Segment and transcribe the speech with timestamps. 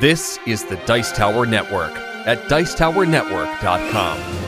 [0.00, 1.92] This is the Dice Tower Network
[2.26, 4.43] at Dicetowernetwork.com.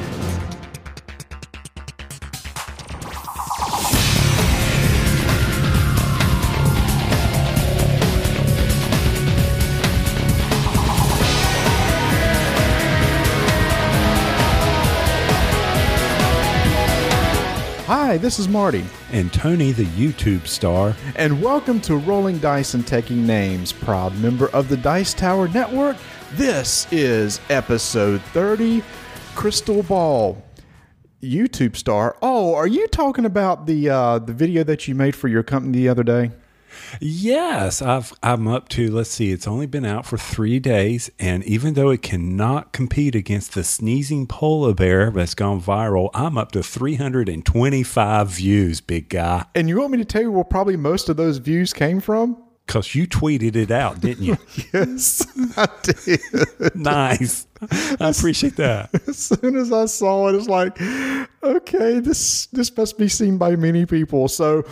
[18.27, 20.96] this is Marty, and Tony, the YouTube star.
[21.14, 25.96] and welcome to Rolling Dice and Taking Names, proud member of the Dice Tower Network.
[26.32, 28.82] This is episode 30
[29.36, 30.43] Crystal Ball.
[31.22, 32.17] YouTube star.
[32.20, 35.78] Oh, are you talking about the uh, the video that you made for your company
[35.78, 36.33] the other day?
[37.00, 41.11] Yes, I've, I'm up to, let's see, it's only been out for three days.
[41.19, 46.39] And even though it cannot compete against the sneezing polar bear that's gone viral, I'm
[46.39, 49.44] up to 325 views, big guy.
[49.55, 52.42] And you want me to tell you where probably most of those views came from?
[52.66, 54.36] Because you tweeted it out, didn't you?
[54.72, 55.25] Yes,
[55.56, 56.75] I did.
[56.75, 57.47] nice.
[58.00, 58.91] I appreciate that.
[59.08, 60.81] as soon as I saw it, it's like,
[61.42, 64.28] okay, this this must be seen by many people.
[64.28, 64.64] So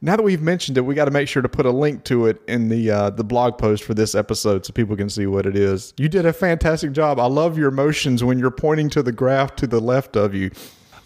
[0.00, 2.26] now that we've mentioned it, we got to make sure to put a link to
[2.26, 5.44] it in the uh, the blog post for this episode so people can see what
[5.44, 5.92] it is.
[5.96, 7.18] You did a fantastic job.
[7.18, 10.50] I love your motions when you're pointing to the graph to the left of you.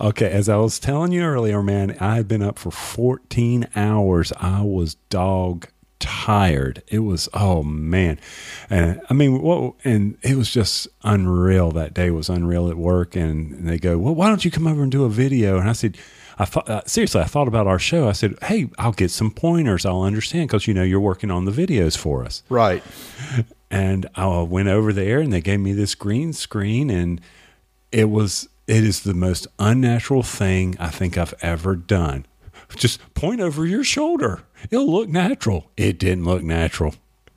[0.01, 4.33] Okay, as I was telling you earlier, man, I had been up for 14 hours.
[4.39, 5.69] I was dog
[6.05, 6.83] tired.
[6.89, 8.21] It was oh man,
[8.71, 9.75] and I mean, what?
[9.85, 11.71] And it was just unreal.
[11.73, 13.17] That day was unreal at work.
[13.17, 15.59] And, and they go, well, why don't you come over and do a video?
[15.59, 15.97] And I said.
[16.37, 17.21] I thought uh, seriously.
[17.21, 18.09] I thought about our show.
[18.09, 19.87] I said, "Hey, I'll get some pointers.
[19.87, 22.83] I'll understand because you know you're working on the videos for us." Right.
[23.71, 27.21] and I went over there and they gave me this green screen and
[27.93, 32.27] it was it is the most unnatural thing I think I've ever done.
[32.77, 34.43] Just point over your shoulder.
[34.71, 35.71] It'll look natural.
[35.77, 36.95] It didn't look natural.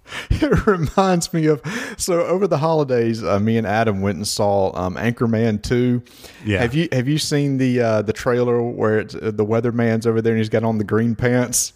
[0.29, 1.61] It reminds me of
[1.97, 6.01] so over the holidays, uh, me and Adam went and saw um, Anchorman Two.
[6.45, 6.61] Yeah.
[6.61, 10.21] Have you have you seen the uh, the trailer where it's, uh, the weatherman's over
[10.21, 11.73] there and he's got on the green pants?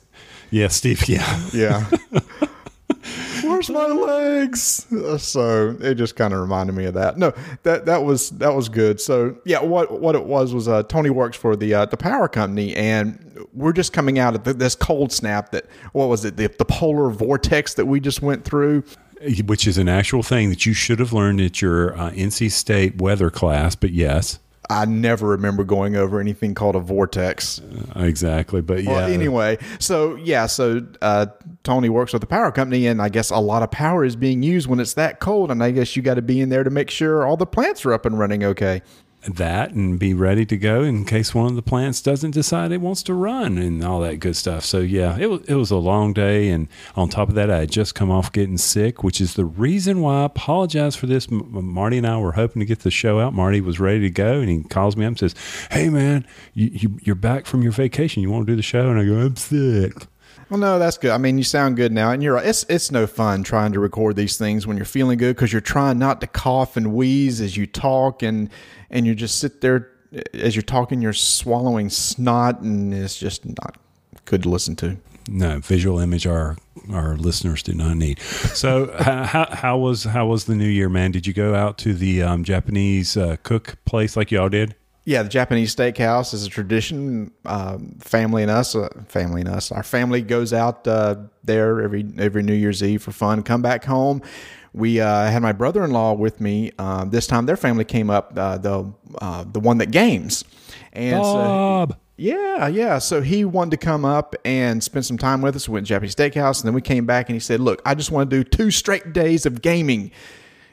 [0.50, 1.09] Yeah, Steve.
[1.09, 1.50] Yeah.
[1.53, 1.89] Yeah.
[3.51, 4.85] Where's my legs?
[4.91, 7.17] Uh, So it just kind of reminded me of that.
[7.17, 9.00] No, that that was that was good.
[9.01, 12.28] So yeah, what what it was was uh, Tony works for the uh, the power
[12.28, 15.51] company, and we're just coming out of th- this cold snap.
[15.51, 16.38] That what was it?
[16.38, 18.84] The, the polar vortex that we just went through.
[19.45, 23.00] Which is an actual thing that you should have learned at your uh, NC State
[23.00, 23.75] weather class.
[23.75, 24.39] But yes,
[24.71, 27.61] I never remember going over anything called a vortex.
[27.95, 28.61] exactly.
[28.61, 28.91] But yeah.
[28.91, 31.27] Well, anyway, so yeah, so uh,
[31.63, 34.43] Tony works with the power company, and I guess a lot of power is being
[34.43, 36.69] used when it's that cold, and I guess you got to be in there to
[36.69, 38.81] make sure all the plants are up and running okay.
[39.27, 42.81] That and be ready to go in case one of the plants doesn't decide it
[42.81, 44.65] wants to run and all that good stuff.
[44.65, 47.59] So yeah, it was it was a long day, and on top of that, I
[47.59, 51.27] had just come off getting sick, which is the reason why I apologize for this.
[51.31, 53.33] M- Marty and I were hoping to get the show out.
[53.33, 55.35] Marty was ready to go, and he calls me up and says,
[55.69, 58.23] "Hey man, you, you you're back from your vacation.
[58.23, 59.93] You want to do the show?" And I go, "I'm sick."
[60.51, 61.12] Well, no, that's good.
[61.12, 62.45] I mean, you sound good now, and you're right.
[62.45, 65.62] It's it's no fun trying to record these things when you're feeling good because you're
[65.62, 68.50] trying not to cough and wheeze as you talk, and
[68.89, 69.88] and you just sit there
[70.34, 73.78] as you're talking, you're swallowing snot, and it's just not
[74.25, 74.97] good to listen to.
[75.29, 76.57] No visual image our
[76.91, 78.19] our listeners do not need.
[78.19, 81.12] So how, how how was how was the new year, man?
[81.12, 84.75] Did you go out to the um, Japanese uh, cook place like y'all did?
[85.11, 87.31] Yeah, the Japanese steakhouse is a tradition.
[87.44, 92.05] Um, family and us, uh, family and us, our family goes out uh, there every
[92.17, 93.44] every New Year's Eve for fun.
[93.44, 94.21] Come back home.
[94.71, 96.71] We uh, had my brother in law with me.
[96.79, 98.31] Um, this time, their family came up.
[98.38, 100.45] Uh, the uh, the one that games,
[100.94, 101.97] and so Bob.
[102.16, 102.97] yeah, yeah.
[102.97, 105.67] So he wanted to come up and spend some time with us.
[105.67, 107.95] We went to Japanese Steakhouse, and then we came back and he said, "Look, I
[107.95, 110.11] just want to do two straight days of gaming."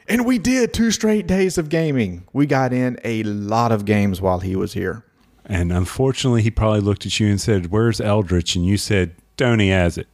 [0.09, 2.23] And we did two straight days of gaming.
[2.33, 5.05] We got in a lot of games while he was here.
[5.45, 9.69] And unfortunately, he probably looked at you and said, "Where's Eldritch?" And you said, "Tony
[9.69, 10.07] has it."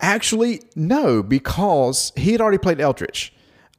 [0.00, 3.32] Actually, no, because he had already played Eldritch.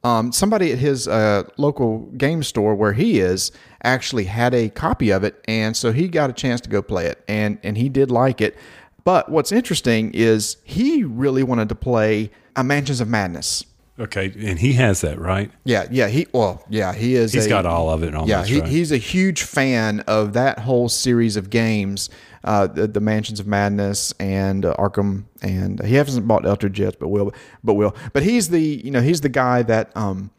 [0.04, 3.50] Um, somebody at his uh, local game store where he is
[3.82, 7.06] actually had a copy of it, and so he got a chance to go play
[7.06, 8.56] it, and and he did like it.
[9.02, 13.64] But what's interesting is he really wanted to play a Mansions of Madness.
[14.00, 15.50] Okay, and he has that right.
[15.64, 17.32] Yeah, yeah, he well, yeah, he is.
[17.32, 18.14] He's a- got all of it.
[18.14, 18.68] Almost, yeah, he, right?
[18.68, 22.08] he's a huge fan of that whole series of games,
[22.44, 27.00] uh, the, the Mansions of Madness and uh, Arkham, and he hasn't bought Eldritch yet,
[27.00, 27.32] but will,
[27.64, 27.96] but will.
[28.12, 30.30] But he's the you know he's the guy that um,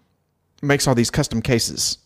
[0.62, 1.97] makes all these custom cases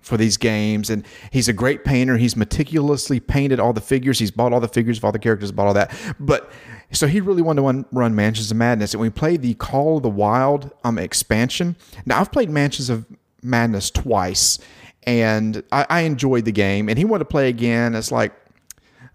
[0.00, 2.16] for these games, and he's a great painter.
[2.16, 4.18] He's meticulously painted all the figures.
[4.18, 6.50] He's bought all the figures of all the characters, bought all that, but
[6.92, 10.02] So he really wanted to run, Mansions of Madness, and we played the Call of
[10.02, 11.76] the Wild um, expansion.
[12.04, 13.06] Now I've played Mansions of
[13.42, 14.58] Madness twice,
[15.04, 16.88] and I, I enjoyed the game.
[16.88, 17.94] And he wanted to play again.
[17.94, 18.32] It's like,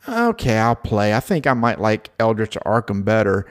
[0.09, 1.13] okay, I'll play.
[1.13, 3.45] I think I might like Eldritch Arkham better.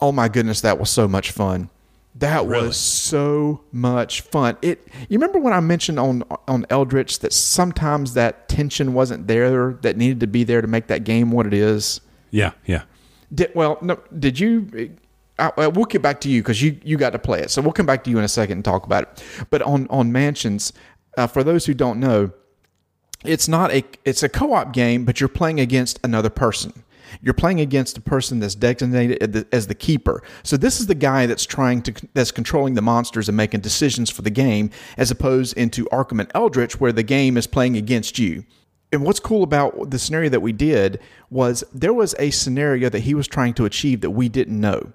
[0.00, 1.68] Oh my goodness, that was so much fun.
[2.14, 2.68] That Really?
[2.68, 4.56] was so much fun.
[4.62, 4.86] It.
[5.08, 9.96] You remember when I mentioned on on Eldritch that sometimes that tension wasn't there that
[9.96, 12.00] needed to be there to make that game what it is.
[12.30, 12.82] Yeah, yeah.
[13.34, 14.00] Did, well, no.
[14.18, 14.96] Did you?
[15.38, 17.50] I, I- we'll get back to you because you you got to play it.
[17.50, 19.24] So we'll come back to you in a second and talk about it.
[19.50, 20.72] But on on mansions,
[21.16, 22.30] uh, for those who don't know,
[23.24, 26.84] it's not a it's a co-op game, but you're playing against another person.
[27.22, 30.22] You're playing against a person that's designated as the- as the keeper.
[30.42, 34.10] So this is the guy that's trying to that's controlling the monsters and making decisions
[34.10, 38.18] for the game, as opposed into Arkham and Eldritch, where the game is playing against
[38.18, 38.44] you.
[38.92, 41.00] And what's cool about the scenario that we did
[41.30, 44.92] was there was a scenario that he was trying to achieve that we didn't know.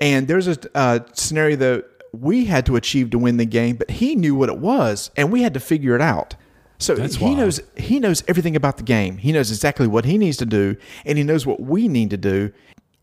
[0.00, 3.90] And there's a uh, scenario that we had to achieve to win the game, but
[3.90, 6.34] he knew what it was, and we had to figure it out.
[6.78, 7.36] So That's he wild.
[7.36, 9.18] knows he knows everything about the game.
[9.18, 12.16] He knows exactly what he needs to do, and he knows what we need to
[12.16, 12.50] do.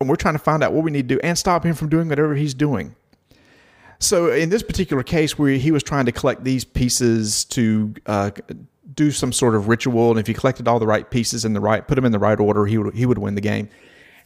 [0.00, 1.88] And we're trying to find out what we need to do and stop him from
[1.88, 2.94] doing whatever he's doing.
[4.00, 8.30] So in this particular case, where he was trying to collect these pieces to uh,
[8.94, 11.60] do some sort of ritual, and if he collected all the right pieces in the
[11.60, 13.68] right, put them in the right order, he would he would win the game.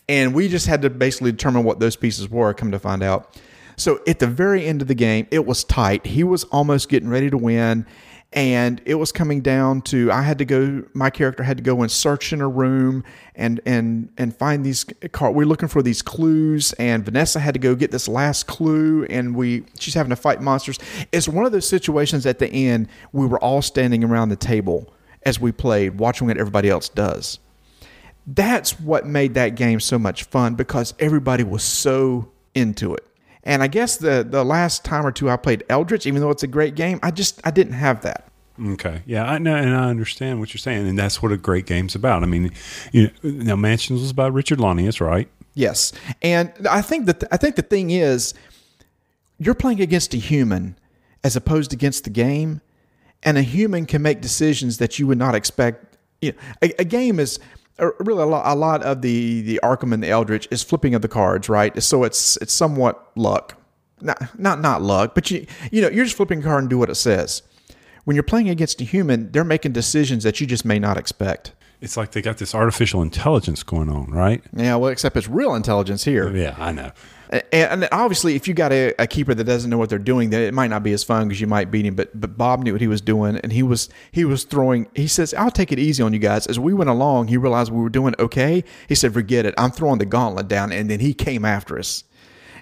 [0.09, 2.53] And we just had to basically determine what those pieces were.
[2.55, 3.41] Come to find out,
[3.77, 6.07] so at the very end of the game, it was tight.
[6.07, 7.87] He was almost getting ready to win,
[8.33, 10.85] and it was coming down to I had to go.
[10.95, 14.85] My character had to go and search in a room and and and find these.
[15.13, 19.05] Car- we're looking for these clues, and Vanessa had to go get this last clue,
[19.05, 20.79] and we she's having to fight monsters.
[21.13, 24.93] It's one of those situations at the end we were all standing around the table
[25.25, 27.39] as we played, watching what everybody else does
[28.27, 33.07] that's what made that game so much fun because everybody was so into it.
[33.45, 36.43] And I guess the the last time or two I played Eldritch, even though it's
[36.43, 38.29] a great game, I just I didn't have that.
[38.61, 39.03] Okay.
[39.07, 41.95] Yeah, I know, and I understand what you're saying, and that's what a great game's
[41.95, 42.23] about.
[42.23, 42.53] I mean,
[42.93, 45.29] you know, now Mansions was by Richard Launius, right?
[45.55, 48.35] Yes, and I think that I think the thing is,
[49.39, 50.77] you're playing against a human
[51.25, 52.61] as opposed against the game,
[53.23, 55.97] and a human can make decisions that you would not expect.
[56.21, 57.39] You know, a, a game is
[57.79, 60.95] Uh, really a lot, a lot of the the Arkham and the Eldritch is flipping
[60.95, 61.83] of the cards, right?
[61.83, 63.57] So it's it's somewhat luck,
[64.01, 66.79] not not not luck, but you you know you're just flipping a card and do
[66.79, 67.43] what it says.
[68.05, 71.53] When you're playing against a human, they're making decisions that you just may not expect.
[71.81, 74.43] It's like they got this artificial intelligence going on, right?
[74.55, 76.35] Yeah, well, except it's real intelligence here.
[76.35, 76.93] Yeah, I know.
[77.51, 80.43] And, obviously, if you got a, a keeper that doesn't know what they're doing, then
[80.43, 81.95] it might not be as fun because you might beat him.
[81.95, 84.87] But but Bob knew what he was doing, and he was he was throwing.
[84.95, 87.73] He says, "I'll take it easy on you guys." As we went along, he realized
[87.73, 88.65] we were doing okay.
[88.87, 89.55] He said, "Forget it.
[89.57, 92.05] I'm throwing the gauntlet down," and then he came after us,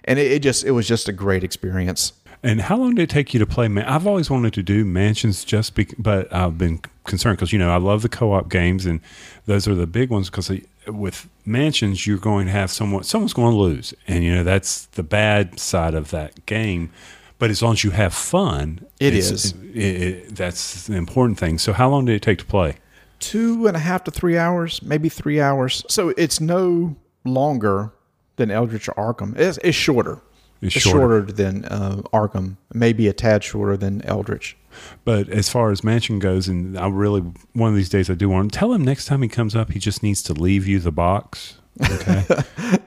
[0.05, 2.13] and it, it just it was just a great experience.
[2.43, 3.69] And how long did it take you to play?
[3.69, 7.59] Man- I've always wanted to do mansions, just be- but I've been concerned because you
[7.59, 9.01] know I love the co-op games, and
[9.47, 10.31] those are the big ones.
[10.31, 10.57] Because uh,
[10.87, 14.87] with mansions, you're going to have someone, someone's going to lose, and you know that's
[14.87, 16.91] the bad side of that game.
[17.39, 21.59] But as long as you have fun, it's- It, it, that's the important thing.
[21.59, 22.77] So, how long did it take to play?
[23.19, 25.85] Two and a half to three hours, maybe three hours.
[25.89, 27.93] So it's no longer
[28.37, 29.37] than Eldritch or Arkham.
[29.39, 30.21] It's, it's shorter.
[30.63, 30.99] It's It's shorter.
[31.21, 34.57] shorter than uh, Arkham, maybe a tad shorter than Eldritch.
[35.05, 37.23] But as far as mansion goes, and I really
[37.55, 39.73] one of these days I do want to tell him next time he comes up,
[39.73, 41.59] he just needs to leave you the box.
[41.83, 42.25] Okay.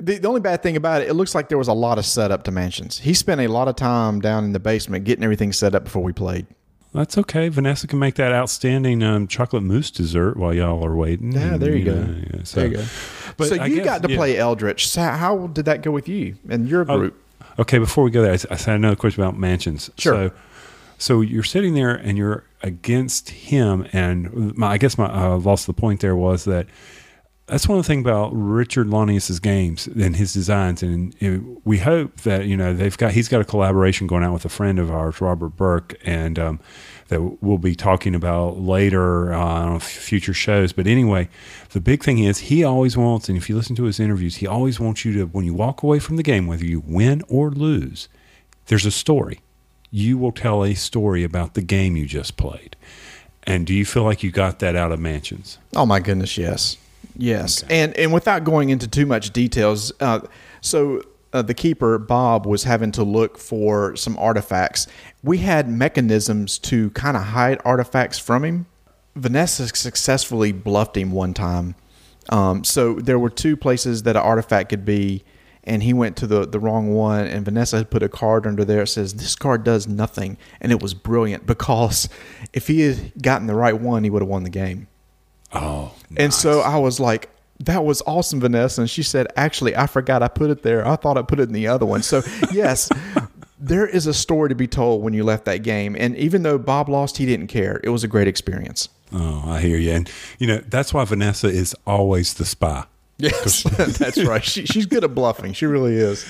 [0.00, 2.04] The, the only bad thing about it, it looks like there was a lot of
[2.04, 2.98] setup to mansions.
[3.00, 6.04] He spent a lot of time down in the basement getting everything set up before
[6.04, 6.46] we played.
[6.94, 7.48] That's okay.
[7.48, 11.32] Vanessa can make that outstanding um, chocolate mousse dessert while y'all are waiting.
[11.32, 11.94] Yeah, And, there you go.
[11.94, 12.84] know, yeah, so- there you go.
[13.38, 14.16] But so I you guess- got to yeah.
[14.16, 14.86] play Eldritch.
[14.88, 17.24] So how did that go with you and your Oh, group?
[17.58, 19.90] Okay, before we go there, I, I said another question about mansions.
[19.96, 20.28] Sure.
[20.28, 20.34] So,
[20.98, 25.66] so you're sitting there and you're against him, and my, I guess my I lost
[25.66, 26.66] the point there was that
[27.46, 31.78] that's one of the things about Richard Launius's games and his designs, and uh, we
[31.78, 34.78] hope that you know they've got he's got a collaboration going out with a friend
[34.78, 36.60] of ours, Robert Burke, and um,
[37.08, 40.72] that we'll be talking about later uh, on future shows.
[40.72, 41.28] But anyway,
[41.70, 44.46] the big thing is he always wants, and if you listen to his interviews, he
[44.46, 47.50] always wants you to when you walk away from the game, whether you win or
[47.50, 48.08] lose,
[48.66, 49.40] there's a story.
[49.90, 52.76] You will tell a story about the game you just played.
[53.44, 55.58] And do you feel like you got that out of Mansions?
[55.74, 56.76] Oh my goodness, yes,
[57.16, 57.64] yes.
[57.70, 60.20] And and without going into too much details, uh,
[60.60, 64.86] so uh, the keeper Bob was having to look for some artifacts.
[65.22, 68.66] We had mechanisms to kind of hide artifacts from him.
[69.14, 71.74] Vanessa successfully bluffed him one time.
[72.30, 75.24] Um, so there were two places that an artifact could be,
[75.64, 77.26] and he went to the the wrong one.
[77.26, 80.70] And Vanessa had put a card under there that says this card does nothing, and
[80.70, 82.08] it was brilliant because
[82.52, 84.88] if he had gotten the right one, he would have won the game.
[85.52, 88.82] Oh, And so I was like, that was awesome, Vanessa.
[88.82, 90.86] And she said, actually, I forgot I put it there.
[90.86, 92.02] I thought I put it in the other one.
[92.02, 92.22] So,
[92.52, 92.88] yes,
[93.58, 95.96] there is a story to be told when you left that game.
[95.98, 97.80] And even though Bob lost, he didn't care.
[97.82, 98.88] It was a great experience.
[99.12, 99.92] oh, I hear you.
[99.92, 102.84] And you know that's why Vanessa is always the spy.
[103.18, 103.62] Yes,
[103.98, 104.44] that's right.
[104.44, 105.52] She, she's good at bluffing.
[105.52, 106.24] She really is.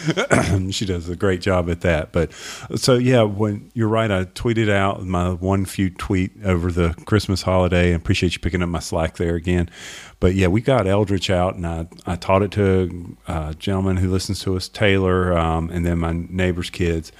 [0.70, 2.12] she does a great job at that.
[2.12, 2.32] But
[2.76, 7.42] so yeah, when you're right, I tweeted out my one few tweet over the Christmas
[7.42, 7.92] holiday.
[7.92, 9.70] I appreciate you picking up my slack there again.
[10.18, 14.10] But yeah, we got Eldritch out, and I I taught it to a gentleman who
[14.10, 17.12] listens to us, Taylor, um, and then my neighbor's kids.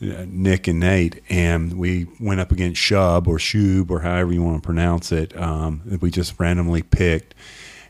[0.00, 4.62] Nick and Nate, and we went up against Shub or Shub or however you want
[4.62, 5.34] to pronounce it.
[5.40, 7.34] Um, we just randomly picked,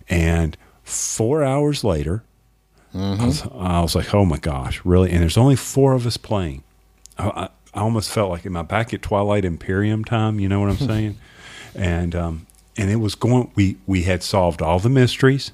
[0.08, 2.22] and four hours later,
[2.94, 5.10] I, was, I was like, oh my gosh, really?
[5.10, 6.62] And there's only four of us playing.
[7.18, 10.38] I, I, I almost felt like am I back at Twilight Imperium time?
[10.38, 11.18] You know what I'm saying?
[11.74, 13.50] and um, and it was going.
[13.56, 15.50] We we had solved all the mysteries,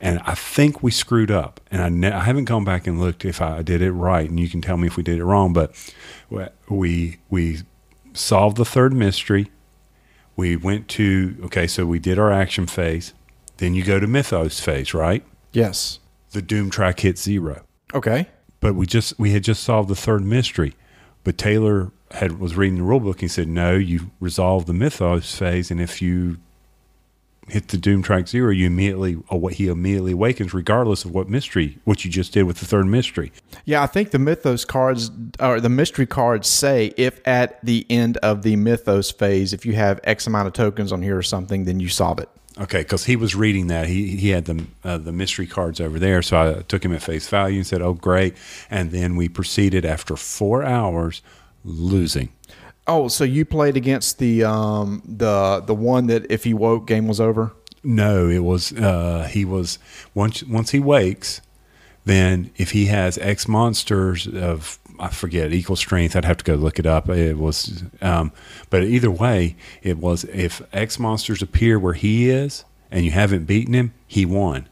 [0.00, 1.60] and I think we screwed up.
[1.70, 4.40] And I ne- I haven't gone back and looked if I did it right, and
[4.40, 5.52] you can tell me if we did it wrong.
[5.52, 5.74] But
[6.68, 7.60] we we
[8.14, 9.48] solved the third mystery.
[10.36, 13.14] We went to okay, so we did our action phase.
[13.58, 15.24] Then you go to Mythos phase, right?
[15.52, 16.00] Yes.
[16.32, 18.26] The Doom track hit zero Okay.
[18.60, 20.74] but we just we had just solved the third mystery.
[21.22, 23.16] But Taylor had was reading the rule book.
[23.16, 26.38] and He said, "No, you resolve the mythos phase, and if you
[27.48, 31.78] hit the doom track zero, you immediately what he immediately awakens, regardless of what mystery
[31.84, 33.30] what you just did with the third mystery."
[33.64, 38.16] Yeah, I think the Mythos cards or the mystery cards say if at the end
[38.18, 41.64] of the Mythos phase, if you have X amount of tokens on here or something,
[41.64, 42.28] then you solve it.
[42.56, 45.98] Okay, because he was reading that he he had the uh, the mystery cards over
[45.98, 48.36] there, so I took him at face value and said, "Oh, great!"
[48.70, 51.20] And then we proceeded after four hours,
[51.64, 52.30] losing.
[52.86, 57.08] Oh, so you played against the um the the one that if he woke, game
[57.08, 57.52] was over.
[57.82, 59.78] No, it was uh, he was
[60.14, 61.40] once once he wakes,
[62.04, 66.54] then if he has X monsters of I forget equal strength, I'd have to go
[66.54, 67.08] look it up.
[67.08, 68.32] It was, um,
[68.70, 73.44] but either way, it was if X monsters appear where he is and you haven't
[73.46, 74.68] beaten him, he won.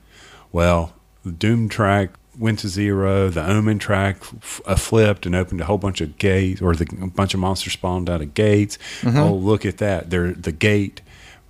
[0.53, 3.29] Well, the Doom track went to zero.
[3.31, 6.87] The Omen track f- uh, flipped and opened a whole bunch of gates, or the,
[7.03, 8.79] a bunch of monsters spawned out of gates.
[9.05, 10.11] Oh, look at that!
[10.11, 11.01] There, the gate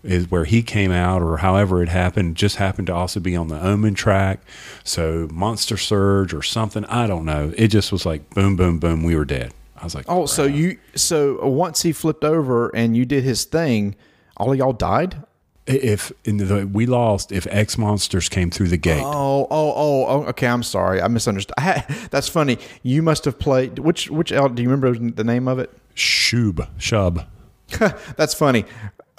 [0.02, 3.48] is where he came out, or however it happened, just happened to also be on
[3.48, 4.40] the Omen track.
[4.84, 7.52] So Monster Surge or something, I don't know.
[7.56, 9.02] It just was like boom, boom, boom.
[9.04, 9.52] We were dead.
[9.76, 13.24] I was like, Oh, so you so uh, once he flipped over and you did
[13.24, 13.96] his thing,
[14.36, 15.22] all of y'all died.
[15.66, 20.06] if in the, we lost, if X monsters came through the gate, Oh, oh, oh,
[20.06, 20.22] oh.
[20.30, 21.54] Okay, I'm sorry, I misunderstood.
[21.58, 22.58] I had, that's funny.
[22.82, 24.48] You must have played which which L?
[24.48, 25.70] Do you remember the name of it?
[25.94, 27.26] shub, shub.
[28.16, 28.64] That's funny.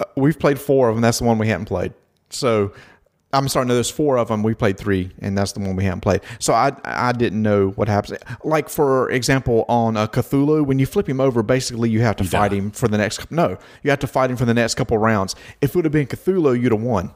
[0.00, 1.02] Uh, we've played four of them.
[1.02, 1.92] That's the one we hadn't played.
[2.30, 2.72] So
[3.34, 3.66] I'm sorry.
[3.66, 4.42] No, there's four of them.
[4.42, 6.20] We played three, and that's the one we haven't played.
[6.38, 8.18] So I I didn't know what happens.
[8.44, 12.24] Like for example, on a Cthulhu, when you flip him over, basically you have to
[12.24, 13.30] fight him for the next.
[13.30, 15.34] No, you have to fight him for the next couple rounds.
[15.60, 17.12] If it would have been Cthulhu, you'd have won.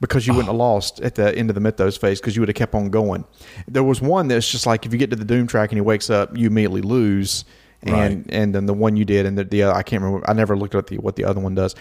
[0.00, 0.52] Because you wouldn't ah.
[0.52, 2.88] have lost at the end of the mythos phase because you would have kept on
[2.88, 3.24] going.
[3.66, 5.80] There was one that's just like if you get to the doom track and he
[5.80, 7.44] wakes up, you immediately lose.
[7.82, 8.26] And Right.
[8.28, 10.28] and then the one you did and the, the uh, I can't remember.
[10.30, 11.74] I never looked at the what the other one does.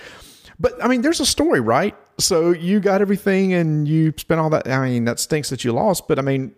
[0.60, 1.96] But I mean, there's a story, right?
[2.20, 4.68] So you got everything and you spent all that.
[4.68, 6.08] I mean, that stinks that you lost.
[6.08, 6.56] But I mean,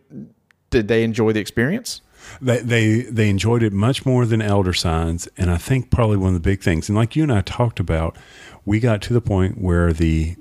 [0.70, 2.01] did they enjoy the experience?
[2.41, 6.29] They, they they enjoyed it much more than Elder Signs, and I think probably one
[6.29, 8.18] of the big things, and like you and I talked about,
[8.65, 10.36] we got to the point where the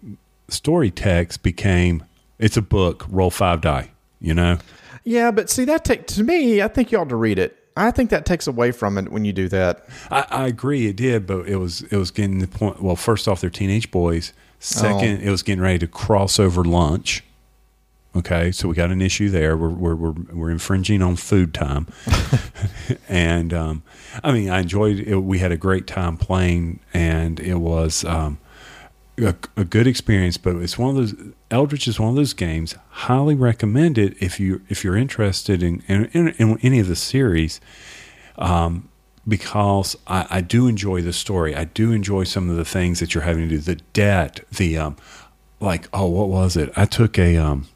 [0.48, 2.04] story text became
[2.38, 4.58] it's a book, roll five die, you know.
[5.04, 6.60] Yeah, but see that take to me.
[6.62, 7.57] I think you ought to read it.
[7.78, 9.86] I think that takes away from it when you do that.
[10.10, 12.82] I, I agree, it did, but it was it was getting the point.
[12.82, 14.32] Well, first off, they're teenage boys.
[14.60, 17.22] Second, it was getting ready to cross over lunch.
[18.16, 19.56] Okay, so we got an issue there.
[19.56, 21.86] We're we're we're, we're infringing on food time,
[23.08, 23.82] and um,
[24.24, 25.16] I mean, I enjoyed it.
[25.18, 28.38] We had a great time playing, and it was um,
[29.18, 30.36] a, a good experience.
[30.36, 31.14] But it's one of those.
[31.50, 32.76] Eldritch is one of those games.
[32.90, 36.96] Highly recommend it if you if you're interested in in, in, in any of the
[36.96, 37.60] series
[39.28, 41.54] because I, I do enjoy the story.
[41.54, 43.58] I do enjoy some of the things that you're having to do.
[43.58, 44.96] The debt, the um,
[45.60, 46.72] like oh, what was it?
[46.76, 47.68] I took a um,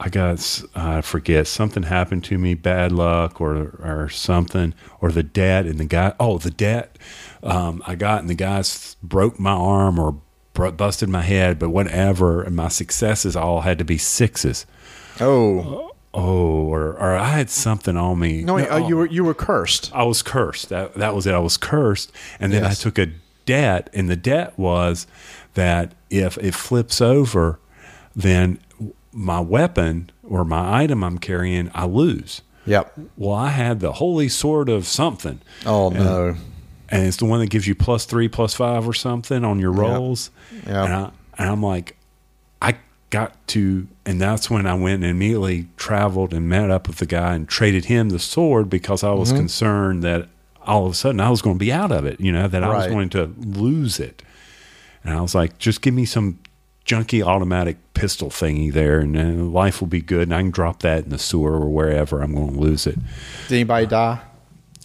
[0.00, 5.22] I got I forget something happened to me, bad luck or or something, or the
[5.22, 6.14] debt and the guy.
[6.20, 6.98] Oh, the debt
[7.42, 10.20] um, I got and the guys broke my arm or
[10.54, 12.42] busted my head, but whatever.
[12.42, 14.66] And my successes all had to be sixes.
[15.20, 18.42] Oh Oh, or, or I had something on me.
[18.44, 19.90] no, uh, you were you were cursed.
[19.92, 20.68] I was cursed.
[20.68, 21.34] That that was it.
[21.34, 22.80] I was cursed, and then Yes.
[22.80, 23.12] I took a
[23.46, 25.08] debt, and the debt was
[25.54, 27.58] that if it flips over,
[28.14, 28.60] then
[29.12, 32.42] my weapon or my item I'm carrying, I lose.
[32.64, 32.96] Yep.
[33.16, 36.36] Well, I had the holy sword of something, Oh no.
[36.90, 39.72] And it's the one that gives you plus three, plus five, or something on your
[39.72, 40.30] rolls.
[40.66, 40.84] Yeah.
[40.84, 41.96] And, I, and I'm like,
[42.62, 42.76] I
[43.10, 47.06] got to, and that's when I went and immediately traveled and met up with the
[47.06, 49.38] guy and traded him the sword because I was Mm-hmm.
[49.38, 50.28] concerned that
[50.66, 52.64] all of a sudden I was going to be out of it, you know, that
[52.64, 54.22] I was going to lose it.
[55.04, 56.38] And I was like, just give me some
[56.86, 60.22] junky automatic pistol thingy there, and then life will be good.
[60.22, 62.98] And I can drop that in the sewer or wherever I'm going to lose it.
[63.48, 64.20] Did anybody die?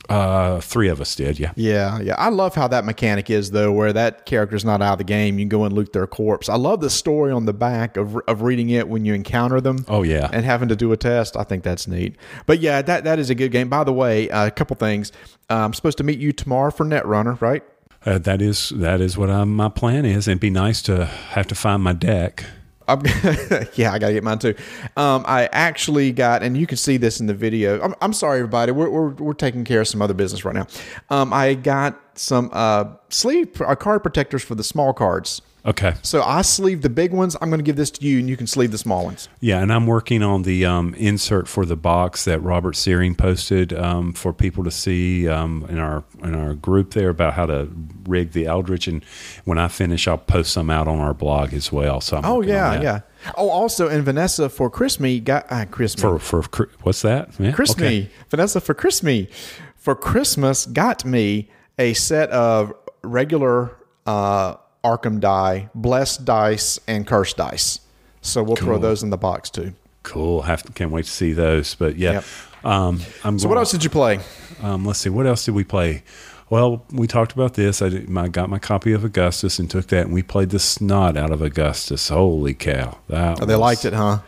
[0.10, 1.52] Uh, three of us did, yeah.
[1.56, 2.16] Yeah, yeah.
[2.18, 5.38] I love how that mechanic is though, where that character's not out of the game.
[5.38, 6.50] You can go and loot their corpse.
[6.50, 9.86] I love the story on the back of of reading it when you encounter them.
[9.88, 10.30] Oh, yeah.
[10.34, 11.38] and having to do a test.
[11.38, 12.16] I think that's neat.
[12.46, 13.70] But yeah, that that is a good game.
[13.70, 15.12] By the way, uh, a couple things.
[15.50, 17.64] Uh, I'm supposed to meet you tomorrow for Netrunner, right?
[18.06, 20.28] Uh, that is that is what I'm, my plan is.
[20.28, 22.46] It'd be nice to have to find my deck.
[22.90, 23.02] I'm,
[23.76, 24.56] yeah, I gotta get mine too.
[24.98, 27.82] Um, I actually got, and you can see this in the video.
[27.82, 28.72] I'm, I'm sorry, everybody.
[28.72, 30.68] We're, we're, we're taking care of some other business right now.
[31.10, 35.42] Um, I got some uh, sleeve uh, card protectors for the small cards.
[35.66, 35.94] Okay.
[36.04, 37.36] So I sleeve the big ones.
[37.42, 39.28] I'm going to give this to you, and you can sleeve the small ones.
[39.40, 43.74] Yeah, and I'm working on the um, insert for the box that Robert Searing posted
[43.74, 47.70] um, for people to see um, in our in our group there about how to
[48.06, 48.88] rig the Eldritch.
[48.88, 49.04] And
[49.46, 52.02] when I finish, I'll post some out on our blog as well.
[52.02, 53.02] So I'm Oh yeah, yeah.
[53.36, 57.38] Oh, also, and Vanessa for Christmas got uh, Christmas For for what's that?
[57.40, 57.86] Yeah, Christmas.
[57.86, 58.10] okay.
[58.30, 59.28] Vanessa for Christmas
[59.76, 63.76] for Christmas got me a set of regular
[64.06, 67.80] uh, Arkham die, blessed dice, and cursed dice.
[68.22, 69.74] So we'll throw those in the box too.
[70.04, 70.44] Cool.
[70.44, 71.76] Have to, can't wait to see those.
[71.76, 72.24] But yeah, Yep.
[72.66, 73.40] um, I'm.
[73.40, 74.20] So what else did you play?
[74.62, 75.10] Um, let's see.
[75.10, 76.04] What else did we play?
[76.50, 77.80] Well, we talked about this.
[77.82, 80.58] I, did, I got my copy of Augustus and took that, and we played the
[80.60, 82.10] snot out of Augustus.
[82.10, 82.98] Holy cow!
[83.08, 84.20] That Oh, they was- liked it, huh?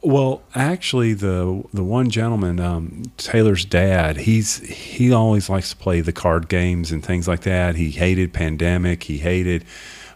[0.00, 6.00] Well, actually, the the one gentleman, um, Taylor's dad, he's he always likes to play
[6.00, 7.74] the card games and things like that.
[7.74, 9.02] He hated Pandemic.
[9.04, 9.64] He hated.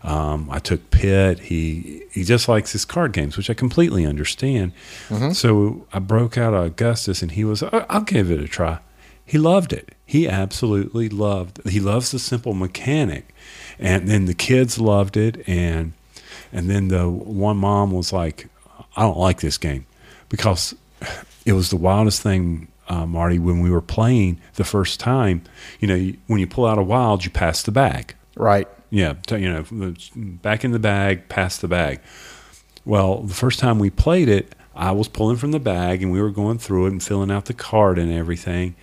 [0.05, 1.41] Um, I took Pit.
[1.41, 4.73] He he just likes his card games, which I completely understand.
[5.33, 8.79] So I broke out Augustus, and he was, "I- I'll give it a try.
[9.25, 9.95] He loved it.
[10.07, 11.61] He absolutely loved.
[11.69, 13.35] He loves the simple mechanic,
[13.81, 15.93] and then the kids loved it, and
[16.53, 18.47] and then the one mom was like,
[18.97, 19.87] I don't like this game
[20.29, 20.75] because
[21.45, 25.43] it was the wildest thing, uh, Marty, when we were playing the first time.
[25.81, 28.15] You know, you, when you pull out a wild, you pass the bag.
[28.37, 28.69] Right.
[28.91, 32.01] Yeah, you know, back in the bag, pass the bag.
[32.85, 36.21] Well, the first time we played it, I was pulling from the bag and we
[36.21, 38.75] were going through it and filling out the card and everything.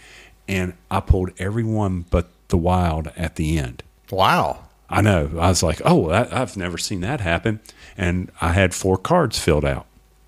[0.48, 3.84] And I pulled every one but the wild at the end.
[4.10, 4.64] Wow.
[4.90, 5.30] I know.
[5.40, 7.60] I was like, oh, that, I've never seen that happen.
[7.96, 9.86] And I had four cards filled out.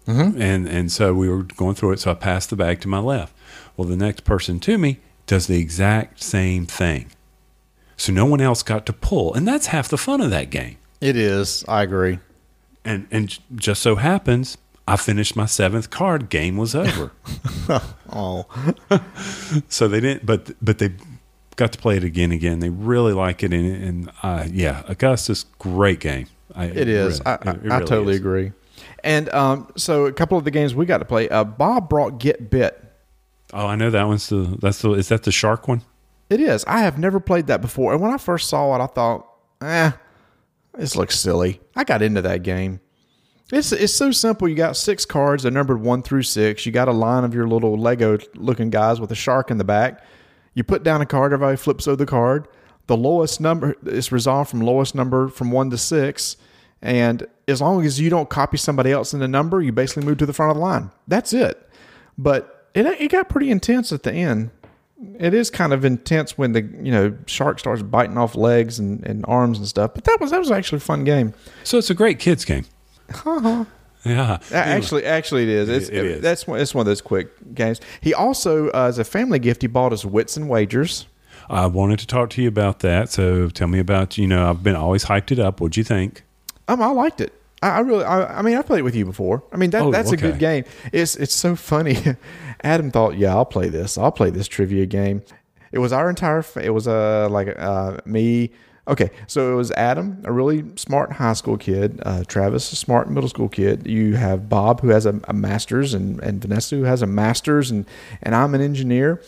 [0.07, 1.99] And, and so we were going through it.
[1.99, 3.33] So I passed the bag to my left.
[3.77, 7.11] Well, the next person to me does the exact same thing.
[7.95, 9.33] So no one else got to pull.
[9.33, 10.77] And that's half the fun of that game.
[10.99, 11.63] It is.
[11.67, 12.19] I agree.
[12.83, 16.29] And, and just so happens, I finished my seventh card.
[16.29, 17.11] Game was over.
[18.13, 18.45] Oh,
[19.69, 20.91] so they didn't, but but they
[21.55, 22.59] got to play it again, again.
[22.59, 26.27] They really like it, and, and uh, yeah, Augustus, great game.
[26.53, 27.19] I, it is.
[27.19, 28.19] really- I, I, it I totally is.
[28.19, 28.51] agree.
[29.03, 31.29] And um, so a couple of the games we got to play.
[31.29, 32.77] Uh, Bob brought Get Bit.
[33.53, 35.81] Oh, I know that one's the that's the is that the shark one?
[36.29, 36.63] It is.
[36.65, 37.91] I have never played that before.
[37.91, 39.27] And when I first saw it, I thought,
[39.61, 39.91] eh,
[40.77, 41.59] this looks silly.
[41.75, 42.79] I got into that game.
[43.51, 44.47] It's it's so simple.
[44.47, 45.43] You got six cards.
[45.43, 46.65] They're numbered one through six.
[46.65, 49.65] You got a line of your little Lego looking guys with a shark in the
[49.65, 50.01] back.
[50.53, 51.33] You put down a card.
[51.33, 52.47] Everybody flips over the card.
[52.87, 56.37] The lowest number is resolved from lowest number from one to six.
[56.81, 60.17] And as long as you don't copy somebody else in the number, you basically move
[60.19, 60.91] to the front of the line.
[61.07, 61.69] That's it.
[62.17, 64.51] But it it got pretty intense at the end
[65.19, 69.05] it is kind of intense when the you know shark starts biting off legs and,
[69.05, 69.93] and arms and stuff.
[69.93, 71.33] But that was that was actually a fun game.
[71.63, 72.65] So it's a great kids game.
[74.05, 75.69] yeah, Actually, actually, it is.
[75.69, 76.21] It's, It is.
[76.21, 76.59] That's one.
[76.59, 77.81] It's one of those quick games.
[77.99, 81.07] He also, uh, as a family gift, he bought us Wits and Wagers.
[81.49, 83.09] I wanted to talk to you about that.
[83.09, 85.61] So tell me about you know I've been always hyped it up.
[85.61, 86.23] What'd you think?
[86.71, 87.33] Um, I liked it.
[87.61, 88.03] I, I really.
[88.03, 89.43] I, I mean, I played it with you before.
[89.51, 90.63] I mean, that Oh, that's a good game.
[90.91, 91.97] It's it's so funny.
[92.63, 93.97] Adam thought, yeah, I'll play this.
[93.97, 95.21] I'll play this trivia game.
[95.71, 96.41] It was our entire.
[96.41, 98.51] fa- It was uh like uh me.
[98.87, 103.09] Okay, so it was Adam, a really smart high school kid, uh, Travis, a smart
[103.11, 103.85] middle school kid.
[103.87, 107.69] You have Bob, who has a, a master's, and, and Vanessa, who has a master's,
[107.69, 107.85] and,
[108.23, 109.21] and I'm an engineer.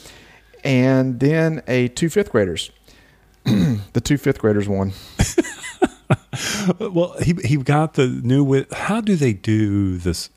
[0.64, 2.72] And then a two fifth graders.
[3.44, 4.92] the two fifth graders won.
[6.80, 8.71] Well, he he got the new with.
[8.73, 10.30] How do they do this?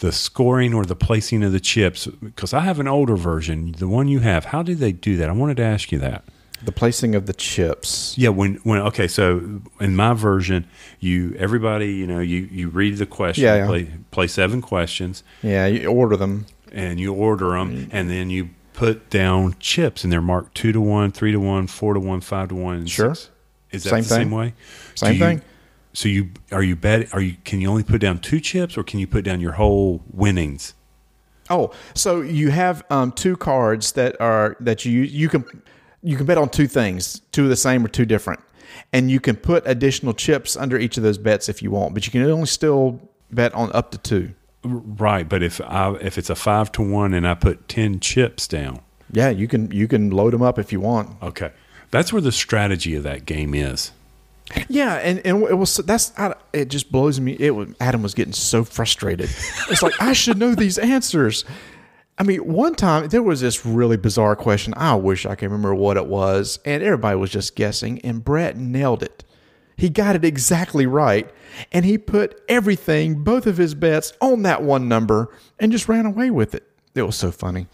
[0.00, 2.06] The scoring or the placing of the chips?
[2.06, 4.46] Because I have an older version, the one you have.
[4.46, 5.28] How do they do that?
[5.28, 6.24] I wanted to ask you that.
[6.64, 8.14] The placing of the chips.
[8.18, 10.66] Yeah, when when okay, so in my version,
[10.98, 13.66] you everybody you know you you read the question, Yeah, yeah.
[13.66, 16.46] play play seven questions, Yeah, you order them.
[16.72, 17.88] and you order them, Mm.
[17.92, 21.66] and then you put down chips, and they're marked two to one, three to one,
[21.68, 22.86] four to one, five to one.
[22.86, 23.14] Sure.
[23.14, 23.30] six.
[23.70, 24.54] Is that Same the same way?
[24.94, 25.42] Same you- thing.
[25.96, 27.14] So you are you bet?
[27.14, 29.52] Are you can you only put down two chips, or can you put down your
[29.52, 30.74] whole winnings?
[31.50, 35.44] Oh, so you have um, two cards that are that you you can
[36.02, 38.40] you can bet on two things, two of the same or two different,
[38.92, 42.04] and you can put additional chips under each of those bets if you want, but
[42.06, 42.98] you can only still
[43.30, 44.34] bet on up to two.
[44.64, 48.48] Right, but if I if it's a five to one and I put ten chips
[48.48, 48.80] down,
[49.12, 51.22] Yeah, you can you can load them up if you want.
[51.22, 51.52] okay,
[51.92, 53.92] that's where the strategy of that game is.
[54.68, 56.12] Yeah, and, and it was that's
[56.52, 56.68] it.
[56.68, 57.36] Just blows me.
[57.38, 59.30] It was Adam was getting so frustrated.
[59.70, 61.44] It's like I should know these answers.
[62.18, 64.74] I mean, one time there was this really bizarre question.
[64.76, 68.00] I wish I can remember what it was, and everybody was just guessing.
[68.00, 69.24] And Brett nailed it.
[69.76, 71.28] He got it exactly right,
[71.72, 76.06] and he put everything, both of his bets, on that one number, and just ran
[76.06, 76.64] away with it.
[76.94, 77.66] It was so funny.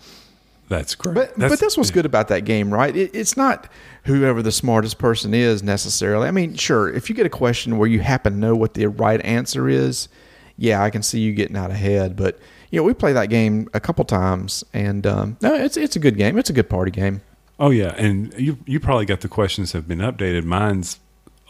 [0.70, 1.14] That's great.
[1.14, 2.96] But that's, but that's what's good about that game, right?
[2.96, 3.68] It, it's not
[4.04, 6.26] whoever the smartest person is necessarily.
[6.28, 8.86] I mean, sure, if you get a question where you happen to know what the
[8.86, 10.08] right answer is,
[10.56, 12.14] yeah, I can see you getting out ahead.
[12.16, 12.38] But
[12.70, 15.98] you know, we play that game a couple times, and um, no, it's it's a
[15.98, 16.38] good game.
[16.38, 17.20] It's a good party game.
[17.58, 20.44] Oh yeah, and you you probably got the questions have been updated.
[20.44, 21.00] Mine's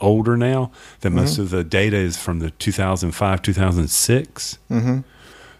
[0.00, 0.72] older now.
[1.02, 1.42] That most Mm-hmm.
[1.42, 4.58] of the data is from the 2005 2006.
[4.70, 5.00] Mm-hmm.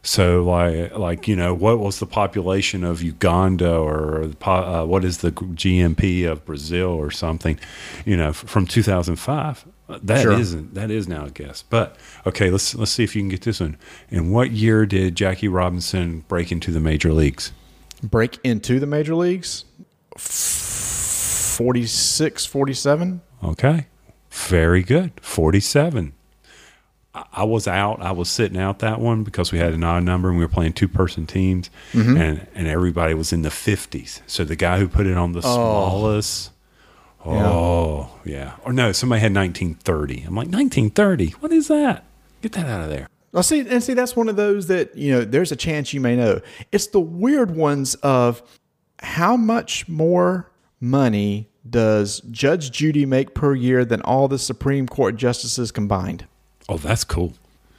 [0.02, 5.18] So like like you know what was the population of Uganda or uh, what is
[5.18, 7.58] the GMP of Brazil or something,
[8.06, 9.66] you know, from 2005.
[10.02, 10.38] That Sure.
[10.38, 11.62] not that is now a guess.
[11.62, 13.76] But okay, let's let's see if you can get this one.
[14.08, 17.52] In what year did Jackie Robinson break into the major leagues?
[18.02, 19.66] Break into the major leagues.
[20.16, 23.20] 46, 47.
[23.44, 23.86] Okay.
[24.30, 25.12] Very good.
[25.20, 26.14] 47.
[27.14, 28.00] I- I was out.
[28.00, 30.48] I was sitting out that one because we had an odd number and we were
[30.48, 32.16] playing two person teams mm-hmm.
[32.16, 34.20] and, and everybody was in the 50s.
[34.26, 35.42] So the guy who put it on the oh.
[35.42, 36.50] smallest.
[37.24, 38.54] Oh, yeah.
[38.64, 40.22] Or no, somebody had 1930.
[40.22, 41.30] I'm like, 1930?
[41.40, 42.04] What is that?
[42.40, 43.08] Get that out of there.
[43.32, 45.24] Well, see, and see, that's one of those that you know.
[45.24, 46.40] There's a chance you may know.
[46.72, 48.42] It's the weird ones of
[48.98, 55.16] how much more money does Judge Judy make per year than all the Supreme Court
[55.16, 56.26] justices combined?
[56.70, 57.34] Oh, that's cool.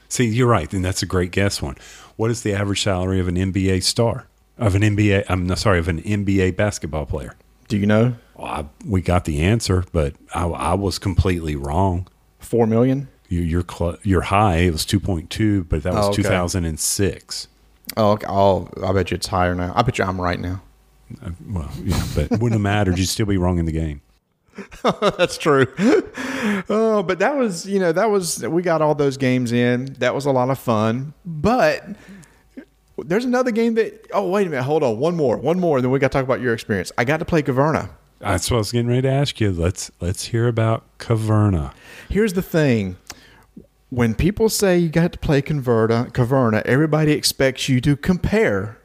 [0.08, 0.72] See, you're right.
[0.72, 1.76] And that's a great guess one.
[2.16, 4.26] What is the average salary of an NBA star?
[4.58, 7.34] Of an NBA, I'm no, sorry, of an NBA basketball player?
[7.68, 8.14] Do you know?
[8.36, 12.06] Well, I, we got the answer, but I, I was completely wrong.
[12.38, 13.08] Four million.
[13.30, 14.56] You, you're cl- you're high.
[14.58, 16.16] It was two point two, but that was Oh, okay.
[16.16, 17.48] two thousand and six.
[17.96, 18.26] Oh, okay.
[18.28, 19.72] I'll, I bet you it's higher now.
[19.74, 20.60] I bet you I'm right now.
[21.24, 22.98] Uh, well, yeah, but it wouldn't have mattered.
[22.98, 24.02] You'd still be wrong in the game.
[24.82, 25.66] That's true.
[26.68, 29.94] oh, but that was, you know, that was, we got all those games in.
[29.98, 31.14] That was a lot of fun.
[31.24, 31.84] But
[32.98, 34.64] there's another game that, oh, wait a minute.
[34.64, 34.98] Hold on.
[34.98, 35.36] One more.
[35.36, 35.78] One more.
[35.78, 36.92] And Then we got to talk about your experience.
[36.98, 37.90] I got to play Caverna.
[38.18, 39.50] That's what I was getting ready to ask you.
[39.50, 41.72] Let's let's hear about Caverna.
[42.08, 42.96] Here's the thing.
[43.90, 48.78] When people say you got to play Caverna, Caverna, everybody expects you to compare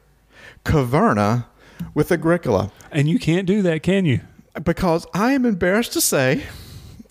[0.64, 1.46] Caverna
[1.94, 2.72] with Agricola.
[2.90, 4.20] And you can't do that, can you?
[4.62, 6.44] Because I am embarrassed to say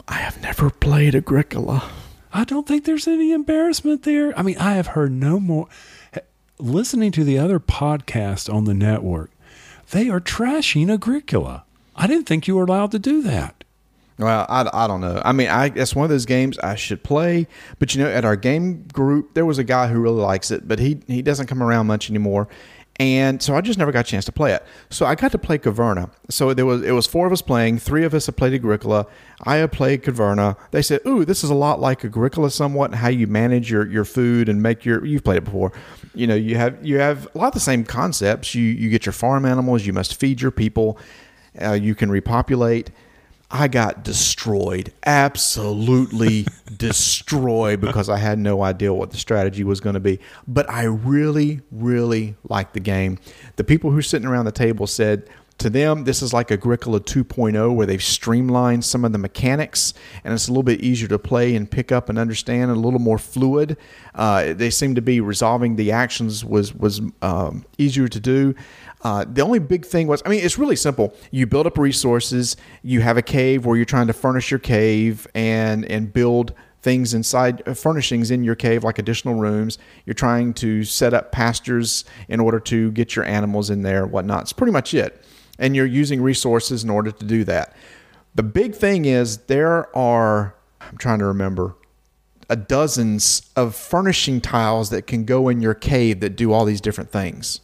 [0.08, 1.90] I have never played Agricola.
[2.34, 4.38] I don't think there's any embarrassment there.
[4.38, 5.68] I mean, I have heard no more.
[6.60, 9.32] Listening to the other podcasts on the network,
[9.92, 11.64] they are trashing Agricola.
[11.96, 13.64] I didn't think you were allowed to do that.
[14.18, 15.22] Well, I, I don't know.
[15.24, 17.48] I mean, I that's one of those games I should play.
[17.78, 20.68] But you know, at our game group, there was a guy who really likes it,
[20.68, 22.48] but he he doesn't come around much anymore.
[23.00, 24.66] And so I just never got a chance to play it.
[24.90, 26.10] So I got to play Caverna.
[26.30, 27.78] So there was it was four of us playing.
[27.78, 29.06] Three of us had played Agricola.
[29.44, 30.58] I had played Caverna.
[30.72, 34.06] They said, "Ooh, this is a lot like Agricola, somewhat how you manage your, your
[34.06, 35.72] food and make your you've played it before.
[36.16, 38.56] You know, you have you have a lot of the same concepts.
[38.56, 39.86] You you get your farm animals.
[39.86, 40.98] You must feed your people.
[41.62, 42.90] Uh, you can repopulate."
[43.50, 49.94] I got destroyed, absolutely destroyed because I had no idea what the strategy was going
[49.94, 50.20] to be.
[50.48, 53.20] But I really, really liked the game.
[53.56, 55.30] The people who were sitting around the table said
[55.60, 60.34] to them, this is like Agricola 2.0, where they've streamlined some of the mechanics, and
[60.34, 63.00] it's a little bit easier to play and pick up and understand, and a little
[63.00, 63.76] more fluid.
[64.14, 68.54] Uh, they seem to be resolving the actions was was um, easier to do.
[69.08, 71.14] Uh, the only big thing was, I mean, it's really simple.
[71.32, 72.58] You build up resources.
[72.84, 77.14] You have a cave where you're trying to furnish your cave and and build things
[77.14, 82.06] inside uh, furnishings in your cave like additional rooms you're trying to set up pastures
[82.30, 85.22] in order to get your animals in there whatnot it's pretty much it
[85.60, 87.76] and you're using resources in order to do that.
[88.36, 91.76] The big thing is there are, I'm trying to remember,
[92.50, 96.82] a dozens of furnishing tiles that can go in your cave that do all these
[96.82, 97.62] different things.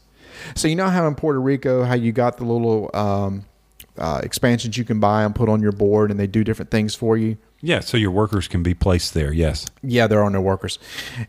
[0.55, 3.45] So you know how in Puerto Rico, how you got the little um,
[3.97, 6.95] uh, expansions you can buy and put on your board, and they do different things
[6.95, 7.37] for you.
[7.61, 9.31] Yeah, so your workers can be placed there.
[9.31, 9.67] Yes.
[9.81, 10.79] Yeah, there are no workers.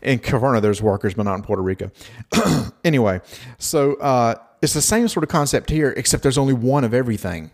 [0.01, 1.91] In Caverna, there's workers, but not in Puerto Rico.
[2.83, 3.21] anyway,
[3.57, 7.51] so uh, it's the same sort of concept here, except there's only one of everything.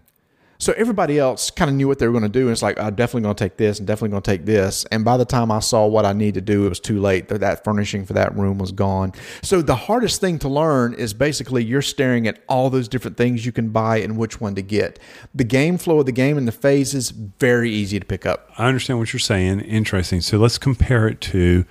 [0.62, 2.42] So everybody else kind of knew what they were going to do.
[2.42, 4.86] And it's like, I'm definitely going to take this and definitely going to take this.
[4.92, 7.30] And by the time I saw what I need to do, it was too late.
[7.30, 9.14] That furnishing for that room was gone.
[9.42, 13.44] So the hardest thing to learn is basically you're staring at all those different things
[13.44, 15.00] you can buy and which one to get.
[15.34, 18.52] The game flow of the game and the phases, very easy to pick up.
[18.56, 19.62] I understand what you're saying.
[19.62, 20.22] Interesting.
[20.22, 21.66] So let's compare it to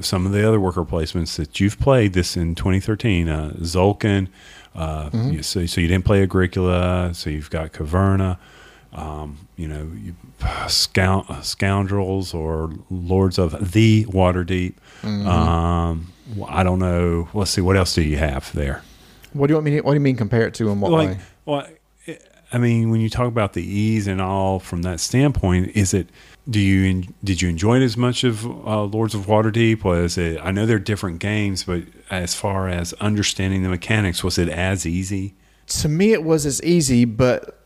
[0.00, 3.28] some of the other worker placements that you've played this in 2013.
[3.28, 3.54] Uh,
[4.74, 5.32] uh, mm-hmm.
[5.32, 8.38] you, so, so you didn't play Agricola, so you've got Caverna,
[8.92, 10.14] um, you know, you,
[10.68, 14.74] scout, Scoundrels or Lords of the Waterdeep.
[15.02, 15.26] Mm-hmm.
[15.26, 16.12] Um,
[16.46, 17.28] I don't know.
[17.34, 17.60] Let's see.
[17.60, 18.82] What else do you have there?
[19.32, 19.70] What do you want me?
[19.72, 20.70] To, what do you mean compare it to?
[20.70, 21.18] And what like, way?
[21.44, 21.66] Well,
[22.52, 26.08] I mean, when you talk about the ease and all from that standpoint, is it?
[26.48, 29.84] Do you did you enjoy it as much of uh, Lords of Waterdeep?
[29.84, 30.40] Was it?
[30.42, 34.86] I know they're different games, but as far as understanding the mechanics, was it as
[34.86, 35.34] easy?
[35.66, 37.58] To me, it was as easy, but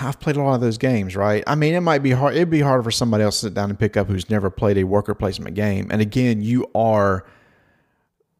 [0.00, 1.42] I've played a lot of those games, right?
[1.46, 2.34] I mean, it might be hard.
[2.34, 4.76] It'd be harder for somebody else to sit down and pick up who's never played
[4.76, 5.88] a worker placement game.
[5.90, 7.24] And again, you are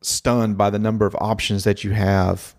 [0.03, 2.55] stunned by the number of options that you have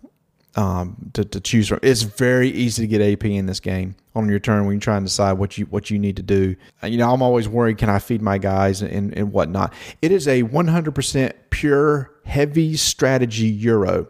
[0.56, 1.80] um, to, to choose from.
[1.82, 4.98] It's very easy to get AP in this game on your turn when you try
[4.98, 6.56] and decide what you what you need to do.
[6.84, 9.74] Uh, you know, I'm always worried: can I feed my guys and, and whatnot?
[10.02, 14.08] It is a 100% pure heavy strategy Euro.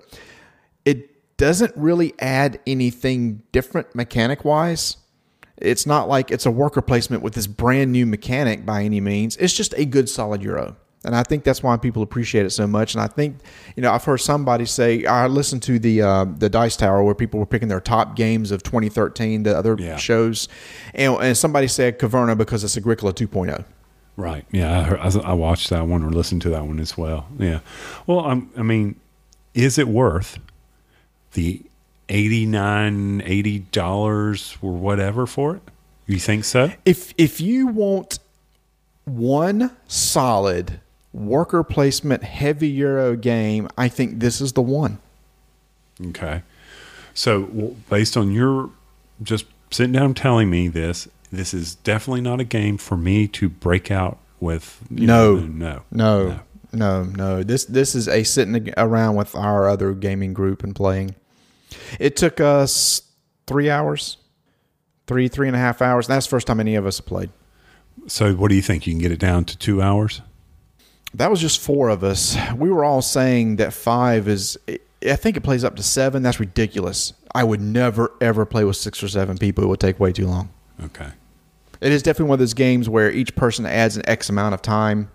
[0.85, 4.97] It doesn't really add anything different mechanic wise.
[5.57, 9.37] It's not like it's a worker placement with this brand new mechanic by any means.
[9.37, 10.75] It's just a good solid Euro.
[11.03, 12.93] And I think that's why people appreciate it so much.
[12.93, 13.37] And I think,
[13.75, 17.15] you know, I've heard somebody say, I listened to the uh, the Dice Tower where
[17.15, 19.97] people were picking their top games of 2013, the other yeah.
[19.97, 20.47] shows,
[20.93, 23.65] and, and somebody said Caverna because it's Agricola 2.0.
[24.15, 24.45] Right.
[24.51, 27.27] Yeah, I, heard, I, watched that one or listened to that one as well.
[27.39, 27.61] Yeah.
[28.05, 28.99] Well, I'm, I mean,
[29.53, 30.37] is it worth
[31.33, 31.63] the
[32.09, 35.61] 89 80 dollars or whatever for it?
[36.05, 36.71] You think so?
[36.85, 38.19] If if you want
[39.05, 40.79] one solid
[41.13, 44.99] worker placement heavy Euro game, I think this is the one.
[46.07, 46.43] Okay.
[47.13, 48.69] So, well, based on your
[49.21, 53.49] just sitting down telling me this, this is definitely not a game for me to
[53.49, 54.81] break out with.
[54.89, 56.39] No, know, no, no, no,
[56.73, 57.43] no, no.
[57.43, 61.15] This this is a sitting around with our other gaming group and playing.
[61.99, 63.03] It took us
[63.47, 64.17] three hours,
[65.07, 66.07] three three and a half hours.
[66.07, 67.29] And that's the first time any of us played.
[68.07, 68.87] So, what do you think?
[68.87, 70.21] You can get it down to two hours?
[71.13, 72.37] That was just four of us.
[72.55, 74.57] We were all saying that five is.
[75.03, 76.21] I think it plays up to seven.
[76.23, 77.13] That's ridiculous.
[77.33, 79.63] I would never ever play with six or seven people.
[79.63, 80.49] It would take way too long.
[80.83, 81.09] Okay.
[81.81, 84.61] It is definitely one of those games where each person adds an X amount of
[84.61, 85.09] time.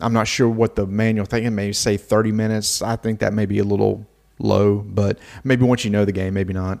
[0.00, 2.82] I'm not sure what the manual thinking may say 30 minutes.
[2.82, 4.06] I think that may be a little
[4.38, 6.80] low, but maybe once you know the game, maybe not.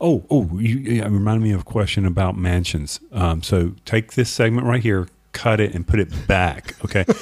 [0.00, 3.00] Oh, oh, you, you reminded me of a question about mansions.
[3.12, 6.74] Um, so take this segment right here, cut it and put it back.
[6.84, 7.04] Okay.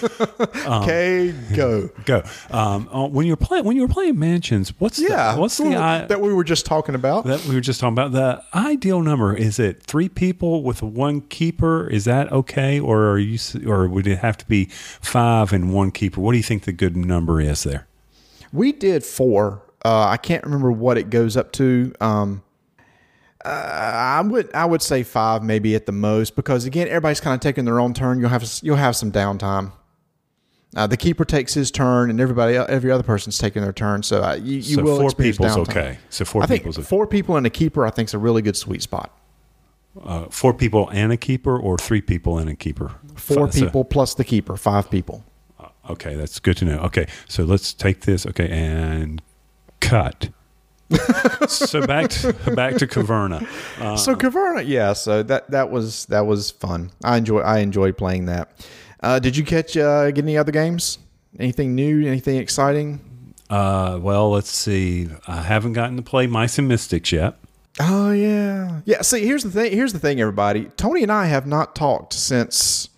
[0.66, 2.22] Um, okay, go go.
[2.50, 5.70] Um, uh, when you're playing when you were playing mansions, what's yeah, the, what's the
[6.09, 7.24] that we were just talking about?
[7.24, 8.12] That we were just talking about.
[8.12, 11.88] The ideal number is it three people with one keeper?
[11.88, 15.92] Is that okay, or are you or would it have to be five and one
[15.92, 16.20] keeper?
[16.20, 17.87] What do you think the good number is there?
[18.52, 19.62] We did four.
[19.85, 21.92] Uh, I can't remember what it goes up to.
[22.00, 22.42] Um,
[23.46, 27.35] uh, I would I would say five maybe at the most because again everybody's kind
[27.35, 28.18] of taking their own turn.
[28.18, 29.72] You'll have you'll have some downtime.
[30.74, 34.02] Uh, the keeper takes his turn, and everybody every other person's taking their turn.
[34.02, 35.70] So uh, you, you so will four people's downtime.
[35.70, 35.98] okay.
[36.11, 38.42] So four I think people's four people and a keeper I think is a really
[38.42, 39.16] good sweet spot.
[40.04, 42.92] Uh, four people and a keeper, or three people and a keeper.
[43.14, 45.24] Four Five, people so, plus the keeper, five people.
[45.59, 46.78] Uh, okay, that's good to know.
[46.80, 48.26] Okay, so let's take this.
[48.26, 49.22] Okay, and
[49.80, 50.28] cut.
[51.49, 53.46] So back to back to Caverna.
[53.81, 54.92] Uh, so Caverna, yeah.
[54.92, 56.90] So that that was that was fun.
[57.03, 58.53] I enjoy I enjoyed playing that.
[59.01, 60.99] Uh, did you catch uh, get any other games?
[61.38, 62.07] Anything new?
[62.07, 63.01] Anything exciting?
[63.51, 65.09] uh, well, let's see.
[65.27, 67.37] I haven't gotten to play Mice and Mystics yet.
[67.79, 69.03] Oh yeah, yeah.
[69.03, 69.72] See, here's the thing.
[69.72, 70.66] Here's the thing, everybody.
[70.77, 72.88] Tony and I have not talked since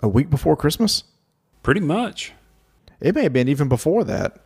[0.00, 1.04] a week before Christmas.
[1.62, 2.32] Pretty much.
[3.00, 4.38] It may have been even before that.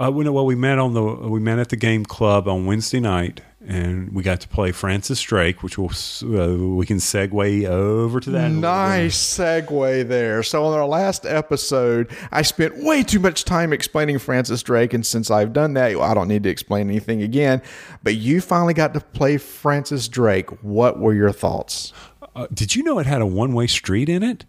[0.00, 2.66] Uh, we know, well, we met on the we met at the game club on
[2.66, 7.66] Wednesday night, and we got to play Francis Drake, which will uh, we can segue
[7.66, 8.38] over to that.
[8.38, 8.68] in a little bit.
[8.68, 10.44] Nice segue there.
[10.44, 15.04] So on our last episode, I spent way too much time explaining Francis Drake, and
[15.04, 17.60] since I've done that, I don't need to explain anything again.
[18.04, 20.50] But you finally got to play Francis Drake.
[20.62, 21.92] What were your thoughts?
[22.36, 24.44] Uh, did you know it had a one way street in it?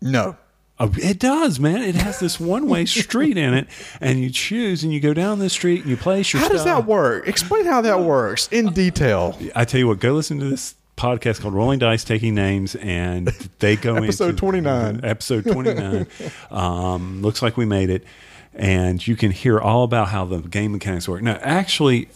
[0.00, 0.38] No.
[0.80, 1.82] It does, man.
[1.82, 3.68] It has this one way street in it,
[4.00, 6.64] and you choose and you go down this street and you place your How does
[6.64, 7.28] that work?
[7.28, 9.38] Explain how that works in detail.
[9.54, 13.28] I tell you what, go listen to this podcast called Rolling Dice Taking Names, and
[13.60, 15.00] they go in Episode into 29.
[15.04, 16.06] Episode twenty nine.
[16.50, 18.04] um, looks like we made it,
[18.52, 21.22] and you can hear all about how the game mechanics work.
[21.22, 22.08] Now, actually,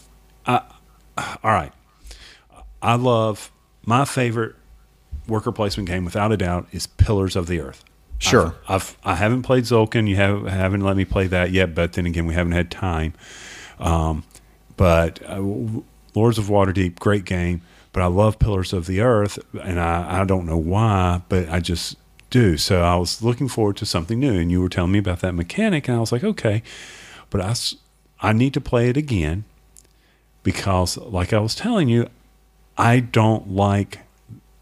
[0.45, 0.63] I,
[1.17, 1.71] all right,
[2.81, 3.51] I love
[3.85, 4.55] my favorite
[5.29, 7.85] worker placement game, without a doubt, is Pillars of the Earth.
[8.19, 8.55] Sure.
[8.67, 10.07] I've, I've I haven't played Tzolk'in.
[10.07, 11.73] You have haven't let me play that yet.
[11.73, 13.13] But then again, we haven't had time.
[13.79, 14.23] Um,
[14.77, 15.41] but uh,
[16.15, 17.61] Lords of Waterdeep, great game.
[17.91, 21.59] But I love Pillars of the Earth, and I, I don't know why, but I
[21.59, 21.95] just
[22.29, 22.55] do.
[22.55, 25.33] So I was looking forward to something new, and you were telling me about that
[25.33, 26.61] mechanic, and I was like, okay,
[27.31, 27.55] but I,
[28.21, 29.43] I need to play it again
[30.43, 32.07] because, like I was telling you,
[32.77, 33.99] I don't like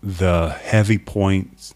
[0.01, 1.73] the heavy points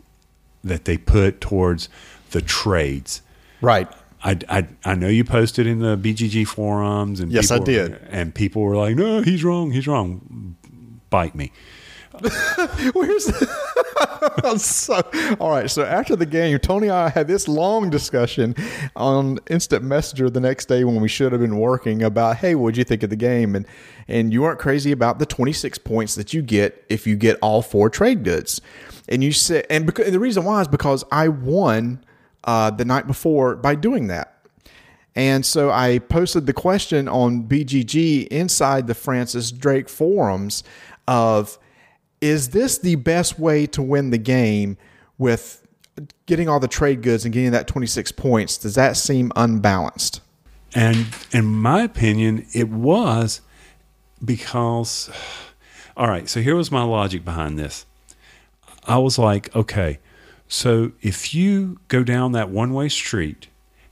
[0.63, 1.89] that they put towards
[2.31, 3.21] the trades.
[3.61, 3.87] Right.
[4.23, 7.99] I, I, I know you posted in the BGG forums, and Yes, I people- did.
[8.11, 9.71] and people were like, "No, he's wrong.
[9.71, 10.55] He's wrong."
[11.09, 11.51] Bite me.
[12.21, 15.01] Where's the so
[15.39, 15.69] all right?
[15.69, 18.55] So after the game, Tony and I had this long discussion
[18.95, 22.77] on instant messenger the next day when we should have been working about, hey, what'd
[22.77, 23.55] you think of the game?
[23.55, 23.65] And
[24.07, 27.61] and you weren't crazy about the 26 points that you get if you get all
[27.61, 28.61] four trade goods.
[29.09, 32.03] And you said, and because and the reason why is because I won
[32.43, 34.37] uh, the night before by doing that.
[35.15, 40.63] And so I posted the question on BGG inside the Francis Drake forums
[41.07, 41.59] of
[42.21, 44.77] is this the best way to win the game
[45.17, 45.67] with
[46.25, 48.57] getting all the trade goods and getting that 26 points?
[48.57, 50.21] Does that seem unbalanced?
[50.73, 53.41] And in my opinion, it was
[54.23, 55.09] because,
[55.97, 57.85] all right, so here was my logic behind this.
[58.85, 59.99] I was like, okay,
[60.47, 63.47] so if you go down that one way street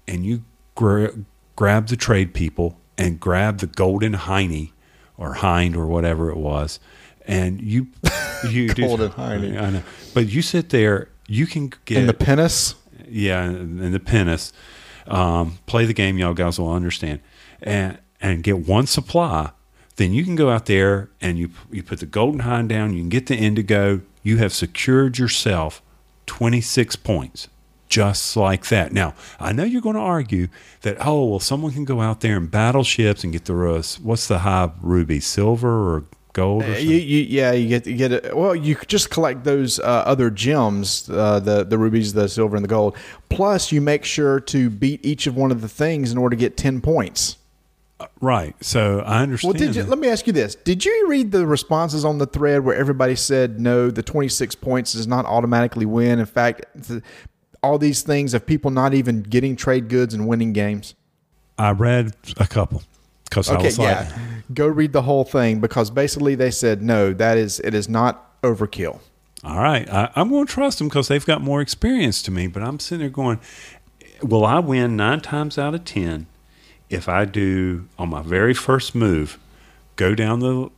[0.08, 0.44] and you
[0.76, 1.14] gra-
[1.56, 4.72] grab the trade people and grab the golden hiney
[5.18, 6.80] or hind or whatever it was,
[7.28, 7.88] and you,
[8.50, 9.62] you do- Golden hiney.
[9.62, 12.76] I know, but you sit there, you can get In the pinnace?
[13.08, 14.52] yeah, and the pinnace.
[15.08, 17.20] Um, play the game, y'all guys will understand,
[17.62, 19.52] and and get one supply.
[19.96, 22.94] Then you can go out there and you you put the golden hind down.
[22.94, 24.02] You can get the indigo.
[24.22, 25.82] You have secured yourself
[26.26, 27.48] twenty six points,
[27.88, 28.92] just like that.
[28.92, 30.50] Now I know you're going to argue
[30.82, 33.82] that oh well, someone can go out there and battle ships and get the uh,
[34.02, 36.64] what's the high ruby, silver or gold?
[36.64, 36.88] Or something?
[36.88, 38.38] You, you, yeah, you get you get it.
[38.38, 42.64] Well, you just collect those uh, other gems, uh, the the rubies, the silver, and
[42.64, 42.96] the gold.
[43.30, 46.40] Plus, you make sure to beat each of one of the things in order to
[46.40, 47.38] get ten points.
[48.22, 48.56] Right.
[48.64, 49.54] So I understand.
[49.54, 49.84] Well, did you?
[49.84, 53.16] Let me ask you this: Did you read the responses on the thread where everybody
[53.16, 56.20] said no, the twenty six points does not automatically win?
[56.20, 56.66] In fact,
[57.62, 60.96] all these things of people not even getting trade goods and winning games.
[61.58, 62.84] I read a couple
[63.26, 64.18] because I was like, yeah,
[64.54, 68.42] go read the whole thing because basically they said no, that is it is not
[68.42, 69.00] overkill.
[69.44, 72.48] All right, I, I'm going to trust them because they've got more experience to me.
[72.48, 73.40] But I'm sitting there going,
[74.22, 76.28] will I win nine times out of ten
[76.90, 79.40] if I do on my very first move,
[79.96, 80.70] go down the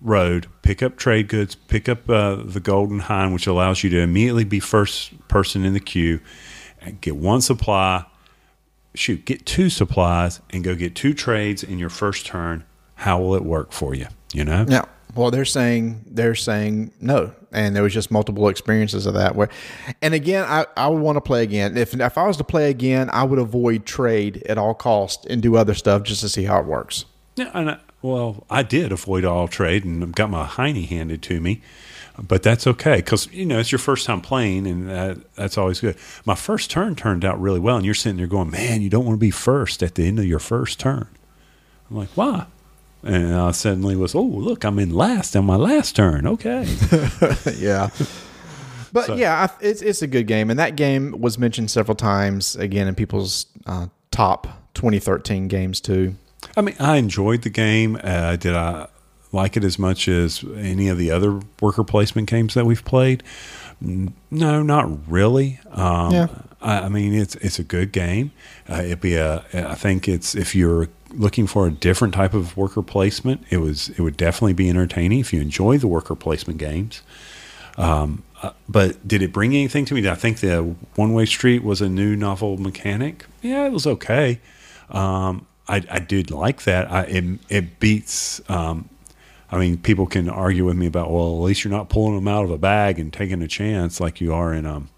[0.00, 4.00] road, pick up trade goods, pick up uh, the golden hind, which allows you to
[4.00, 6.20] immediately be first person in the queue,
[6.80, 8.04] and get one supply.
[8.94, 12.64] Shoot, get two supplies and go get two trades in your first turn.
[12.96, 14.08] How will it work for you?
[14.32, 14.66] You know?
[14.68, 14.84] Yeah.
[15.14, 19.34] Well, they're saying they're saying no, and there was just multiple experiences of that.
[19.34, 19.48] Where,
[20.02, 21.76] and again, I, I would want to play again.
[21.76, 25.42] If if I was to play again, I would avoid trade at all cost and
[25.42, 27.06] do other stuff just to see how it works.
[27.36, 31.40] Yeah, and I, well, I did avoid all trade and got my hiney handed to
[31.40, 31.60] me,
[32.18, 35.80] but that's okay because you know it's your first time playing, and that, that's always
[35.80, 35.96] good.
[36.24, 39.04] My first turn turned out really well, and you're sitting there going, "Man, you don't
[39.04, 41.08] want to be first at the end of your first turn."
[41.90, 42.46] I'm like, "Why?"
[43.02, 46.26] And I suddenly was, oh, look, I'm in last on my last turn.
[46.26, 46.64] Okay.
[47.56, 47.88] yeah.
[48.92, 52.56] But yeah, I, it's it's a good game, and that game was mentioned several times
[52.56, 56.16] again in people's uh, top 2013 games too.
[56.56, 57.98] I mean, I enjoyed the game.
[58.02, 58.88] Uh, did I
[59.32, 63.22] like it as much as any of the other worker placement games that we've played?
[63.80, 65.60] No, not really.
[65.70, 66.26] Um, Yeah.
[66.60, 68.32] I, I mean, it's it's a good game.
[68.68, 69.44] Uh, it'd be a.
[69.54, 73.88] I think it's if you're looking for a different type of worker placement, it was
[73.90, 77.02] it would definitely be entertaining if you enjoy the worker placement games.
[77.76, 80.08] Um, uh, but did it bring anything to me?
[80.08, 83.26] I think the one way street was a new novel mechanic?
[83.42, 84.40] Yeah, it was okay.
[84.90, 86.90] Um, I, I did like that.
[86.90, 88.40] I, it, it beats.
[88.50, 88.88] Um,
[89.50, 92.28] I mean, people can argue with me about, well, at least you're not pulling them
[92.28, 94.88] out of a bag and taking a chance like you are in um,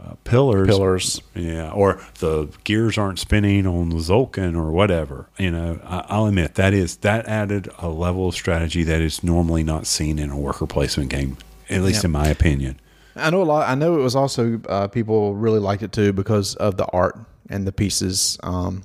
[0.00, 0.68] uh, Pillars.
[0.68, 1.20] Pillars.
[1.34, 5.28] Yeah, or the gears aren't spinning on the Tzolk'in or whatever.
[5.38, 9.22] You know, I, I'll admit that is that added a level of strategy that is
[9.24, 11.36] normally not seen in a worker placement game,
[11.68, 12.80] at least in my opinion.
[13.16, 13.68] I know a lot.
[13.68, 17.18] I know it was also uh, people really liked it too because of the art
[17.50, 18.38] and the pieces.
[18.42, 18.84] Um,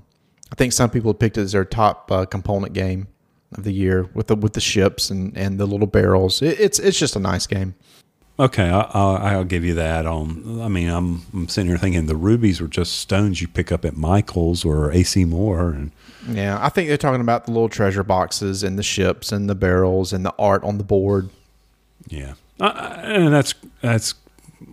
[0.51, 3.07] I think some people picked it as their top uh, component game
[3.53, 6.41] of the year with the with the ships and, and the little barrels.
[6.41, 7.75] It, it's it's just a nice game.
[8.39, 10.05] Okay, I, I'll, I'll give you that.
[10.07, 13.71] On, I mean, I'm, I'm sitting here thinking the rubies were just stones you pick
[13.71, 15.91] up at Michaels or AC Moore, and
[16.27, 19.53] Yeah, I think they're talking about the little treasure boxes and the ships and the
[19.55, 21.29] barrels and the art on the board.
[22.07, 24.15] Yeah, I- and that's that's.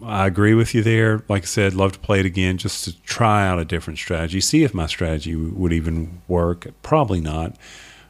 [0.04, 1.22] I agree with you there.
[1.28, 4.40] Like I said, love to play it again just to try out a different strategy,
[4.40, 6.68] see if my strategy would even work.
[6.82, 7.56] Probably not,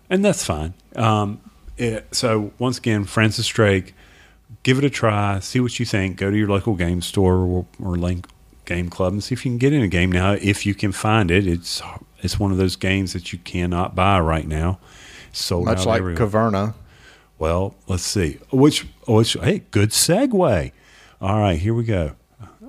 [0.09, 0.75] and that's fine.
[0.95, 1.41] Um,
[1.77, 3.95] it, so once again, Francis Drake,
[4.63, 6.17] give it a try, see what you think.
[6.17, 8.27] Go to your local game store or, or link
[8.65, 10.33] game club and see if you can get in a game now.
[10.33, 11.83] If you can find it, it's
[12.19, 14.79] it's one of those games that you cannot buy right now.
[15.33, 16.27] Sold Much like everywhere.
[16.27, 16.75] Caverna.
[17.39, 18.39] Well, let's see.
[18.53, 20.73] Which, which, hey, good segue.
[21.21, 22.13] All right, here we go.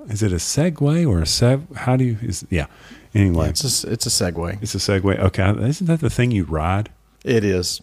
[0.07, 1.75] Is it a segue or a seg?
[1.75, 2.67] How do you, is, yeah.
[3.13, 4.63] Anyway, It's it's, a, it's a segue.
[4.63, 5.19] It's a segue.
[5.19, 5.49] Okay.
[5.67, 6.89] Isn't that the thing you ride?
[7.25, 7.81] It is.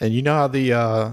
[0.00, 1.10] And you know how the uh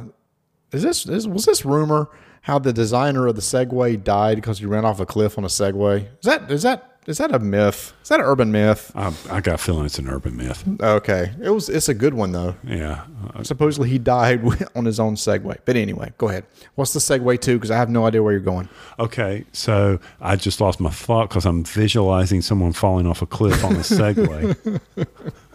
[0.72, 2.10] is this is, was this rumor
[2.42, 5.48] how the designer of the Segway died because he ran off a cliff on a
[5.48, 6.08] Segway?
[6.20, 7.94] Is that is that is that a myth?
[8.04, 8.92] Is that an urban myth?
[8.94, 10.66] I, I got a feeling it's an urban myth.
[10.82, 11.32] Okay.
[11.42, 12.56] It was it's a good one though.
[12.64, 13.06] Yeah.
[13.44, 14.42] Supposedly he died
[14.76, 15.58] on his own Segway.
[15.64, 16.46] But anyway, go ahead.
[16.76, 17.54] What's the segue to?
[17.54, 18.68] Because I have no idea where you're going.
[19.00, 19.46] Okay.
[19.54, 23.78] So I just lost my thought because I'm visualizing someone falling off a cliff on
[23.78, 24.82] a Segway.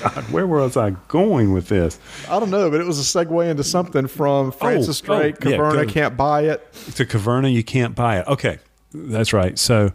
[0.00, 1.98] God, where was I going with this?
[2.28, 5.36] I don't know, but it was a segue into something from oh, Francis oh, Drake.
[5.42, 5.88] yeah, Caverna good.
[5.88, 6.72] can't buy it.
[6.94, 8.26] to Caverna, you can't buy it.
[8.26, 8.58] Okay,
[8.92, 9.58] that's right.
[9.58, 9.92] So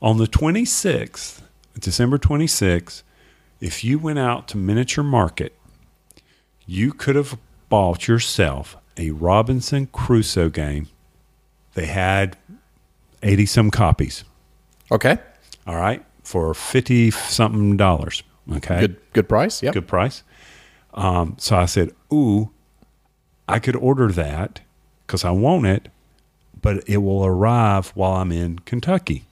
[0.00, 1.42] on the 26th,
[1.78, 3.02] December 26th,
[3.60, 5.56] if you went out to Miniature Market,
[6.66, 7.38] you could have
[7.68, 10.88] bought yourself a Robinson Crusoe game.
[11.74, 12.36] They had
[13.22, 14.24] 80 some copies,
[14.90, 15.16] Okay.
[15.66, 18.22] all right, for 50 something dollars.
[18.50, 18.80] Okay.
[18.80, 19.62] Good good price.
[19.62, 19.72] Yeah.
[19.72, 20.22] Good price.
[20.94, 22.50] Um, so I said, Ooh,
[23.48, 24.60] I could order that
[25.06, 25.88] because I want it,
[26.60, 29.24] but it will arrive while I'm in Kentucky.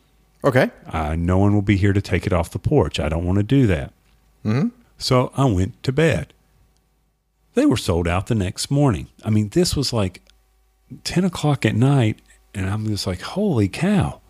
[0.43, 0.71] Okay.
[0.87, 2.99] Uh, no one will be here to take it off the porch.
[2.99, 3.93] I don't want to do that.
[4.45, 4.69] Mm-hmm.
[4.99, 6.33] So I went to bed.
[7.55, 9.09] They were sold out the next morning.
[9.25, 10.23] I mean, this was like
[11.05, 12.21] 10 o'clock at night,
[12.55, 14.21] and I'm just like, holy cow,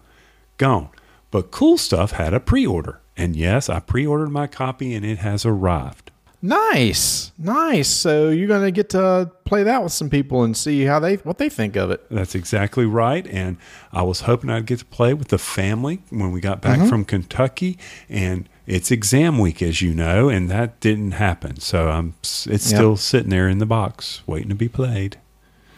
[0.56, 0.88] gone.
[1.30, 2.99] But Cool Stuff had a pre order.
[3.20, 6.10] And yes, I pre ordered my copy and it has arrived.
[6.42, 7.32] Nice.
[7.38, 7.88] Nice.
[7.88, 11.36] So you're gonna get to play that with some people and see how they what
[11.36, 12.02] they think of it.
[12.10, 13.26] That's exactly right.
[13.26, 13.58] And
[13.92, 16.88] I was hoping I'd get to play with the family when we got back mm-hmm.
[16.88, 17.78] from Kentucky.
[18.08, 21.60] And it's exam week, as you know, and that didn't happen.
[21.60, 22.56] So I'm it's Yeah.
[22.56, 25.18] still sitting there in the box waiting to be played.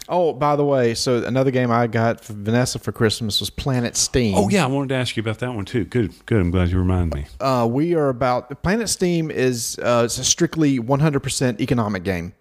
[0.08, 3.96] Oh, by the way, so another game I got for Vanessa for Christmas was Planet
[3.96, 4.34] Steam.
[4.36, 5.84] Oh yeah, I wanted to ask you about that one too.
[5.84, 6.40] Good, good.
[6.40, 7.26] I'm glad you reminded me.
[7.40, 12.34] Uh, we are about Planet Steam is uh, it's a strictly 100% economic game.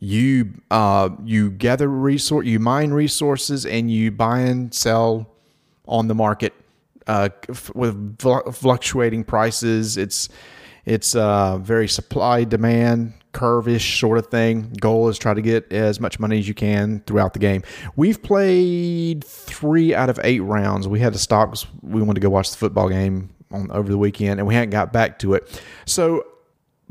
[0.00, 5.30] You uh, you gather resource, you mine resources, and you buy and sell
[5.86, 6.52] on the market
[7.06, 9.96] uh, f- with fl- fluctuating prices.
[9.96, 10.28] It's
[10.84, 14.72] it's uh, very supply demand curve-ish sort of thing.
[14.80, 17.62] Goal is try to get as much money as you can throughout the game.
[17.96, 20.88] We've played three out of eight rounds.
[20.88, 23.88] We had to stop because we wanted to go watch the football game on over
[23.90, 25.62] the weekend, and we hadn't got back to it.
[25.84, 26.24] So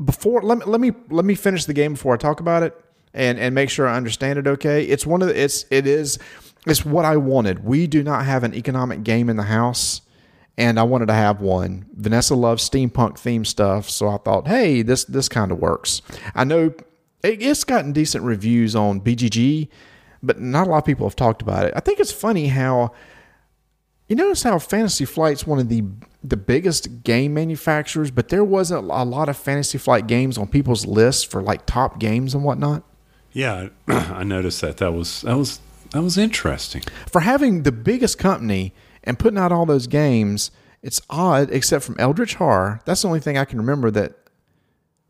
[0.04, 2.74] before let me let me let me finish the game before I talk about it
[3.12, 4.84] and and make sure I understand it okay.
[4.84, 6.18] It's one of the, it's it is
[6.66, 7.64] it's what I wanted.
[7.64, 10.00] We do not have an economic game in the house
[10.56, 11.86] and I wanted to have one.
[11.94, 16.02] Vanessa loves steampunk theme stuff, so I thought, hey, this this kind of works.
[16.34, 16.72] I know
[17.22, 19.68] it's gotten decent reviews on BGG,
[20.22, 21.72] but not a lot of people have talked about it.
[21.74, 22.92] I think it's funny how
[24.08, 25.84] you notice how Fantasy Flight's one of the
[26.22, 30.86] the biggest game manufacturers, but there wasn't a lot of Fantasy Flight games on people's
[30.86, 32.82] lists for like top games and whatnot.
[33.32, 34.76] Yeah, I noticed that.
[34.76, 36.82] That was that was that was interesting.
[37.10, 38.72] For having the biggest company
[39.04, 40.50] and putting out all those games,
[40.82, 41.50] it's odd.
[41.50, 44.14] Except from Eldritch Horror, that's the only thing I can remember that.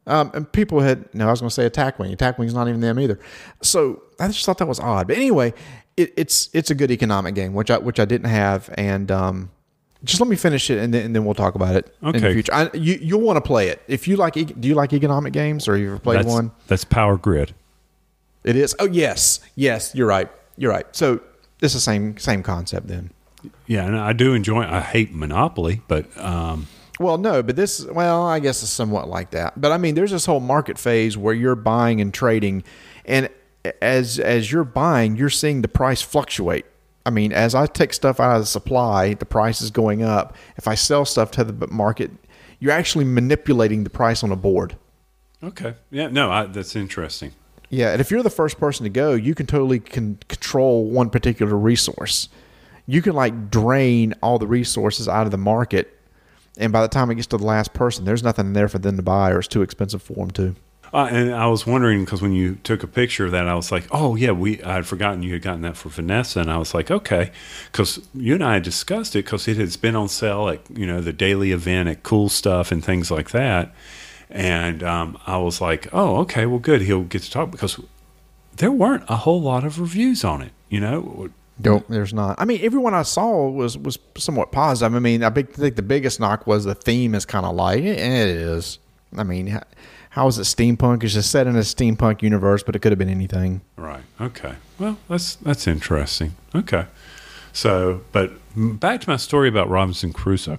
[0.07, 2.13] Um, and people had no, I was going to say Attack Wing.
[2.13, 3.19] Attack Wing's not even them either.
[3.63, 5.09] So I just thought that was odd.
[5.09, 5.55] But anyway,
[5.97, 9.51] it, it's it's a good economic game, which I which I didn't have, and um,
[10.03, 12.33] just let me finish it, and then, and then we'll talk about it in the
[12.33, 12.53] future.
[12.53, 14.35] I, you you'll want to play it if you like.
[14.35, 16.51] Do you like economic games, or you ever played That's, one?
[16.67, 17.55] That's Power Grid.
[18.45, 18.75] It is.
[18.79, 19.95] Oh yes, yes.
[19.95, 20.31] You're right.
[20.57, 20.87] You're right.
[20.95, 21.21] So
[21.63, 23.11] it's the same same concept then.
[23.67, 24.63] Yeah, and I do enjoy.
[24.63, 26.67] I hate Monopoly, but um,
[27.01, 29.61] Well, no, but this, well, I guess it's somewhat like that.
[29.61, 32.65] But I mean, there's this whole market phase where you're buying and trading,
[33.05, 33.29] and
[33.81, 36.67] as as you're buying, you're seeing the price fluctuate.
[37.07, 40.37] I mean, as I take stuff out of the supply, the price is going up.
[40.57, 42.11] If I sell stuff to the market,
[42.61, 44.77] you're actually manipulating the price on a board.
[45.43, 47.33] okay, yeah, no, I, that's interesting.
[47.69, 51.11] Yeah, and if you're the first person to go, you can totally can control one
[51.11, 52.29] particular resource.
[52.87, 55.99] You can like drain all the resources out of the market,
[56.59, 58.97] and by the time it gets to the last person, there's nothing there for them
[58.97, 60.55] to buy, or it's too expensive for them to.
[60.95, 63.73] Uh, and I was wondering because when you took a picture of that, I was
[63.73, 66.57] like, "Oh yeah, we." I had forgotten you had gotten that for Vanessa, and I
[66.57, 67.33] was like, "Okay,"
[67.73, 70.87] because you and I had discussed it because it has been on sale at you
[70.87, 73.75] know the daily event at Cool Stuff and things like that,
[74.31, 76.83] and um, I was like, "Oh, okay, well, good.
[76.83, 77.81] He'll get to talk because
[78.57, 80.53] there weren't a whole lot of reviews on it.
[80.69, 81.29] You know,
[81.59, 82.41] Nope, there's not.
[82.41, 84.95] I mean, everyone I saw was was somewhat positive.
[84.95, 87.89] I mean, I think the biggest knock was the theme is kind of light, and
[87.91, 88.79] it is.
[89.17, 89.61] I mean,
[90.11, 91.05] how is it steampunk?
[91.05, 93.61] It's just set in a steampunk universe, but it could have been anything.
[93.77, 94.03] Right.
[94.21, 94.55] Okay.
[94.79, 96.35] Well, that's that's interesting.
[96.55, 96.87] Okay.
[97.53, 100.59] So, but back to my story about Robinson Crusoe.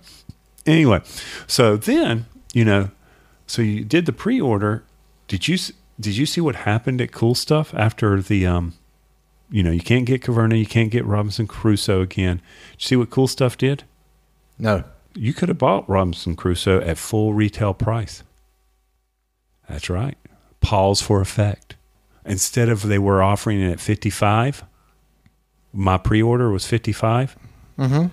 [0.65, 1.01] Anyway,
[1.45, 2.89] so then you know,
[3.47, 4.83] so you did the pre-order.
[5.27, 5.57] Did you
[5.99, 8.73] did you see what happened at Cool Stuff after the um,
[9.55, 12.37] you know, you can't get Caverna, you can't get Robinson Crusoe again.
[12.73, 13.83] Did you see what Cool Stuff did?
[14.59, 14.83] No,
[15.13, 18.21] You could have bought Robinson Crusoe at full retail price.
[19.69, 20.17] That's right.
[20.59, 21.75] Pause for effect.
[22.25, 24.65] Instead of they were offering it at 55,
[25.71, 27.37] my pre-order was 55.
[27.79, 28.11] Mhm.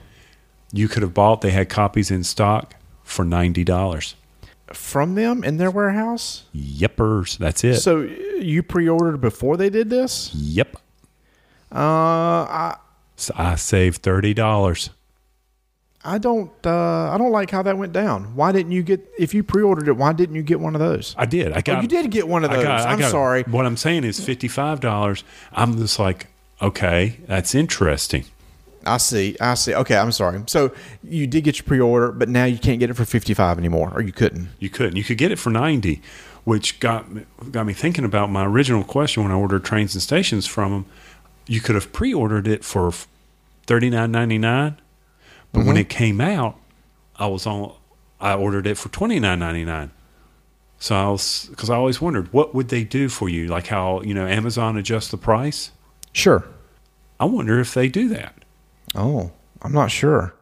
[0.72, 4.14] You could have bought, they had copies in stock for $90.
[4.72, 6.44] from them in their warehouse.
[6.54, 7.36] Yepers.
[7.36, 7.80] That's it.
[7.80, 8.02] So
[8.40, 10.30] you pre-ordered before they did this?
[10.34, 10.76] yep.
[11.72, 12.76] Uh, I
[13.16, 14.90] So I saved $30.
[16.04, 18.34] I don't uh, I don't like how that went down.
[18.34, 19.96] Why didn't you get if you pre-ordered it?
[19.96, 21.14] Why didn't you get one of those?
[21.16, 21.52] I did.
[21.52, 21.78] I got.
[21.78, 22.64] oh, you did get one of I those.
[22.64, 23.42] got- I I'm got sorry.
[23.44, 25.22] What I'm saying is fifty-five dollars.
[25.52, 26.26] I'm just like,
[26.60, 28.24] okay, that's interesting.
[28.84, 29.36] I see.
[29.40, 29.74] I see.
[29.76, 30.42] Okay, I'm sorry.
[30.48, 30.72] So
[31.04, 34.02] you did get your pre-order, but now you can't get it for 55 anymore, or
[34.02, 34.48] you couldn't.
[34.58, 34.96] You couldn't.
[34.96, 36.02] You could get it for ninety,
[36.42, 40.02] which got me, got me thinking about my original question when I ordered trains and
[40.02, 40.86] stations from them.
[41.46, 42.92] You could have pre-ordered it for
[43.66, 44.80] thirty nine ninety nine,
[45.52, 45.78] but when mm-hmm.
[45.78, 46.58] it came out,
[47.16, 47.74] I was on.
[48.20, 49.90] I ordered it for twenty nine ninety nine.
[50.78, 54.02] So I was because I always wondered what would they do for you, like how
[54.02, 55.70] you know Amazon adjusts the price.
[56.12, 56.44] Sure.
[57.20, 58.34] I wonder if they do that.
[58.94, 59.30] Oh,
[59.62, 60.34] I'm not sure.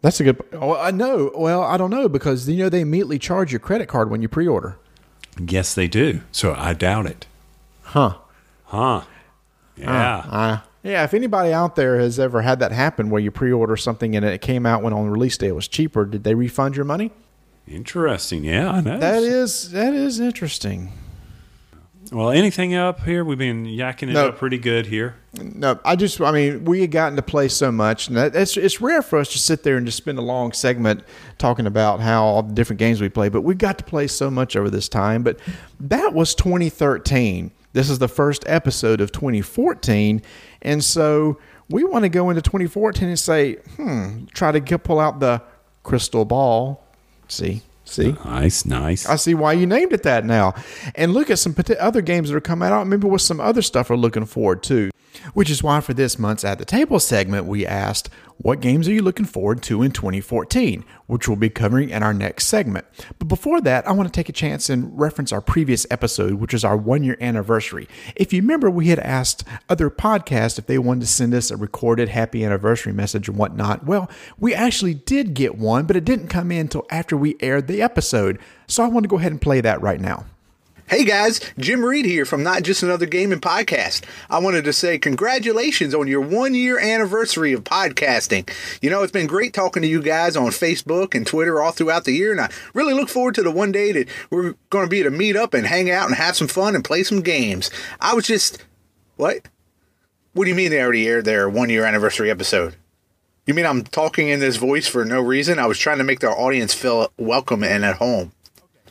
[0.00, 0.42] That's a good.
[0.52, 1.30] Oh, I know.
[1.34, 4.28] Well, I don't know because you know they immediately charge your credit card when you
[4.28, 4.78] pre-order.
[5.38, 6.22] Yes, they do.
[6.32, 7.26] So I doubt it.
[7.82, 8.16] Huh.
[8.64, 9.02] Huh?
[9.78, 10.16] Yeah.
[10.18, 11.04] Uh, yeah.
[11.04, 14.40] If anybody out there has ever had that happen where you pre-order something and it
[14.40, 17.10] came out when on release day it was cheaper, did they refund your money?
[17.66, 18.44] Interesting.
[18.44, 18.98] Yeah, I know.
[18.98, 20.92] That is that is interesting.
[22.10, 23.22] Well, anything up here?
[23.22, 24.28] We've been yakking it No.
[24.28, 25.16] up pretty good here.
[25.34, 28.56] No, I just, I mean, we had gotten to play so much, and that, it's
[28.56, 31.02] it's rare for us to sit there and just spend a long segment
[31.36, 33.28] talking about how all the different games we play.
[33.28, 35.22] But we got to play so much over this time.
[35.22, 35.38] But
[35.80, 37.50] that was 2013.
[37.78, 40.20] This is the first episode of 2014,
[40.62, 41.38] and so
[41.70, 45.40] we want to go into 2014 and say, hmm, try to get, pull out the
[45.84, 46.84] crystal ball.
[47.28, 48.16] See, see.
[48.24, 49.08] Nice, nice.
[49.08, 50.56] I see why you named it that now.
[50.96, 52.88] And look at some other games that are coming out.
[52.88, 54.90] Maybe with some other stuff we're looking forward to.
[55.34, 58.92] Which is why for this month's At the Table segment, we asked, What games are
[58.92, 60.84] you looking forward to in 2014?
[61.06, 62.86] Which we'll be covering in our next segment.
[63.18, 66.54] But before that, I want to take a chance and reference our previous episode, which
[66.54, 67.88] is our one year anniversary.
[68.16, 71.56] If you remember, we had asked other podcasts if they wanted to send us a
[71.56, 73.84] recorded happy anniversary message and whatnot.
[73.84, 77.66] Well, we actually did get one, but it didn't come in until after we aired
[77.66, 78.38] the episode.
[78.66, 80.26] So I want to go ahead and play that right now.
[80.90, 84.04] Hey guys, Jim Reed here from Not Just Another Gaming Podcast.
[84.30, 88.48] I wanted to say congratulations on your one year anniversary of podcasting.
[88.80, 92.06] You know, it's been great talking to you guys on Facebook and Twitter all throughout
[92.06, 94.90] the year, and I really look forward to the one day that we're going to
[94.90, 97.70] be to meet up and hang out and have some fun and play some games.
[98.00, 98.64] I was just.
[99.16, 99.42] What?
[100.32, 102.76] What do you mean they already aired their one year anniversary episode?
[103.44, 105.58] You mean I'm talking in this voice for no reason?
[105.58, 108.32] I was trying to make their audience feel welcome and at home.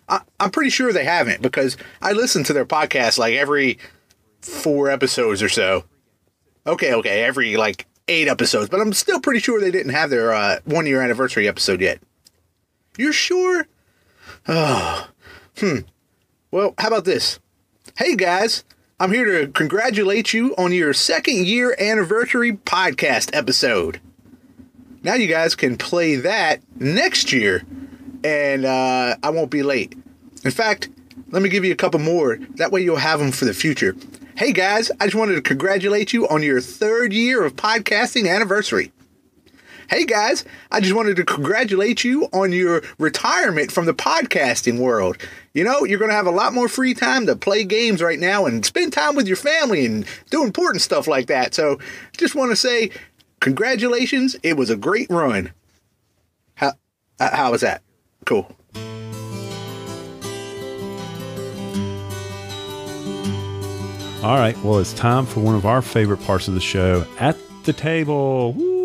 [0.08, 3.78] I, am pretty sure they haven't because I listen to their podcast like every
[4.42, 5.84] four episodes or so.
[6.66, 10.34] Okay, okay, every like eight episodes, but I'm still pretty sure they didn't have their
[10.34, 12.00] uh, one year anniversary episode yet.
[12.98, 13.68] You're sure?
[14.48, 15.10] Oh,
[15.58, 15.80] hmm.
[16.52, 17.40] Well, how about this?
[17.98, 18.64] Hey guys,
[19.00, 24.00] I'm here to congratulate you on your second year anniversary podcast episode.
[25.04, 27.64] Now you guys can play that next year
[28.24, 29.96] and uh, I won't be late.
[30.44, 30.90] In fact,
[31.30, 32.38] let me give you a couple more.
[32.56, 33.96] That way you'll have them for the future.
[34.36, 38.92] Hey guys, I just wanted to congratulate you on your third year of podcasting anniversary.
[39.90, 45.18] Hey guys, I just wanted to congratulate you on your retirement from the podcasting world.
[45.54, 48.20] You know, you're going to have a lot more free time to play games right
[48.20, 51.54] now and spend time with your family and do important stuff like that.
[51.54, 51.80] So,
[52.18, 52.92] just want to say
[53.40, 54.36] congratulations.
[54.44, 55.54] It was a great run.
[56.56, 56.74] How
[57.20, 57.82] how was that?
[58.28, 58.46] Cool.
[64.22, 64.58] All right.
[64.64, 68.52] Well, it's time for one of our favorite parts of the show at the table.
[68.52, 68.77] Woo!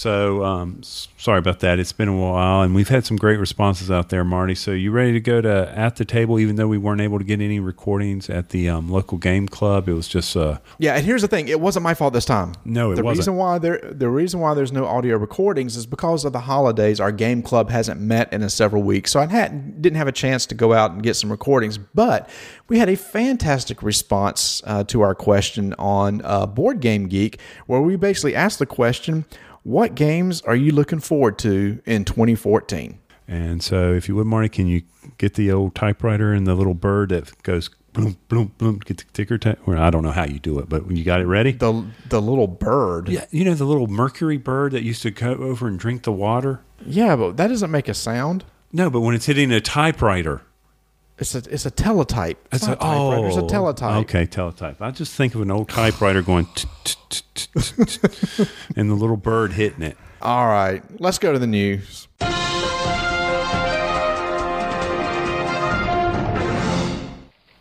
[0.00, 1.78] So um, sorry about that.
[1.78, 4.54] It's been a while, and we've had some great responses out there, Marty.
[4.54, 6.38] So you ready to go to at the table?
[6.38, 9.90] Even though we weren't able to get any recordings at the um, local game club,
[9.90, 10.94] it was just uh, yeah.
[10.94, 12.54] And here's the thing: it wasn't my fault this time.
[12.64, 13.18] No, it the wasn't.
[13.18, 16.98] reason why there the reason why there's no audio recordings is because of the holidays.
[16.98, 20.12] Our game club hasn't met in a several weeks, so I hadn't didn't have a
[20.12, 21.76] chance to go out and get some recordings.
[21.76, 22.26] But
[22.68, 27.82] we had a fantastic response uh, to our question on uh, Board Game Geek, where
[27.82, 29.26] we basically asked the question
[29.62, 32.98] what games are you looking forward to in 2014?
[33.28, 34.82] And so, if you would, Marty, can you
[35.18, 39.04] get the old typewriter and the little bird that goes bloom, bloom, bloom, get the
[39.12, 39.58] ticker tape?
[39.66, 41.86] Or I don't know how you do it, but when you got it ready, the
[42.08, 43.08] the little bird.
[43.08, 46.12] Yeah, you know the little mercury bird that used to go over and drink the
[46.12, 46.60] water.
[46.84, 48.44] Yeah, but that doesn't make a sound.
[48.72, 50.42] No, but when it's hitting a typewriter,
[51.20, 52.38] it's a it's a teletype.
[52.52, 54.02] It's, it's a, oh, it's a teletype.
[54.02, 54.80] Okay, teletype.
[54.80, 56.46] I just think of an old typewriter going
[58.76, 59.96] and the little bird hitting it.
[60.22, 62.08] All right, let's go to the news.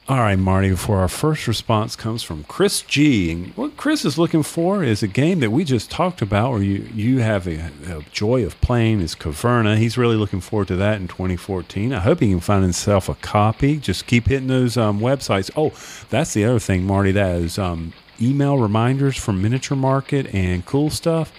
[0.09, 3.31] All right, Marty, for our first response comes from Chris G.
[3.31, 6.63] And what Chris is looking for is a game that we just talked about where
[6.63, 9.77] you, you have a, a joy of playing is Caverna.
[9.77, 11.93] He's really looking forward to that in 2014.
[11.93, 13.77] I hope he can find himself a copy.
[13.77, 15.51] Just keep hitting those um, websites.
[15.55, 15.73] Oh,
[16.09, 17.11] that's the other thing, Marty.
[17.11, 21.31] That is um, email reminders from Miniature Market and Cool Stuff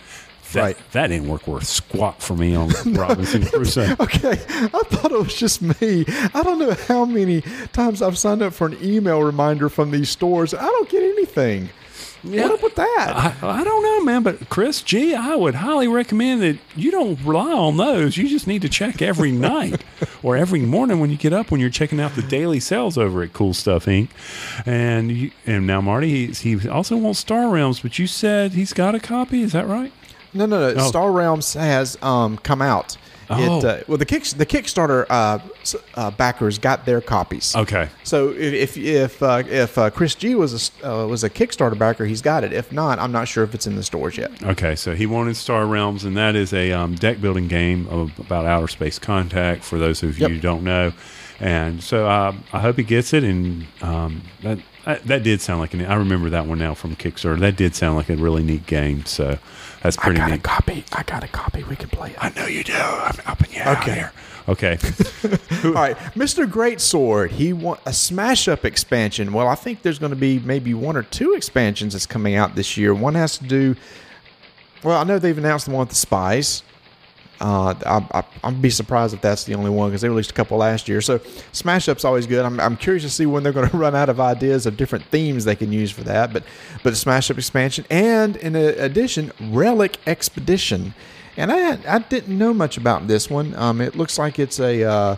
[0.53, 0.76] that, right.
[0.92, 3.96] That didn't work worth squat for me on Robinson Crusoe.
[4.01, 4.32] okay.
[4.32, 6.05] I thought it was just me.
[6.34, 7.42] I don't know how many
[7.72, 10.55] times I've signed up for an email reminder from these stores.
[10.55, 11.70] I don't get anything.
[12.22, 13.36] Yeah, what up with that?
[13.42, 14.22] I, I don't know, man.
[14.22, 18.16] But Chris G, I would highly recommend that you don't rely on those.
[18.16, 19.82] You just need to check every night
[20.22, 23.22] or every morning when you get up when you're checking out the daily sales over
[23.22, 24.11] at Cool Stuff Inc.
[24.66, 28.74] And you, and now Marty, he, he also wants Star Realms, but you said he's
[28.74, 29.42] got a copy.
[29.42, 29.92] Is that right?
[30.32, 30.80] No, no, no.
[30.80, 30.88] Oh.
[30.88, 32.96] Star Realms has um, come out.
[33.32, 33.58] Oh.
[33.58, 35.38] It, uh, well, the kick the Kickstarter uh,
[35.94, 37.54] uh, backers got their copies.
[37.54, 37.88] Okay.
[38.02, 42.06] So if if uh, if uh, Chris G was a uh, was a Kickstarter backer,
[42.06, 42.52] he's got it.
[42.52, 44.42] If not, I'm not sure if it's in the stores yet.
[44.42, 48.18] Okay, so he wanted Star Realms, and that is a um, deck building game of,
[48.18, 49.62] about outer space contact.
[49.62, 50.30] For those of you yep.
[50.32, 50.92] who don't know,
[51.38, 53.22] and so I hope he gets it.
[53.22, 54.58] And um, that
[55.04, 55.86] that did sound like an.
[55.86, 57.38] I remember that one now from Kickstarter.
[57.38, 59.04] That did sound like a really neat game.
[59.06, 59.38] So.
[59.82, 60.40] That's pretty I got neat.
[60.40, 60.84] a copy.
[60.92, 61.62] I got a copy.
[61.64, 62.16] We can play it.
[62.22, 62.74] I know you do.
[62.74, 63.94] I'm helping you okay.
[63.94, 64.12] here.
[64.48, 64.78] Okay.
[65.64, 66.46] All right, Mr.
[66.50, 67.30] Greatsword.
[67.30, 69.32] He want a smash up expansion.
[69.32, 72.56] Well, I think there's going to be maybe one or two expansions that's coming out
[72.56, 72.94] this year.
[72.94, 73.76] One has to do.
[74.82, 76.62] Well, I know they've announced the one with the spies.
[77.41, 80.34] Uh, I, I, I'd be surprised if that's the only one because they released a
[80.34, 81.01] couple last year.
[81.01, 81.20] So
[81.53, 82.45] Smash Up's always good.
[82.45, 85.07] I'm, I'm curious to see when they're going to run out of ideas of different
[85.07, 86.32] themes they can use for that.
[86.32, 86.45] But
[86.82, 90.95] but Smash Up expansion and in addition, Relic Expedition.
[91.36, 93.55] And I I didn't know much about this one.
[93.55, 95.16] Um, it looks like it's a uh,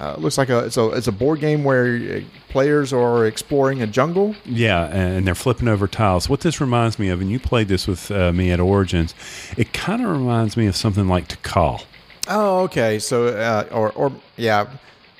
[0.00, 3.86] uh, looks like a it's a it's a board game where players are exploring a
[3.86, 4.34] jungle.
[4.44, 6.28] Yeah, and they're flipping over tiles.
[6.28, 9.14] What this reminds me of, and you played this with uh, me at Origins,
[9.56, 11.84] it kind of reminds me of something like Tikal.
[12.28, 12.98] Oh, okay.
[12.98, 14.68] So, uh, or or yeah,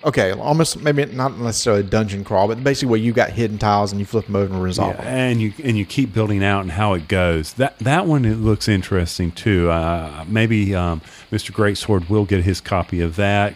[0.05, 3.93] okay, almost maybe not necessarily a dungeon crawl, but basically where you got hidden tiles
[3.93, 5.07] and you flip them over and resolve Yeah, them.
[5.15, 7.53] and you and you keep building out and how it goes.
[7.55, 9.71] That that one it looks interesting too.
[9.71, 11.01] Uh, maybe um,
[11.31, 11.53] Mr.
[11.53, 13.55] Greatsword will get his copy of that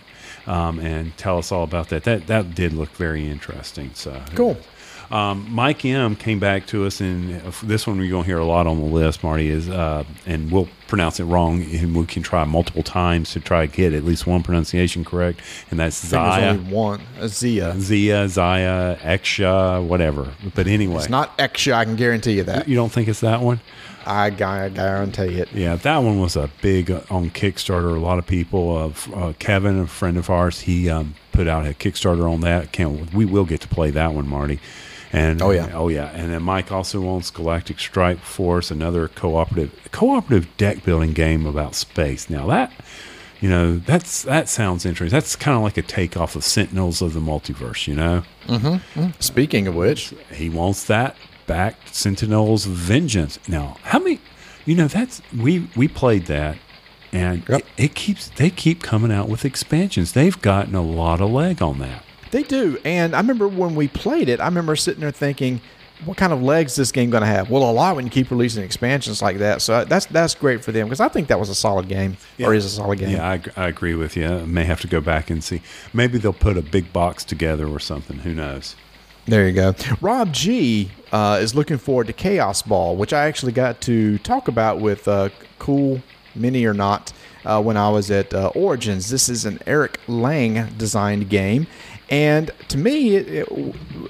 [0.48, 2.04] um, and tell us all about that.
[2.04, 3.90] That that did look very interesting.
[3.94, 4.56] So Cool.
[5.10, 8.36] Um, Mike M came back to us, and uh, this one you're going to hear
[8.36, 9.24] a lot on the list.
[9.24, 13.40] Marty is, uh, and we'll pronounce it wrong, and we can try multiple times to
[13.40, 15.40] try to get at least one pronunciation correct,
[15.70, 16.50] and that's I think there's Zaya.
[16.50, 17.80] only one, a Zia.
[17.80, 20.28] Zia, Zaya, Exia, whatever.
[20.54, 21.72] But anyway, It's not extra.
[21.76, 22.68] I can guarantee you that.
[22.68, 23.60] you don't think it's that one?
[24.08, 25.52] I, gu- I guarantee it.
[25.52, 27.94] Yeah, that one was a big uh, on Kickstarter.
[27.94, 31.66] A lot of people, uh, uh, Kevin, a friend of ours, he um, put out
[31.66, 32.72] a Kickstarter on that.
[32.72, 34.58] Can't we will get to play that one, Marty?
[35.12, 35.70] And Oh, yeah.
[35.74, 36.10] oh yeah.
[36.14, 41.74] And then Mike also owns Galactic Strike Force, another cooperative cooperative deck building game about
[41.74, 42.28] space.
[42.28, 42.70] Now that
[43.40, 45.16] you know that's that sounds interesting.
[45.16, 47.86] That's kind of like a takeoff of Sentinels of the Multiverse.
[47.86, 48.22] You know,
[49.20, 51.16] Speaking of which, he wants that
[51.48, 51.74] back.
[51.90, 53.40] Sentinels Vengeance.
[53.48, 54.20] Now, how many?
[54.66, 56.56] You know, that's we we played that,
[57.12, 57.60] and Yep.
[57.60, 60.12] it, it keeps they keep coming out with expansions.
[60.12, 62.04] They've gotten a lot of leg on that.
[62.30, 62.78] they do.
[62.84, 65.62] And I remember when we played it, I remember sitting there thinking,
[66.04, 67.48] what kind of legs is this game going to have?
[67.50, 69.62] Well, a lot when you keep releasing expansions like that.
[69.62, 72.18] So uh, that's that's great for them because I think that was a solid game
[72.38, 73.08] or is a solid game.
[73.10, 74.26] Yeah, I, I agree with you.
[74.26, 75.62] I may have to go back and see.
[75.94, 78.18] Maybe they'll put a big box together or something.
[78.18, 78.76] Who knows?
[79.28, 79.74] There you go.
[80.00, 84.48] Rob G uh, is looking forward to Chaos Ball, which I actually got to talk
[84.48, 86.00] about with uh, Cool
[86.34, 87.12] Mini or Not
[87.44, 89.10] uh, when I was at uh, Origins.
[89.10, 91.66] This is an Eric Lang designed game.
[92.08, 93.48] And to me, it, it,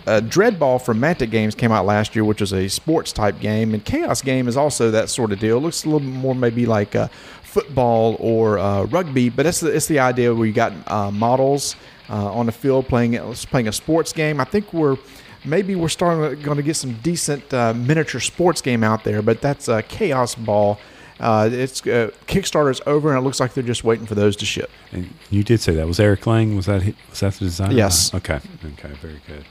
[0.06, 3.74] Dreadball from Mantic Games came out last year, which was a sports type game.
[3.74, 5.56] And Chaos Game is also that sort of deal.
[5.56, 7.08] It looks a little more maybe like uh,
[7.42, 11.74] football or uh, rugby, but it's the, it's the idea where you got models
[12.08, 14.40] uh, on the field playing playing a sports game.
[14.40, 14.96] I think we're
[15.44, 19.40] maybe we're starting going to get some decent uh, miniature sports game out there, but
[19.40, 20.78] that's uh, Kaosball.
[21.20, 24.46] Uh, it's uh, Kickstarter's over, and it looks like they're just waiting for those to
[24.46, 24.70] ship.
[24.92, 26.54] And you did say that was Eric Lang.
[26.54, 27.74] Was that was that the designer?
[27.74, 28.14] Yes.
[28.14, 28.40] Okay.
[28.64, 28.94] Okay.
[29.00, 29.44] Very good.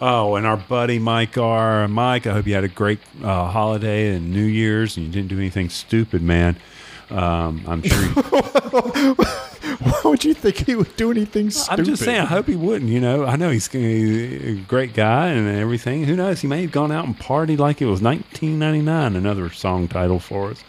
[0.00, 1.86] Oh, and our buddy Mike R.
[1.86, 5.28] Mike, I hope you had a great uh, holiday and New Year's, and you didn't
[5.28, 6.56] do anything stupid, man.
[7.10, 8.02] Um, I'm sure.
[8.02, 9.16] You,
[9.82, 11.80] Why would you think he would do anything stupid?
[11.80, 12.20] I'm just saying.
[12.20, 12.90] I hope he wouldn't.
[12.90, 16.04] You know, I know he's a great guy and everything.
[16.04, 16.40] Who knows?
[16.42, 19.16] He may have gone out and partied like it was 1999.
[19.16, 20.62] Another song title for us.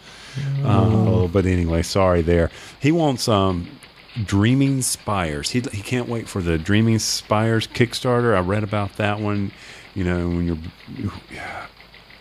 [0.64, 2.50] Oh, but anyway, sorry there.
[2.80, 3.68] He wants um,
[4.24, 5.50] Dreaming Spires.
[5.50, 8.34] He he can't wait for the Dreaming Spires Kickstarter.
[8.34, 9.52] I read about that one.
[9.94, 10.46] You know, when
[10.96, 11.12] you're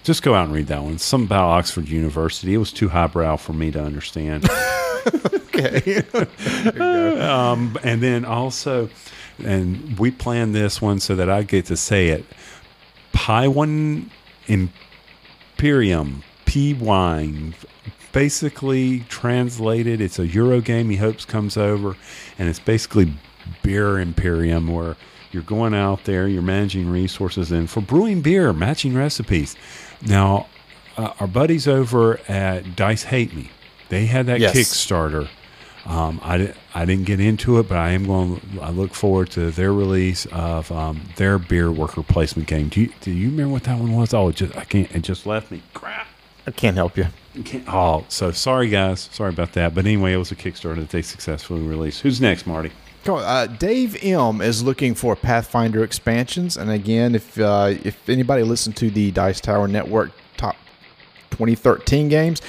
[0.04, 0.98] just go out and read that one.
[0.98, 2.54] Some about Oxford University.
[2.54, 4.50] It was too highbrow for me to understand.
[5.34, 6.04] okay.
[7.20, 8.90] um, and then also,
[9.44, 12.26] and we planned this one so that I get to say it.
[13.14, 14.10] Paiwan
[14.48, 17.54] Imperium, P wine.
[18.12, 20.90] Basically translated, it's a Euro game.
[20.90, 21.96] He hopes comes over,
[22.38, 23.14] and it's basically
[23.64, 24.98] beer Imperium, where
[25.32, 29.56] you're going out there, you're managing resources, and for brewing beer, matching recipes.
[30.06, 30.48] Now,
[30.98, 33.50] uh, our buddies over at Dice Hate Me,
[33.90, 34.56] they had that Yes.
[34.56, 35.28] Kickstarter.
[35.86, 38.40] Um, I, I didn't get into it, but I am going.
[38.62, 42.70] I look forward to their release of um, their beer worker placement game.
[42.70, 44.14] Do you do you remember what that one was?
[44.14, 44.92] Oh, it just I can't.
[44.96, 45.64] It just left me.
[45.74, 46.06] Crap.
[46.46, 47.08] I can't help you.
[47.46, 49.10] Can't- Oh, so sorry guys.
[49.12, 49.74] Sorry about that.
[49.74, 52.02] But anyway, it was a Kickstarter that they successfully released.
[52.02, 52.72] Who's next, Marty?
[53.06, 58.78] Uh, Dave M is looking for Pathfinder expansions, and again, if uh, if anybody listened
[58.78, 60.56] to the Dice Tower Network top
[61.32, 62.42] 2013 games,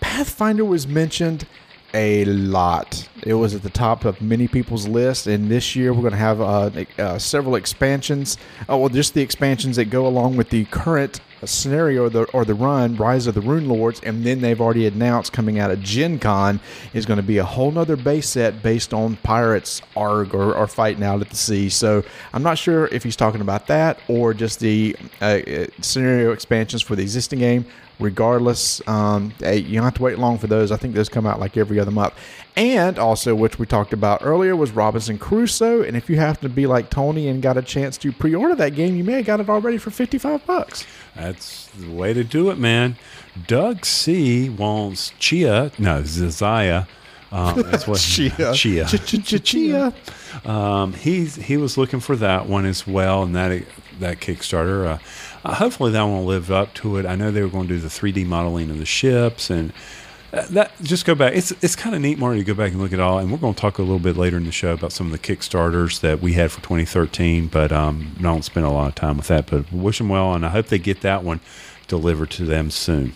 [0.00, 1.46] Pathfinder was mentioned
[1.94, 3.08] a lot.
[3.22, 6.18] It was at the top of many people's list, and this year we're going to
[6.18, 8.36] have uh, uh, several expansions.
[8.68, 12.44] Oh, well, just the expansions that go along with the current scenario or the, or
[12.44, 16.18] the run, Rise of the Runelords, and then they've already announced coming out of Gen
[16.18, 16.60] Con
[16.94, 20.66] is going to be a whole nother base set based on pirates arg or, or
[20.66, 21.68] fighting out at the sea.
[21.68, 22.02] So
[22.32, 26.82] I'm not sure if he's talking about that or just the uh, uh scenario expansions
[26.82, 27.66] for the existing game
[28.00, 28.86] regardless.
[28.88, 30.70] Um, you don't have to wait long for those.
[30.70, 32.14] I think those come out like every other month.
[32.58, 35.82] And also, which we talked about earlier, was Robinson Crusoe.
[35.82, 38.74] And if you happen to be like Tony and got a chance to pre-order that
[38.74, 40.84] game, you may have got it already for fifty-five bucks.
[41.14, 42.96] That's the way to do it, man.
[43.46, 46.88] Doug C wants Chia, no Zazaya.
[47.30, 48.52] Um, that's what Chia.
[48.52, 48.86] Chia.
[48.86, 49.38] Chia.
[49.38, 49.94] Chia.
[50.44, 53.62] Um, he's he was looking for that one as well, and that
[54.00, 54.84] that Kickstarter.
[54.84, 54.98] Uh,
[55.44, 57.06] uh, hopefully, that one will live up to it.
[57.06, 59.72] I know they were going to do the 3D modeling of the ships, and
[60.30, 61.34] that just go back.
[61.34, 63.18] It's it's kind of neat, Marty, to go back and look at all.
[63.18, 65.12] And we're going to talk a little bit later in the show about some of
[65.12, 69.16] the Kickstarters that we had for 2013, but um, don't spend a lot of time
[69.16, 69.46] with that.
[69.46, 71.40] But wish them well, and I hope they get that one
[71.86, 73.14] delivered to them soon.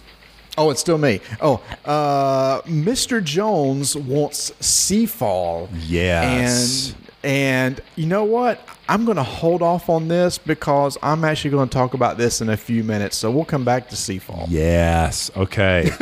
[0.59, 1.21] Oh, it's still me.
[1.41, 3.25] Oh, uh, Mr.
[3.25, 5.69] Jones wants Seafall.
[5.87, 6.95] Yes.
[6.95, 8.61] And and you know what?
[8.89, 12.41] I'm going to hold off on this because I'm actually going to talk about this
[12.41, 13.17] in a few minutes.
[13.17, 14.47] So we'll come back to Seafall.
[14.49, 15.31] Yes.
[15.37, 15.91] Okay.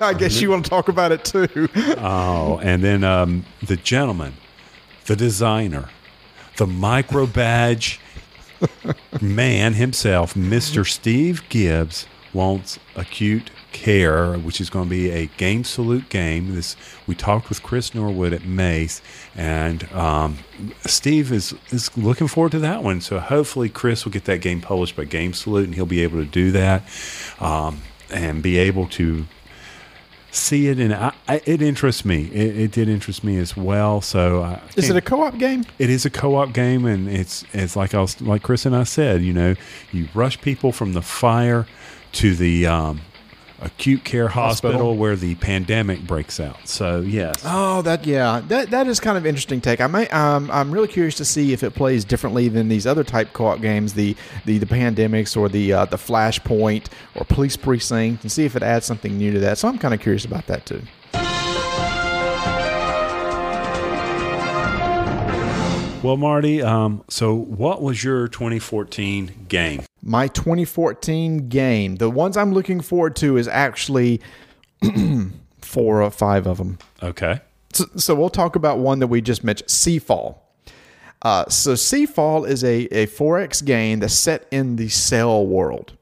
[0.00, 1.68] I guess you want to talk about it too.
[1.98, 4.34] oh, and then um, the gentleman,
[5.06, 5.88] the designer,
[6.56, 8.00] the micro badge
[9.20, 10.86] man himself, Mr.
[10.86, 16.54] Steve Gibbs, wants acute care, which is going to be a game salute game.
[16.54, 19.00] This we talked with Chris Norwood at Mace,
[19.34, 20.38] and um,
[20.86, 23.00] Steve is is looking forward to that one.
[23.00, 26.18] So hopefully Chris will get that game published by Game Salute, and he'll be able
[26.18, 26.82] to do that
[27.40, 29.26] um, and be able to
[30.32, 34.00] see it and I, I, it interests me it, it, did interest me as well
[34.00, 37.94] so is it a co-op game it is a co-op game and it's it's like
[37.94, 39.56] I was like Chris and I said you know
[39.90, 41.66] you rush people from the fire
[42.12, 43.00] to the um,
[43.60, 46.68] acute care hospital, hospital, where the pandemic breaks out.
[46.68, 47.42] So yes.
[47.44, 49.80] Oh, that yeah, that that is kind of interesting take.
[49.80, 53.04] I may um, I'm really curious to see if it plays differently than these other
[53.04, 58.22] type co-op games, the the the pandemics or the uh, the Flashpoint or Police Precinct,
[58.22, 59.58] and see if it adds something new to that.
[59.58, 60.82] So I'm kind of curious about that too.
[66.02, 69.82] Well, Marty, um, so what was your 2014 game?
[70.02, 71.96] My 2014 game.
[71.96, 74.22] The ones I'm looking forward to is actually
[75.60, 76.78] four or five of them.
[77.02, 77.42] Okay.
[77.74, 80.38] So, so we'll talk about one that we just mentioned, Seafall.
[81.20, 85.98] Uh, so Seafall is a, a 4X game that's set in the Cell world.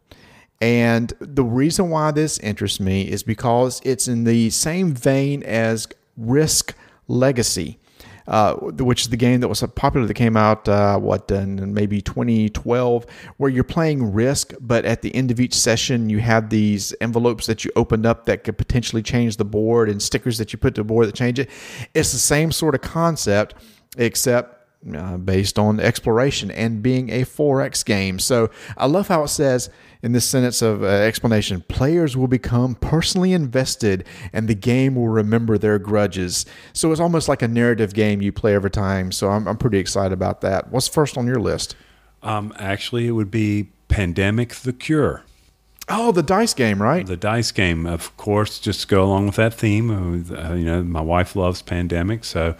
[0.61, 5.89] And the reason why this interests me is because it's in the same vein as
[6.17, 6.77] Risk
[7.09, 7.81] Legacy
[8.29, 12.01] uh, which is the game that was popular that came out uh, what in maybe
[12.01, 13.07] 2012,
[13.39, 17.47] where you're playing Risk, but at the end of each session you have these envelopes
[17.47, 20.75] that you opened up that could potentially change the board and stickers that you put
[20.75, 21.49] to the board that change it.
[21.95, 23.55] It's the same sort of concept,
[23.97, 24.58] except
[24.95, 28.19] uh, based on exploration and being a 4X game.
[28.19, 29.71] So I love how it says
[30.03, 35.09] in this sentence of uh, explanation players will become personally invested and the game will
[35.09, 36.47] remember their grudges.
[36.73, 39.11] So it's almost like a narrative game you play every time.
[39.11, 40.71] So I'm, I'm pretty excited about that.
[40.71, 41.75] What's first on your list?
[42.23, 45.25] Um, actually, it would be Pandemic the Cure.
[45.91, 47.07] Oh, the dice game, right?
[47.07, 49.91] The dice game, of course, just to go along with that theme.
[49.91, 52.57] Uh, you know, my wife loves Pandemic, so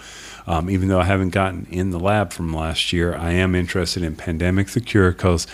[0.47, 4.03] um, even though I haven't gotten in the lab from last year, I am interested
[4.03, 5.47] in Pandemic the Cure because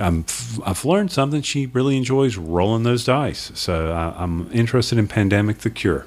[0.00, 1.42] I've learned something.
[1.42, 6.06] She really enjoys rolling those dice, so I, I'm interested in Pandemic the Cure.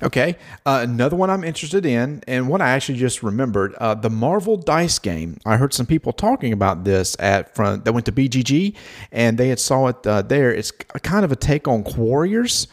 [0.00, 4.10] Okay, uh, another one I'm interested in, and one I actually just remembered, uh, the
[4.10, 5.38] Marvel Dice game.
[5.44, 8.76] I heard some people talking about this at front that went to BGG,
[9.10, 10.54] and they had saw it uh, there.
[10.54, 12.68] It's kind of a take on Quarriors,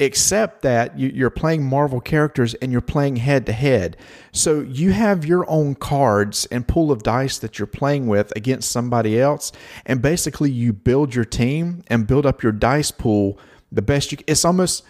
[0.00, 3.98] except that you, are playing Marvel characters and you're playing head to head.
[4.32, 8.70] So you have your own cards and pool of dice that you're playing with against
[8.70, 9.52] somebody else,
[9.84, 13.38] and basically you build your team and build up your dice pool
[13.70, 14.18] the best you.
[14.26, 14.84] It's almost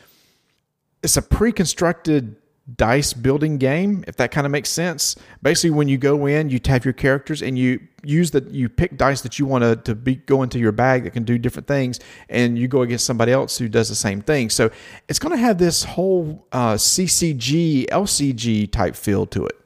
[1.02, 2.36] it's a pre-constructed
[2.76, 5.16] dice building game if that kind of makes sense.
[5.42, 8.96] Basically when you go in you have your characters and you use that you pick
[8.96, 11.66] dice that you want to to be go into your bag that can do different
[11.66, 11.98] things
[12.28, 14.48] and you go against somebody else who does the same thing.
[14.48, 14.70] So
[15.08, 19.58] it's going to have this whole uh, ccg lcg type feel to it.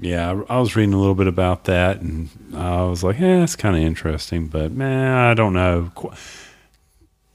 [0.00, 3.54] Yeah i was reading a little bit about that and i was like yeah it's
[3.54, 5.92] kind of interesting but man i don't know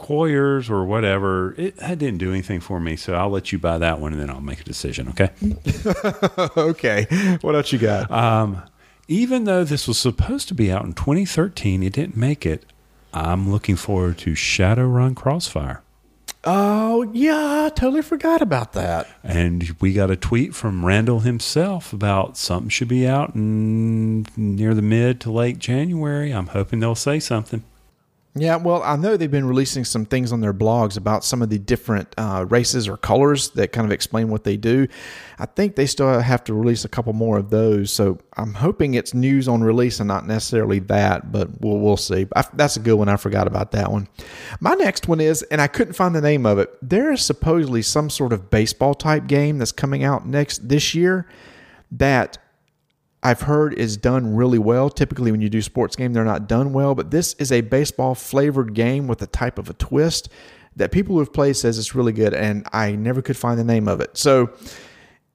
[0.04, 2.95] Quarriors or whatever, it, that didn't do anything for me.
[2.95, 5.10] So I'll let you buy that one and then I'll make a decision.
[5.10, 5.32] Okay.
[6.58, 7.06] okay.
[7.41, 8.12] What else you got?
[8.12, 8.62] Um,
[9.08, 12.66] even though this was supposed to be out in 2013, it didn't make it.
[13.14, 15.82] I'm looking forward to Shadowrun Crossfire.
[16.45, 19.08] oh yeah, I totally forgot about that.
[19.24, 24.74] And we got a tweet from Randall himself about something should be out in near
[24.74, 26.32] the mid to late January.
[26.32, 27.64] I'm hoping they'll say something.
[28.36, 31.52] Yeah, well, I know they've been releasing some things on their blogs about some of
[31.52, 34.88] the different uh, races or colors that kind of explain what they do.
[35.38, 38.96] I think they still have to release a couple more of those, so I'm hoping
[38.96, 42.26] it's news on release and not necessarily that, but we'll we'll see.
[42.36, 43.08] I, that's a good one.
[43.08, 44.08] I forgot about that one.
[44.60, 46.76] My next one is, and I couldn't find the name of it.
[46.82, 51.28] There is supposedly some sort of baseball type game that's coming out next this year
[51.92, 52.40] that
[53.24, 54.90] I've heard is done really well.
[54.90, 58.16] Typically, when you do sports game, they're not done well, but this is a baseball
[58.16, 60.30] flavored game with a type of a twist
[60.76, 63.64] that people who have played says it's really good, and I never could find the
[63.64, 64.18] name of it.
[64.18, 64.52] So,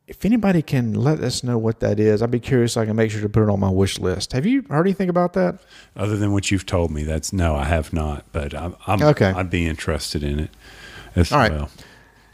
[0.07, 2.73] if anybody can let us know what that is, I'd be curious.
[2.73, 4.33] So I can make sure to put it on my wish list.
[4.33, 5.61] Have you heard anything about that?
[5.97, 8.25] Other than what you've told me, that's no, I have not.
[8.33, 9.27] But I'm, I'm Okay.
[9.27, 10.51] I'd be interested in it
[11.15, 11.53] as All right.
[11.53, 11.71] well.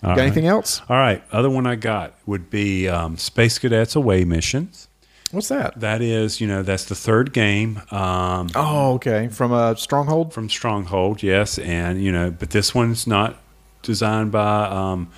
[0.03, 0.83] Got anything else?
[0.89, 1.23] All right.
[1.33, 4.89] Other one I got would be um, Space Cadets Away Missions.
[5.35, 5.79] What's that?
[5.81, 7.83] That is, you know, that's the third game.
[7.91, 9.29] Um, Oh, okay.
[9.29, 10.33] From a stronghold.
[10.33, 13.37] from Stronghold, yes, and you know, but this one's not
[13.83, 15.11] designed by um,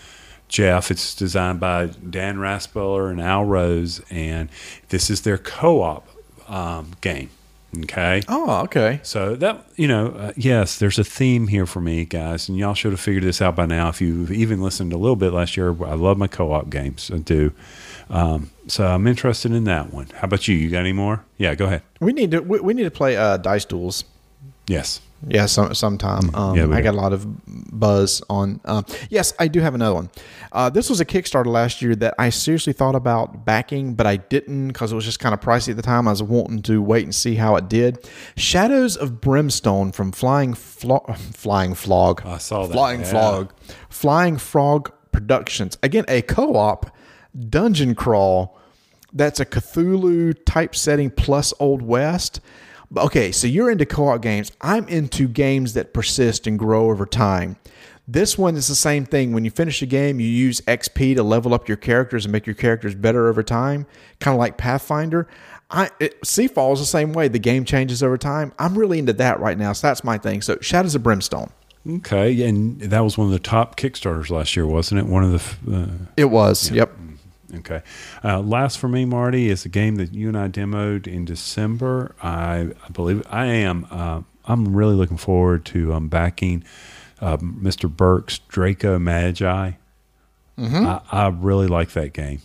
[0.48, 0.90] Jeff.
[0.90, 4.48] It's designed by Dan Raspeller and Al Rose, and
[4.88, 6.08] this is their co-op
[6.48, 7.30] um, game.
[7.82, 9.00] Okay, Oh, okay.
[9.02, 12.72] so that you know, uh, yes, there's a theme here for me, guys, and y'all
[12.72, 13.88] should have figured this out by now.
[13.90, 17.10] If you've even listened a little bit last year, I love my co-op games.
[17.12, 17.52] I do.
[18.10, 20.06] Um, so I'm interested in that one.
[20.14, 20.54] How about you?
[20.56, 21.24] You got any more?
[21.38, 21.82] Yeah, go ahead.
[22.00, 24.04] We need to we, we need to play uh, dice duels.
[24.68, 25.00] Yes.
[25.26, 26.32] Yeah, some sometime.
[26.34, 26.82] Um, Yeah, I do.
[26.82, 28.60] got a lot of buzz on.
[28.66, 30.10] Um, yes, I do have another one.
[30.52, 34.16] Uh, this was a Kickstarter last year that I seriously thought about backing, but I
[34.16, 36.06] didn't because it was just kind of pricey at the time.
[36.06, 38.06] I was wanting to wait and see how it did.
[38.36, 42.22] Shadows of Brimstone from Flying Flo- Flying Flog.
[42.26, 43.10] I saw that, Flying yeah.
[43.10, 43.52] Flog.
[43.88, 45.78] Flying Frog Productions.
[45.82, 46.90] Again, a co-op
[47.48, 48.58] dungeon crawl
[49.16, 52.40] that's a Cthulhu type setting plus Old West.
[52.96, 54.52] Okay, so you're into co-op games.
[54.60, 57.56] I'm into games that persist and grow over time.
[58.06, 59.32] This one is the same thing.
[59.32, 62.46] When you finish a game, you use XP to level up your characters and make
[62.46, 63.86] your characters better over time,
[64.20, 65.26] kind of like Pathfinder.
[65.70, 67.26] I it, Seafall is the same way.
[67.26, 68.52] The game changes over time.
[68.60, 70.42] I'm really into that right now, so that's my thing.
[70.42, 71.50] So Shadows of Brimstone.
[71.88, 75.06] Okay, and that was one of the top Kickstarters last year, wasn't it?
[75.06, 76.70] One of the uh, It was.
[76.70, 76.92] Yep.
[77.54, 77.82] Okay.
[78.24, 82.14] Uh, last for me, Marty, is a game that you and I demoed in December.
[82.22, 83.86] I, I believe I am.
[83.90, 86.64] Uh, I'm really looking forward to um, backing
[87.20, 87.94] uh, Mr.
[87.94, 89.72] Burke's Draco Magi.
[90.86, 92.40] I, I really like that game.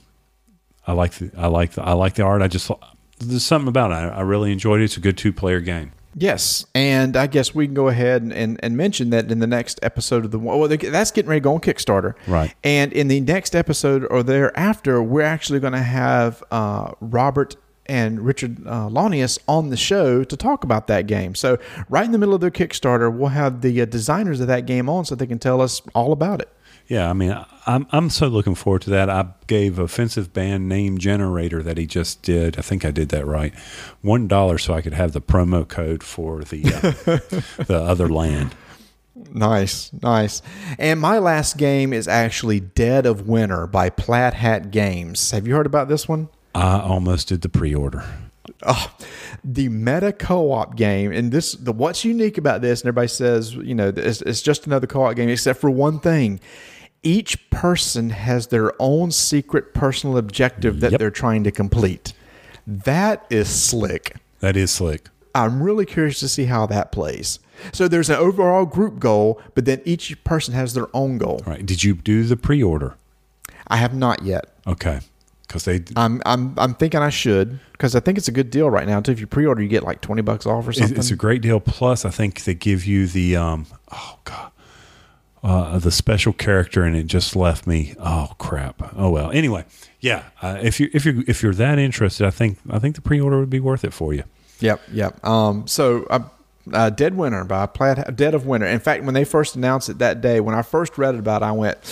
[0.85, 2.41] I like the I like the I like the art.
[2.41, 2.71] I just
[3.19, 3.95] there's something about it.
[3.95, 4.85] I, I really enjoyed it.
[4.85, 5.91] It's a good two player game.
[6.15, 9.47] Yes, and I guess we can go ahead and, and, and mention that in the
[9.47, 12.53] next episode of the well, that's getting ready to go on Kickstarter, Right.
[12.63, 17.55] And in the next episode or thereafter, we're actually going to have uh, Robert
[17.85, 21.35] and Richard uh, Launius on the show to talk about that game.
[21.35, 21.57] So
[21.89, 24.89] right in the middle of their Kickstarter, we'll have the uh, designers of that game
[24.89, 26.49] on so they can tell us all about it.
[26.91, 27.33] Yeah, I mean,
[27.65, 29.09] I'm I'm so looking forward to that.
[29.09, 32.59] I gave offensive band name generator that he just did.
[32.59, 33.53] I think I did that right.
[34.01, 38.53] One dollar so I could have the promo code for the uh, the other land.
[39.15, 40.41] Nice, nice.
[40.77, 45.31] And my last game is actually Dead of Winter by Plaid Hat Games.
[45.31, 46.27] Have you heard about this one?
[46.53, 48.03] I almost did the pre-order.
[48.63, 48.93] Oh,
[49.45, 53.75] the meta co-op game, and this the what's unique about this, and everybody says, you
[53.75, 56.41] know, it's, it's just another co-op game, except for one thing.
[57.03, 60.99] Each person has their own secret personal objective that Yep.
[60.99, 62.13] they're trying to complete.
[62.67, 64.17] That is slick.
[64.39, 65.09] That is slick.
[65.33, 67.39] I'm really curious to see how that plays.
[67.71, 71.41] So there's an overall group goal, but then each person has their own goal.
[71.45, 71.65] All right.
[71.65, 72.95] Did you do the pre-order?
[73.67, 74.45] I have not yet.
[74.67, 74.99] Okay.
[75.47, 78.69] Because they I'm I'm I'm thinking I should because I think it's a good deal
[78.69, 79.11] right now too.
[79.11, 80.97] If you pre-order, you get like twenty bucks off or something.
[80.97, 81.59] it's a great deal.
[81.59, 84.51] Plus, I think they give you the um oh god
[85.43, 87.95] uh, the special character, and it just left me.
[87.99, 88.93] Oh crap.
[88.95, 89.31] Oh well.
[89.31, 89.65] Anyway,
[89.99, 90.25] yeah.
[90.41, 93.39] Uh, if you if you if you're that interested, I think I think the pre-order
[93.39, 94.23] would be worth it for you.
[94.59, 95.25] Yep, yep.
[95.25, 96.19] Um, so uh,
[96.71, 98.67] uh, Dead Winter by Plaid, Dead of Winter.
[98.67, 101.41] In fact, when they first announced it that day, when I first read it about
[101.41, 101.83] it, I went,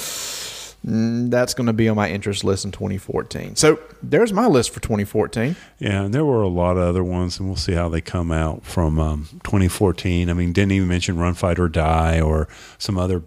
[0.83, 3.55] that's going to be on my interest list in 2014.
[3.55, 5.55] So there's my list for 2014.
[5.79, 8.31] Yeah, and there were a lot of other ones, and we'll see how they come
[8.31, 10.29] out from um, 2014.
[10.29, 13.23] I mean, didn't even mention Run Fight or Die or some other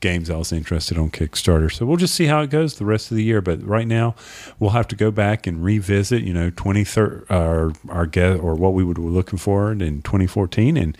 [0.00, 1.72] games I was interested on Kickstarter.
[1.72, 3.40] So we'll just see how it goes the rest of the year.
[3.40, 4.14] But right now,
[4.58, 8.74] we'll have to go back and revisit, you know, 23rd, our our get or what
[8.74, 10.98] we would be looking for in 2014, and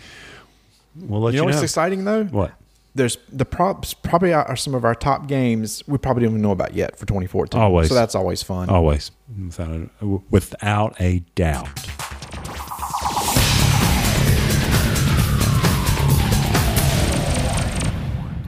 [0.95, 1.55] we'll let You know, you, know.
[1.55, 2.23] what's exciting though?
[2.25, 2.53] What?
[2.95, 6.51] There's the props probably are some of our top games we probably don't even know
[6.51, 7.59] about yet for 2014.
[7.59, 7.89] Always.
[7.89, 8.69] So that's always fun.
[8.69, 11.69] Always, without a, without a doubt.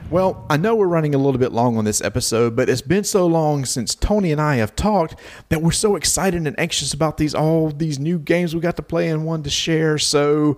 [0.08, 3.02] Well, I know we're running a little bit long on this episode, but it's been
[3.02, 5.16] so long since Tony and I have talked
[5.48, 8.82] that we're so excited and anxious about these all these new games we got to
[8.82, 9.98] play and one to share.
[9.98, 10.56] So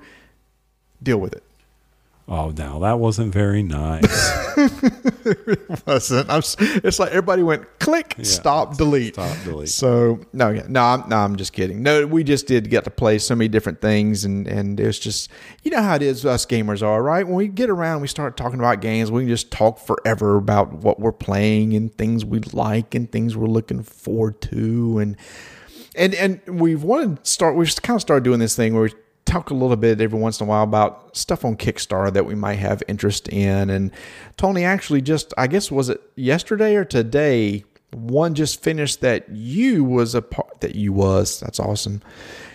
[1.03, 1.43] deal with it.
[2.31, 4.57] Oh, now that wasn't very nice.
[5.87, 9.15] Listen, I'm, it's like everybody went click, stop, delete.
[9.15, 9.71] Stop, delete.
[9.71, 11.83] So no, yeah, no, I'm, no, I'm just kidding.
[11.83, 15.31] No, we just did get to play so many different things, and and it's just
[15.63, 16.27] you know how it is.
[16.27, 17.27] Us gamers are right.
[17.27, 19.11] When we get around, we start talking about games.
[19.11, 23.39] We can just talk forever about what we're playing and things we like and things
[23.39, 25.17] we're looking forward to, and
[25.95, 27.57] and and we've wanted to start.
[27.57, 28.93] We've kind of started doing this thing where we
[29.29, 32.35] talk a little bit every once in a while about stuff on Kickstarter that we
[32.35, 33.71] might have interest in.
[33.71, 33.91] And
[34.37, 37.65] Tony actually just, I guess, was it yesterday or today?
[37.93, 41.41] One just finished that you was a part that you was.
[41.41, 42.03] That's awesome.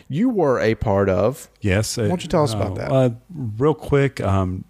[0.09, 1.49] You were a part of.
[1.61, 1.97] Yes.
[1.97, 2.91] Why don't you tell us about that?
[2.91, 4.65] Uh, real quick, um,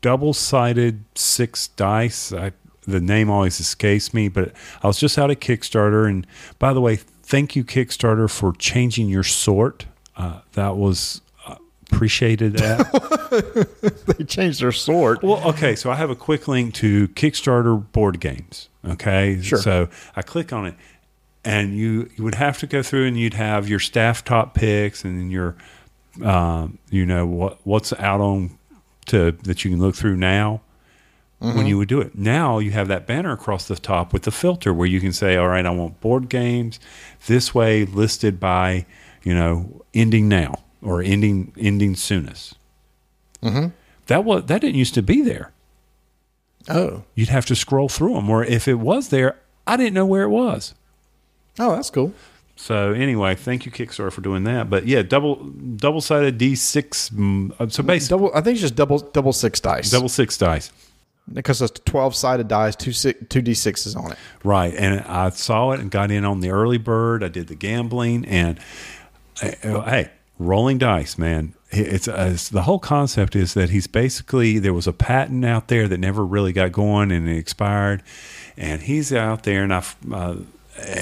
[0.00, 2.32] double sided six dice.
[2.32, 2.52] I,
[2.86, 6.08] the name always escapes me, but I was just out at Kickstarter.
[6.08, 6.26] And
[6.58, 9.86] by the way, thank you, Kickstarter, for changing your sort.
[10.16, 11.29] Uh, that was uh,
[11.92, 12.86] appreciated that.
[14.06, 15.22] They changed their sort.
[15.22, 18.68] Well, okay, so I have a quick link to Kickstarter board games.
[18.84, 19.58] Okay, Sure.
[19.58, 20.74] So I click on it,
[21.44, 25.04] and you you would have to go through and you'd have your staff top picks
[25.04, 25.54] and then your,
[26.24, 28.58] um, you know what what's out on
[29.06, 30.60] to that you can look through now.
[31.38, 34.30] When you would do it now, you have that banner across the top with the
[34.30, 36.78] filter where you can say, "All right, I want board games
[37.28, 38.84] this way listed by
[39.22, 42.56] you know ending now or ending ending soonest."
[43.42, 45.52] That was that didn't used to be there
[46.68, 48.28] Oh, you'd have to scroll through them.
[48.28, 50.74] Or if it was there, I didn't know where it was.
[51.58, 52.12] oh, that's cool.
[52.56, 54.68] So anyway, thank you Kickstarter for doing that.
[54.68, 57.08] But yeah, double double sided D six.
[57.08, 58.30] mm, uh, So basically, Double.
[58.36, 59.90] I think it's just double double six dice.
[59.90, 60.70] double six dice.
[61.32, 64.18] because it's twelve sided dice, two six, two d sixes on it.
[64.44, 67.24] Right, and I saw it and got in on the early bird.
[67.24, 68.58] I did the gambling, and
[69.42, 70.10] uh, hey,
[70.40, 71.54] rolling dice, man.
[71.70, 75.68] It's, uh, it's the whole concept is that he's basically there was a patent out
[75.68, 78.02] there that never really got going and it expired,
[78.56, 80.36] and he's out there and I uh,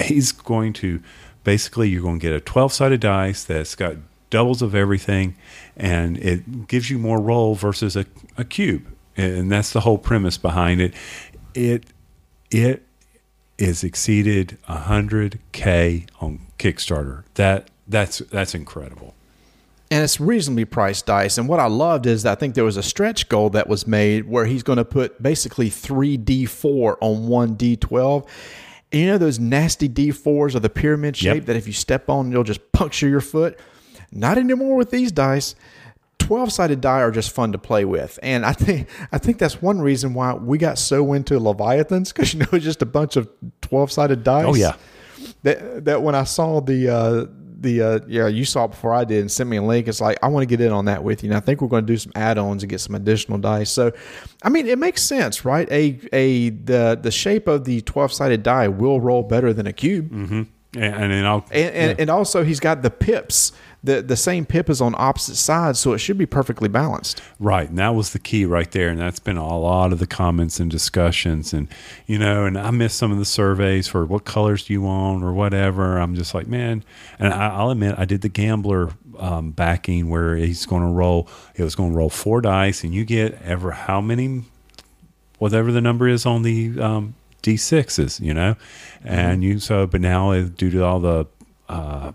[0.03, 1.01] he's going to
[1.43, 3.95] basically you're going to get a twelve sided dice that's got
[4.29, 5.35] doubles of everything,
[5.75, 8.05] and it gives you more roll versus a,
[8.37, 8.85] a cube,
[9.17, 10.93] and that's the whole premise behind it.
[11.55, 11.85] It
[12.51, 12.85] it
[13.57, 17.23] is exceeded 100k on Kickstarter.
[17.35, 19.15] That that's that's incredible.
[19.91, 21.37] And it's reasonably priced dice.
[21.37, 23.87] And what I loved is that I think there was a stretch goal that was
[23.87, 28.27] made where he's going to put basically three D4 on one D12.
[28.91, 31.45] And you know those nasty D4s of the pyramid shape Yep.
[31.45, 33.59] that if you step on, you'll just puncture your foot?
[34.11, 35.53] Not anymore with these dice.
[36.19, 38.19] 12 sided die are just fun to play with.
[38.21, 42.33] And I think I think that's one reason why we got so into Leviathans because
[42.33, 43.29] you know it's just a bunch of
[43.61, 44.75] 12 sided dice Oh yeah,
[45.43, 47.25] that that when I saw the uh,
[47.61, 49.87] the uh, yeah you saw it before I did and sent me a link.
[49.87, 51.29] It's like I want to get in on that with you.
[51.29, 53.71] And I think we're going to do some add-ons and get some additional dice.
[53.71, 53.91] So,
[54.43, 55.69] I mean, it makes sense, right?
[55.71, 59.73] A a the the shape of the twelve sided die will roll better than a
[59.73, 63.51] cube, and, and then I'll and and, and also he's got the pips.
[63.81, 67.21] The, the same pip is on opposite sides, so it should be perfectly balanced.
[67.39, 67.69] Right.
[67.69, 68.89] And that was the key right there.
[68.89, 71.53] And that's been a lot of the comments and discussions.
[71.53, 71.69] And,
[72.05, 75.23] you know, and I missed some of the surveys for what colors do you want
[75.23, 75.97] or whatever.
[75.97, 76.83] I'm just like, man.
[77.19, 81.29] And I, I'll admit, I did the gambler um, backing where he's going to roll,
[81.55, 84.43] it was going to roll four dice and you get ever how many,
[85.37, 88.55] whatever the number is on the um, D6s, you know?
[89.05, 91.27] And you, so, but now uh, due to all the,
[91.69, 92.11] uh,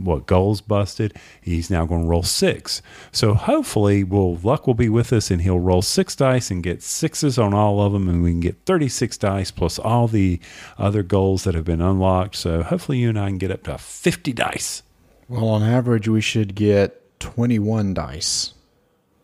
[0.00, 2.82] what goals busted he's now going to roll six
[3.12, 6.82] so hopefully will luck will be with us and he'll roll six dice and get
[6.82, 10.40] sixes on all of them and we can get 36 dice plus all the
[10.78, 13.76] other goals that have been unlocked so hopefully you and i can get up to
[13.78, 14.82] 50 dice
[15.28, 18.54] Well, on average, we should get twenty one dice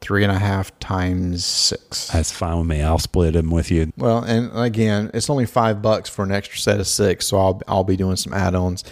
[0.01, 2.09] three and a half times six.
[2.09, 2.82] That's fine with me.
[2.82, 3.91] I'll split them with you.
[3.97, 7.63] Well, and again, it's only five bucks for an extra set of six, so I'll
[7.67, 8.84] I'll be doing some add-ons.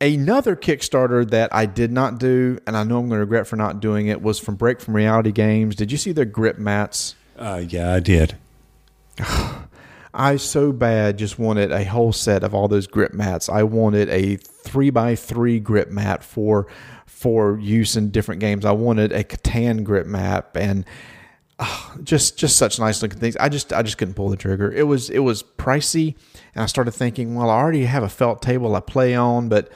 [0.00, 3.56] Another Kickstarter that I did not do, and I know I'm going to regret for
[3.56, 5.74] not doing it, was from Break from Reality Games.
[5.74, 7.14] Did you see their grip mats?
[7.36, 8.36] Uh, yeah, I did.
[10.14, 13.48] I so bad just wanted a whole set of all those grip mats.
[13.48, 16.66] I wanted a three by three grip mat for
[17.06, 18.64] for use in different games.
[18.64, 20.86] I wanted a Catan grip mat and
[21.58, 23.36] uh, just just such nice looking things.
[23.36, 24.70] I just I just couldn't pull the trigger.
[24.72, 26.14] It was it was pricey,
[26.54, 29.70] and I started thinking, well, I already have a felt table I play on, but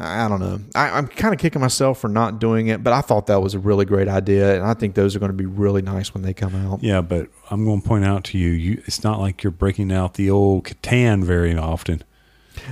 [0.00, 0.60] I don't know.
[0.76, 3.54] I, I'm kind of kicking myself for not doing it, but I thought that was
[3.54, 6.22] a really great idea, and I think those are going to be really nice when
[6.22, 6.84] they come out.
[6.84, 9.90] Yeah, but I'm going to point out to you, you it's not like you're breaking
[9.90, 12.04] out the old Catan very often.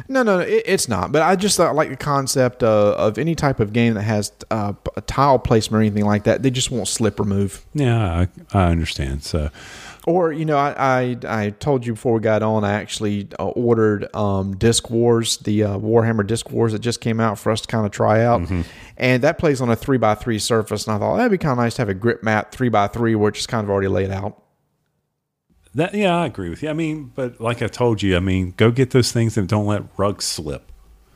[0.08, 1.12] No, no, it, it's not.
[1.12, 4.32] But I just uh, like the concept of, of any type of game that has
[4.50, 6.42] uh, a tile placement or anything like that.
[6.42, 7.64] They just won't slip or move.
[7.74, 9.22] Yeah, I, I understand.
[9.24, 9.50] So,
[10.06, 13.46] Or you know, I, I I told you before we got on, I actually uh,
[13.48, 17.60] ordered um, Disc Wars, the uh, Warhammer Disc Wars that just came out for us
[17.62, 18.48] to kind of try out,
[18.96, 20.86] and that plays on a three by three surface.
[20.86, 22.86] And I thought that'd be kind of nice to have a grip mat three by
[22.86, 24.42] three, where it's just kind of already laid out.
[25.76, 26.68] That yeah, I agree with you.
[26.68, 29.66] I mean, but like I told you, I mean, go get those things and don't
[29.66, 30.70] let rugs slip.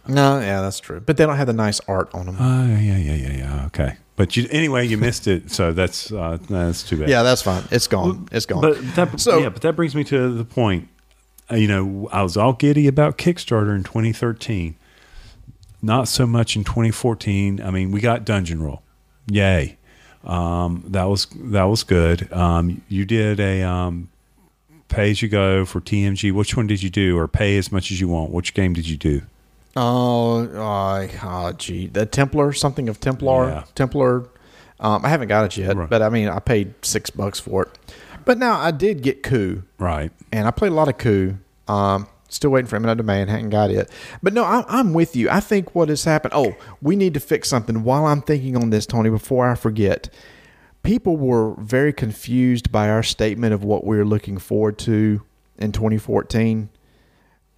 [0.09, 1.01] No, yeah, that's true.
[1.01, 2.37] But they don't have the nice art on them.
[2.41, 3.67] Uh, yeah, yeah, yeah, yeah.
[3.67, 3.97] Okay.
[4.17, 7.09] But you anyway, you missed it, so that's uh, that's too bad.
[7.09, 7.65] yeah, that's fine.
[7.71, 8.29] It's gone.
[8.33, 8.61] It's gone.
[8.61, 10.89] But that, So- yeah, but that brings me to the point.
[11.51, 14.77] Uh, You know, I was all giddy about Kickstarter in 2013.
[15.83, 17.63] Not so much in 2014.
[17.63, 18.83] I mean, we got Dungeon Roll,
[19.27, 19.79] yay!
[20.25, 22.31] Um, that was that was good.
[22.33, 24.11] Um, you did a um,
[24.91, 26.33] pay as you go for TMG.
[26.33, 28.31] Which one did you do, or pay as much as you want?
[28.33, 29.23] Which game did you do?
[29.77, 33.65] Oh, uh, oh, gee, the Templar, something of Templar, Yeah.
[33.75, 34.27] Templar.
[34.81, 35.89] Um, I haven't got it yet, Right.
[35.89, 37.69] but I mean, I paid six bucks for it.
[38.25, 40.11] But now I did get Coup, Right.
[40.33, 41.37] and I played a lot of Coup.
[41.69, 43.91] Um, still waiting for Eminent Domain, hadn't got it.
[44.23, 45.29] But no, I, I'm with you.
[45.31, 46.33] I think what has happened.
[46.35, 47.85] Oh, we need to fix something.
[47.85, 50.09] While I'm thinking on this, Tony, before I forget,
[50.83, 55.23] people were very confused by our statement of what we were looking forward to
[55.59, 56.71] in 2014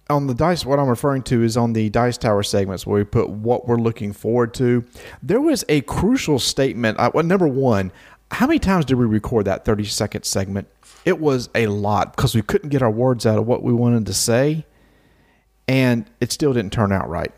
[0.09, 3.03] on the dice what i'm referring to is on the dice tower segments where we
[3.03, 4.83] put what we're looking forward to.
[5.21, 7.91] There was a crucial statement uh, well, number one
[8.31, 10.67] how many times did we record that 30 second segment?
[11.05, 14.07] It was a lot because we couldn't get our words out of what we wanted
[14.07, 14.65] to say
[15.67, 17.31] and it still didn't turn out right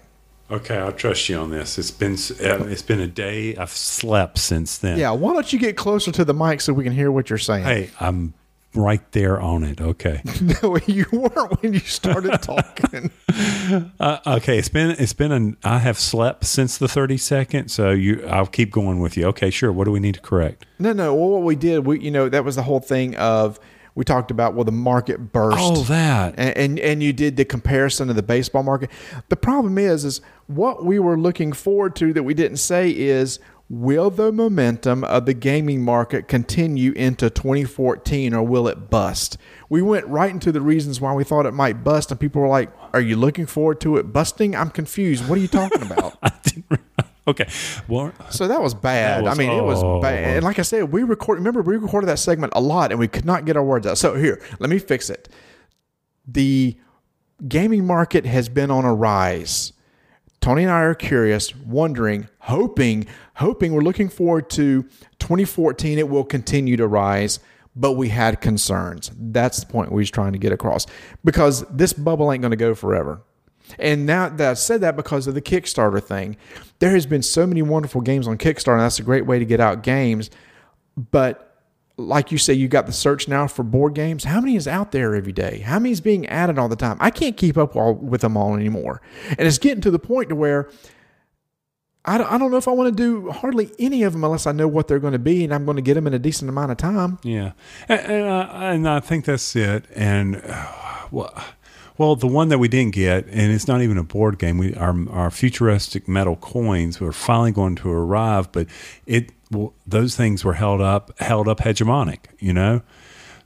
[0.51, 1.79] Okay, I'll trust you on this.
[1.79, 3.55] It's been uh, it's been a day.
[3.55, 4.99] I've slept since then.
[4.99, 7.39] yeah why don't you get closer to the mic so we can hear what you're
[7.39, 8.33] saying Hey, I'm
[8.75, 9.81] right there on it.
[9.81, 10.21] Okay.
[10.63, 13.09] no you weren't when you started talking
[13.99, 17.89] Uh, okay, it's been it's been an I have slept since the 30 second, so
[17.89, 19.25] you I'll keep going with you.
[19.27, 19.71] Okay, sure.
[19.71, 20.65] What do we need to correct?
[20.77, 23.59] no no well what we did we you know that was the whole thing of
[23.95, 26.35] we talked about well the market burst Oh, that.
[26.37, 28.89] and, and and you did the comparison of the baseball market.
[29.29, 33.39] The problem is, is what we were looking forward to that we didn't say is
[33.67, 39.37] will the momentum of the gaming market continue into 2014 or will it bust?
[39.69, 42.47] We went right into the reasons why we thought it might bust, and people were
[42.47, 45.27] like, "Are you looking forward to it busting?" I'm confused.
[45.27, 46.17] What are you talking about?
[47.27, 47.83] I didn't re- Okay.
[47.87, 49.19] Well, So that was bad.
[49.19, 49.99] That was- I mean, it was oh.
[50.01, 50.37] bad.
[50.37, 51.37] And like I said, we record.
[51.39, 53.97] Remember, we recorded that segment a lot, and we could not get our words out.
[53.97, 55.29] So here, let me fix it.
[56.27, 56.77] The
[57.47, 59.73] gaming market has been on a rise.
[60.41, 63.73] Tony and I are curious, wondering, hoping, hoping.
[63.73, 64.83] We're looking forward to
[65.17, 65.97] 2014.
[65.97, 67.39] It will continue to rise,
[67.75, 69.11] but we had concerns.
[69.17, 70.85] That's the point we was trying to get across
[71.23, 73.21] because this bubble ain't going to go forever.
[73.79, 76.37] And now that I said that because of the Kickstarter thing,
[76.79, 78.79] there has been so many wonderful games on Kickstarter.
[78.79, 80.29] That's a great way to get out games.
[80.97, 81.45] But
[81.97, 84.25] like you say, you got the search now for board games.
[84.25, 85.59] How many is out there every day?
[85.59, 86.97] How many is being added all the time?
[86.99, 89.01] I can't keep up all, with them all anymore.
[89.29, 90.69] And it's getting to the point to where
[92.03, 94.45] I don't, I don't know if I want to do hardly any of them unless
[94.45, 96.19] I know what they're going to be and I'm going to get them in a
[96.19, 97.17] decent amount of time.
[97.23, 97.53] yeah.
[97.87, 99.85] And, and, uh, and I think that's it.
[99.95, 101.33] And uh, well,
[101.97, 104.57] well, the one that we didn't get, and it's not even a board game.
[104.57, 108.67] We our our futuristic metal coins were finally going to arrive, but
[109.05, 112.81] it well, those things were held up held up hegemonic, you know.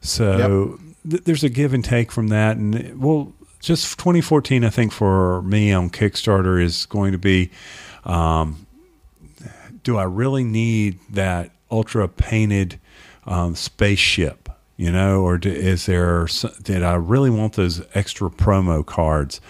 [0.01, 4.91] So th- there's a give and take from that, and well, just 2014, I think
[4.91, 7.51] for me on Kickstarter is going to be,
[8.05, 8.65] um,
[9.83, 12.79] do I really need that ultra painted
[13.25, 14.38] um, spaceship?
[14.79, 16.25] You know, or is there?
[16.63, 19.41] Did I really want those extra promo cards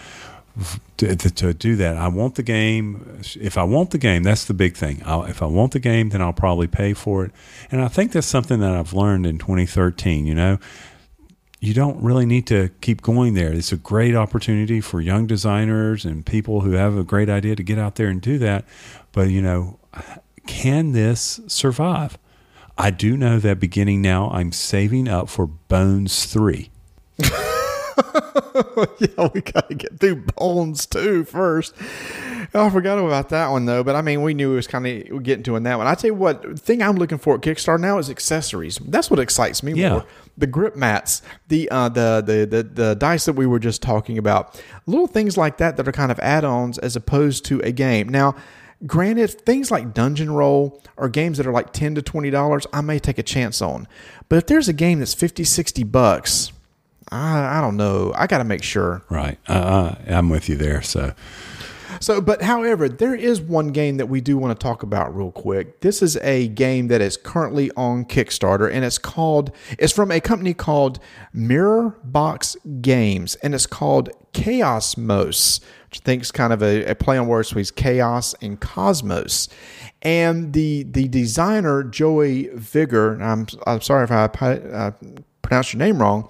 [0.97, 1.97] to, to, to do that.
[1.97, 3.21] I want the game.
[3.39, 5.03] If I want the game, that's the big thing.
[5.05, 7.31] I'll, if I want the game, then I'll probably pay for it.
[7.69, 10.25] And I think that's something that I've learned in 2013.
[10.25, 10.57] You know,
[11.59, 13.53] you don't really need to keep going there.
[13.53, 17.63] It's a great opportunity for young designers and people who have a great idea to
[17.63, 18.65] get out there and do that.
[19.11, 19.77] But, you know,
[20.47, 22.17] can this survive?
[22.79, 26.69] I do know that beginning now, I'm saving up for Bones 3.
[27.19, 31.75] yeah, we got to get through Bones too first.
[32.53, 33.83] Oh, I forgot about that one though.
[33.83, 35.87] But I mean, we knew it was kind of getting to in that one.
[35.87, 38.77] I tell you what, thing I'm looking for at Kickstarter now is accessories.
[38.77, 39.89] That's what excites me Yeah.
[39.89, 40.05] more.
[40.37, 44.17] The grip mats, the, uh, the the the the dice that we were just talking
[44.17, 48.07] about, little things like that that are kind of add-ons as opposed to a game.
[48.07, 48.35] Now,
[48.85, 52.81] granted, things like Dungeon Roll or games that are like ten to twenty dollars, I
[52.81, 53.87] may take a chance on.
[54.29, 56.51] But if there's a game that's 50, 60 bucks,
[57.11, 58.13] I, I don't know.
[58.15, 59.03] I got to make sure.
[59.09, 59.39] Right.
[59.47, 60.83] Uh, I'm with you there.
[60.83, 61.13] So,
[61.99, 65.31] So, but however, there is one game that we do want to talk about real
[65.31, 65.81] quick.
[65.81, 69.51] This is a game that is currently on Kickstarter, and it's called.
[69.79, 70.99] It's from a company called
[71.33, 75.59] Mirror Box Games, and it's called Chaosmos,
[75.89, 79.49] which I think is kind of a, a play on words between chaos and cosmos.
[80.01, 84.91] And the the designer Joey Vigour, I'm I'm sorry if I uh,
[85.41, 86.29] pronounced your name wrong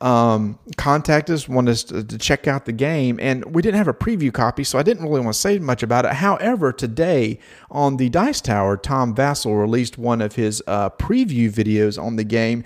[0.00, 3.88] um, contact us, wanted us to, to check out the game, and we didn't have
[3.88, 6.12] a preview copy, so I didn't really want to say much about it.
[6.12, 7.40] However, today
[7.70, 12.24] on the Dice Tower, Tom Vasel released one of his uh, preview videos on the
[12.24, 12.64] game,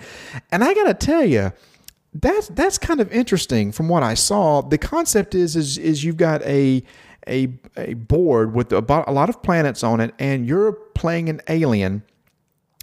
[0.51, 1.53] and I got to tell you.
[2.15, 4.61] That's that's kind of interesting from what I saw.
[4.61, 6.83] The concept is is is you've got a
[7.27, 11.41] a a board with a, a lot of planets on it, and you're playing an
[11.49, 12.03] alien,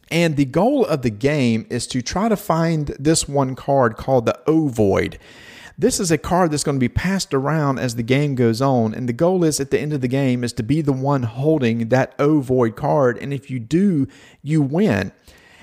[0.10, 4.26] and the goal of the game is to try to find this one card called
[4.26, 5.19] the Ovoid.
[5.77, 8.93] This is a card that's going to be passed around as the game goes on,
[8.93, 11.23] and the goal is at the end of the game is to be the one
[11.23, 14.07] holding that Ovoid card, and if you do,
[14.41, 15.11] you win.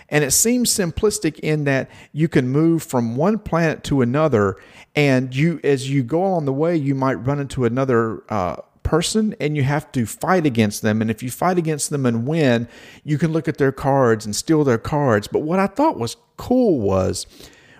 [0.08, 4.56] And it seems simplistic in that you can move from one planet to another,
[4.94, 8.56] and you as you go on the way, you might run into another uh,
[8.86, 11.02] person and you have to fight against them.
[11.02, 12.68] And if you fight against them and win,
[13.04, 15.26] you can look at their cards and steal their cards.
[15.26, 17.26] But what I thought was cool was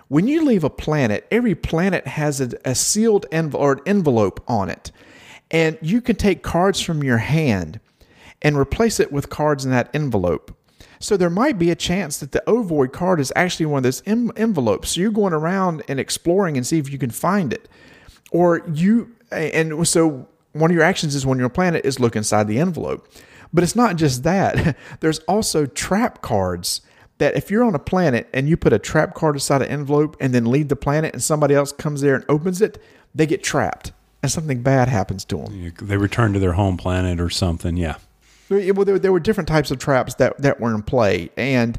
[0.09, 3.51] when you leave a planet, every planet has a, a sealed an
[3.85, 4.91] envelope on it.
[5.49, 7.79] And you can take cards from your hand
[8.41, 10.53] and replace it with cards in that envelope.
[10.99, 14.03] So there might be a chance that the ovoid card is actually one of those
[14.05, 14.91] em- envelopes.
[14.91, 17.67] So you're going around and exploring and see if you can find it.
[18.31, 21.99] Or you, and so one of your actions is when you're on a planet is
[21.99, 23.07] look inside the envelope.
[23.53, 24.75] But it's not just that.
[24.99, 26.81] There's also trap cards
[27.19, 30.17] that if you're on a planet and you put a trap card inside an envelope
[30.19, 32.81] and then leave the planet and somebody else comes there and opens it,
[33.15, 33.91] they get trapped
[34.21, 35.73] and something bad happens to them.
[35.81, 37.77] they return to their home planet or something.
[37.77, 37.95] Yeah.
[38.49, 41.77] Well, there, there were different types of traps that, that were in play, and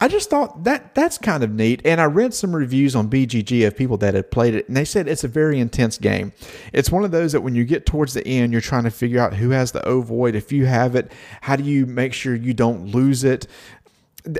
[0.00, 1.82] I just thought that that's kind of neat.
[1.84, 4.84] And I read some reviews on BGG of people that had played it, and they
[4.84, 6.32] said it's a very intense game.
[6.72, 9.20] It's one of those that when you get towards the end, you're trying to figure
[9.20, 10.34] out who has the ovoid.
[10.34, 13.48] If you have it, how do you make sure you don't lose it?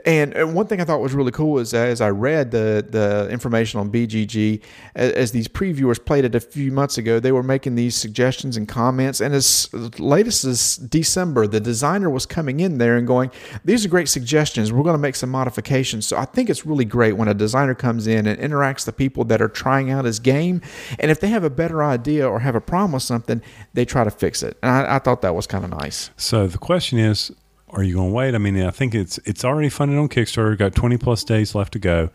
[0.04, 2.84] And and one thing I thought was really cool is uh, as I read the
[2.88, 4.60] the information on BGG,
[4.96, 8.56] as, as these previewers played it a few months ago, they were making these suggestions
[8.56, 9.20] and comments.
[9.20, 13.30] And as latest as December, the designer was coming in there and going,
[13.64, 14.72] "These are great suggestions.
[14.72, 17.74] We're going to make some modifications." So I think it's really great when a designer
[17.74, 20.60] comes in and interacts the people that are trying out his game,
[20.98, 23.40] and if they have a better idea or have a problem with something,
[23.74, 24.58] they try to fix it.
[24.62, 26.10] And I, I thought that was kind of nice.
[26.16, 27.30] So the question is,
[27.70, 28.34] are you going to wait?
[28.34, 30.56] I mean, I think it's it's already funded on Kickstarter.
[30.56, 32.10] Got 20 plus days left to go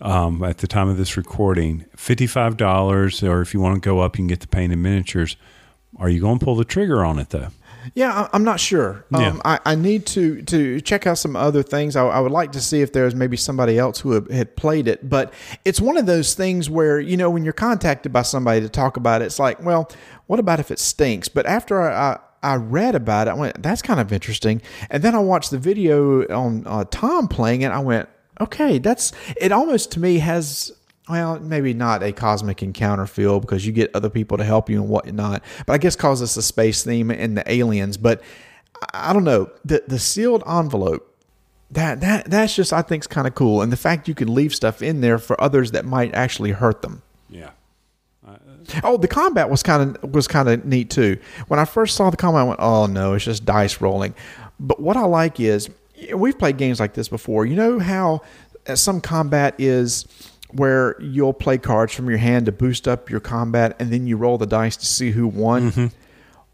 [0.00, 1.84] um, at the time of this recording.
[1.96, 5.36] $55, or if you want to go up, you can get the painted miniatures.
[5.98, 7.48] Are you going to pull the trigger on it, though?
[7.94, 9.04] Yeah, I'm not sure.
[9.12, 9.28] Yeah.
[9.28, 11.94] Um, I, I need to to check out some other things.
[11.94, 15.08] I, I would like to see if there's maybe somebody else who had played it.
[15.08, 15.32] But
[15.64, 18.96] it's one of those things where you know when you're contacted by somebody to talk
[18.96, 19.88] about it, it's like, well,
[20.26, 21.28] what about if it stinks?
[21.28, 24.62] But after I, I read about it, I went, that's kind of interesting.
[24.90, 27.70] And then I watched the video on uh, Tom playing it.
[27.70, 28.08] I went,
[28.40, 29.52] okay, that's it.
[29.52, 30.72] Almost to me has
[31.08, 34.80] well, maybe not a cosmic encounter feel because you get other people to help you
[34.80, 35.42] and whatnot.
[35.64, 37.96] But I guess cause it's a space theme and the aliens.
[37.96, 38.22] But
[38.92, 41.12] I I don't know the the sealed envelope.
[41.70, 44.32] That that that's just I think is kind of cool, and the fact you can
[44.34, 47.02] leave stuff in there for others that might actually hurt them.
[47.28, 47.50] Yeah.
[48.82, 51.18] Oh, the combat was kind of was kind of neat too.
[51.48, 54.14] When I first saw the combat, I went, "Oh no, it's just dice rolling."
[54.58, 55.68] But what I like is
[56.14, 57.46] we've played games like this before.
[57.46, 58.22] You know how
[58.66, 60.06] uh, some combat is
[60.52, 64.16] where you'll play cards from your hand to boost up your combat, and then you
[64.16, 65.70] roll the dice to see who won.
[65.70, 65.86] Mm-hmm.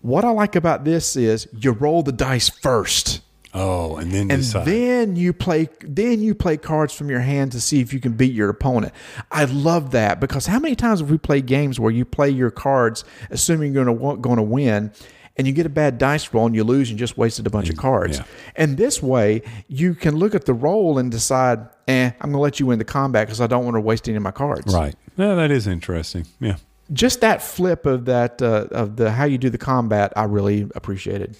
[0.00, 3.20] What I like about this is you roll the dice first
[3.54, 4.64] Oh, and then and decide.
[4.66, 8.12] then you play then you play cards from your hand to see if you can
[8.12, 8.94] beat your opponent.
[9.30, 12.50] I love that because how many times have we played games where you play your
[12.50, 14.92] cards assuming you're going to going to win
[15.36, 17.68] and you get a bad dice roll and you lose and just wasted a bunch
[17.70, 18.18] of cards.
[18.18, 18.24] yeah.
[18.56, 22.38] And this way you can look at the roll and decide, "Eh, I'm going to
[22.38, 24.72] let you win the combat because I don't want to waste any of my cards."
[24.72, 24.94] right.
[25.16, 26.26] Yeah, that is interesting.
[26.40, 26.56] Yeah.
[26.92, 30.68] Just that flip of that uh, of the how you do the combat, I really
[30.74, 31.36] appreciated.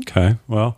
[0.00, 0.36] Okay.
[0.48, 0.76] Well,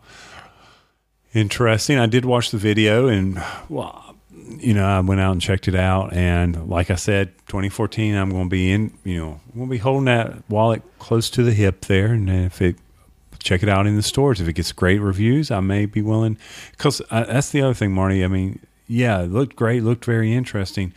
[1.32, 1.98] interesting.
[1.98, 5.74] I did watch the video and, well, you know, I went out and checked it
[5.74, 6.12] out.
[6.12, 9.70] And like I said, 2014, I'm going to be in, you know, I'm going to
[9.70, 12.06] be holding that wallet close to the hip there.
[12.06, 12.76] And if it,
[13.38, 14.40] check it out in the stores.
[14.40, 16.36] If it gets great reviews, I may be willing.
[16.72, 18.24] Because that's the other thing, Marty.
[18.24, 20.92] I mean, yeah, it looked great, looked very interesting.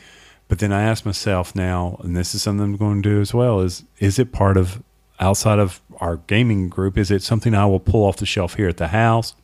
[0.47, 3.33] But then I ask myself now, and this is something I'm going to do as
[3.33, 4.83] well: is is it part of
[5.19, 6.97] outside of our gaming group?
[6.97, 9.35] Is it something I will pull off the shelf here at the house?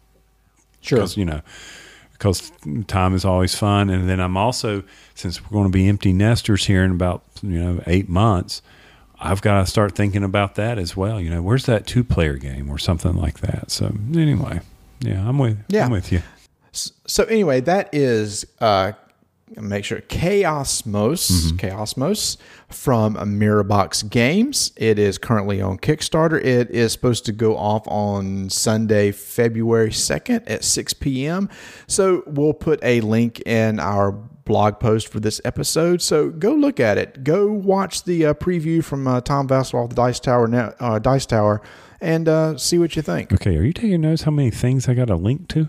[0.81, 0.99] Sure.
[0.99, 1.41] because you know
[2.13, 2.51] because
[2.87, 4.83] time is always fun and then i'm also
[5.15, 8.61] since we're going to be empty nesters here in about you know eight months
[9.19, 12.35] i've got to start thinking about that as well you know where's that two player
[12.37, 14.59] game or something like that so anyway
[15.01, 15.85] yeah i'm with Yeah.
[15.85, 16.21] i'm with you
[16.71, 18.91] So anyway, that is uh,
[19.57, 22.37] make sure Chaosmos, Chaosmos
[22.69, 24.71] from Mirror Box Games.
[24.75, 26.43] It is currently on Kickstarter.
[26.43, 31.49] It is supposed to go off on Sunday, February second at six p.m.
[31.87, 36.01] So we'll put a link in our blog post for this episode.
[36.01, 37.23] So go look at it.
[37.23, 40.97] Go watch the uh, preview from uh, Tom Vasel of the Dice Tower, Net- uh,
[40.99, 41.61] Dice Tower,
[42.01, 43.31] and uh, see what you think.
[43.33, 45.67] okay are you taking notes how many things i got a link to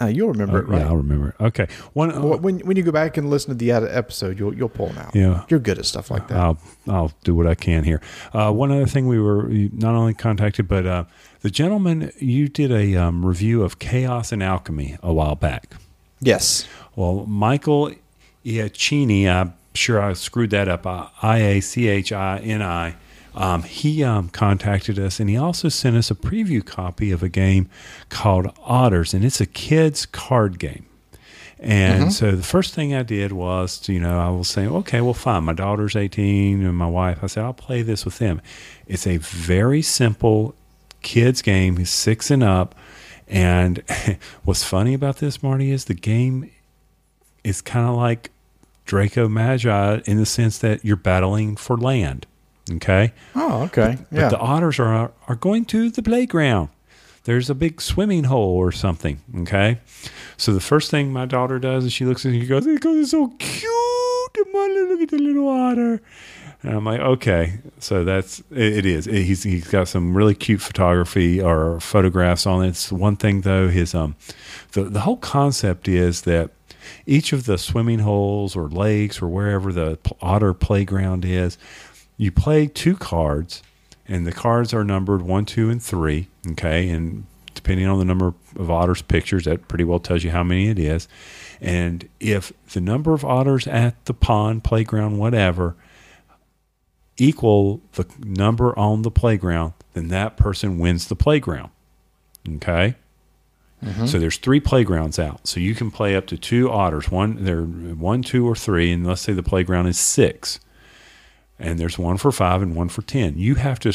[0.00, 0.80] Uh, you'll remember it, right?
[0.80, 1.34] yeah i'll remember it.
[1.42, 4.68] okay one Well, when when you go back and listen to the episode, you'll you'll
[4.70, 5.14] pull them out.
[5.14, 5.44] Yeah.
[5.48, 6.36] you're good at stuff like that.
[6.38, 6.58] I'll
[6.88, 8.00] I'll do what I can here.
[8.32, 11.04] Uh, one other thing, we were not only contacted, but uh,
[11.42, 15.74] the gentleman you did a um, review of Chaos and Alchemy a while back.
[16.20, 16.66] yes,
[16.96, 17.92] Well, Michael
[18.44, 20.86] Iachini, I'm sure I screwed that up.
[20.86, 22.94] uh, I A C H I N I.
[23.34, 27.28] Um, he um, contacted us and he also sent us a preview copy of a
[27.28, 27.68] game
[28.08, 30.86] called Otters, and it's a kids card game.
[31.62, 35.02] And so the first thing I did was, to, you know, I was saying, okay,
[35.02, 35.44] well, fine.
[35.44, 38.40] My daughter's 18 and my wife, I said, I'll play this with them.
[38.86, 40.54] It's a very simple
[41.02, 42.74] kids game, six and up.
[43.28, 43.82] And
[44.44, 46.50] what's funny about this, Marty, is the game
[47.44, 48.30] is kind of like
[48.86, 52.26] Draco Magi in the sense that you're battling for land.
[52.72, 53.12] Okay.
[53.34, 53.98] Oh, okay.
[54.10, 56.68] But the otters are are going to the playground.
[57.24, 59.20] There's a big swimming hole or something.
[59.40, 59.78] Okay.
[60.36, 62.66] So the first thing my daughter does is she looks at it and she goes,
[62.66, 63.70] "It goes so cute.
[64.54, 66.00] On, look at the little otter."
[66.62, 69.06] And I'm like, okay, so that's it, it is.
[69.06, 72.68] It- he's he's got some really cute photography or photographs on it.
[72.68, 73.68] It's one thing though.
[73.68, 74.14] His um,
[74.72, 76.50] the the whole concept is that
[77.06, 81.56] each of the swimming holes or lakes or wherever the otter playground is,
[82.20, 83.62] you play two cards,
[84.06, 86.28] and the cards are numbered one, two, and three.
[86.50, 87.24] Okay, and
[87.54, 90.78] depending on the number of otters pictures, that pretty well tells you how many it
[90.78, 91.08] is.
[91.62, 95.76] And if the number of otters at the pond, playground, whatever,
[97.16, 101.70] equal the number on the playground, then that person wins the playground.
[102.56, 102.96] Okay.
[103.82, 104.04] Mm-hmm.
[104.04, 105.46] So there's three playgrounds out.
[105.46, 107.10] So you can play up to two otters.
[107.10, 110.60] One there one, two, or three, and let's say the playground is six.
[111.60, 113.38] And there's one for five and one for ten.
[113.38, 113.92] You have to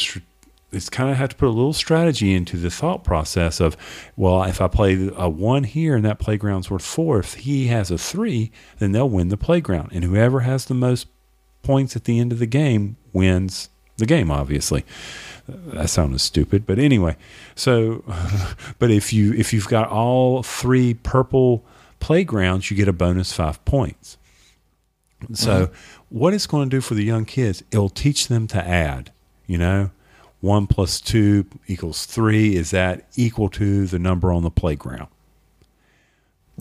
[0.72, 3.76] it's kind of have to put a little strategy into the thought process of,
[4.16, 7.90] well, if I play a one here and that playground's worth four, if he has
[7.90, 9.90] a three, then they'll win the playground.
[9.92, 11.06] And whoever has the most
[11.62, 14.84] points at the end of the game wins the game, obviously.
[15.48, 17.16] That sounded stupid, but anyway.
[17.54, 18.04] So,
[18.78, 21.64] but if you if you've got all three purple
[22.00, 24.18] playgrounds, you get a bonus five points.
[25.32, 25.95] So, mm-hmm.
[26.08, 29.12] What it's going to do for the young kids, it'll teach them to add.
[29.46, 29.90] You know,
[30.40, 32.56] one plus two equals three.
[32.56, 35.08] Is that equal to the number on the playground?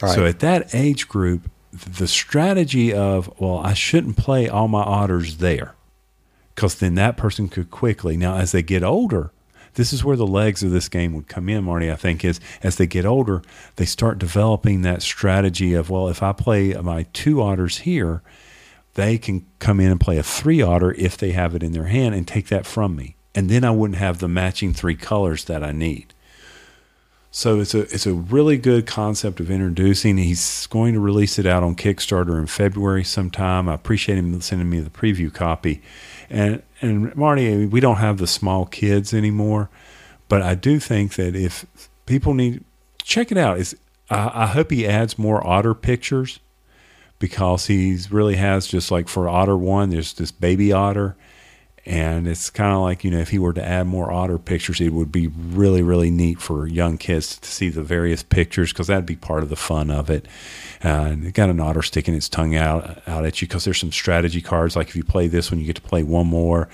[0.01, 5.37] So at that age group, the strategy of, well, I shouldn't play all my otters
[5.37, 5.75] there
[6.53, 8.17] because then that person could quickly.
[8.17, 9.31] Now, as they get older,
[9.75, 11.91] this is where the legs of this game would come in, Marty.
[11.91, 13.41] I think is as they get older,
[13.77, 18.21] they start developing that strategy of, well, if I play my two otters here,
[18.95, 21.85] they can come in and play a three otter if they have it in their
[21.85, 23.15] hand and take that from me.
[23.35, 26.13] And then I wouldn't have the matching three colors that I need.
[27.29, 30.17] So it's a it's a really good concept of introducing.
[30.17, 33.67] He's going to release it out on Kickstarter in February sometime.
[33.67, 35.81] I appreciate him sending me the preview copy.
[36.29, 39.69] And and Marty, we don't have the small kids anymore,
[40.29, 41.65] but I do think that if
[42.05, 42.63] people need
[43.03, 43.75] check it out, is
[44.09, 46.39] I, I hope he adds more otter pictures
[47.19, 51.15] because he's really has just like for otter one, there's this baby otter
[51.87, 54.81] and it's kind of like, you know, if he were to add more otter pictures,
[54.81, 58.87] it would be really, really neat for young kids to see the various pictures because
[58.87, 60.27] that'd be part of the fun of it.
[60.83, 63.79] Uh, and it got an otter sticking its tongue out, out at you because there's
[63.79, 64.75] some strategy cards.
[64.75, 66.67] Like if you play this one, you get to play one more.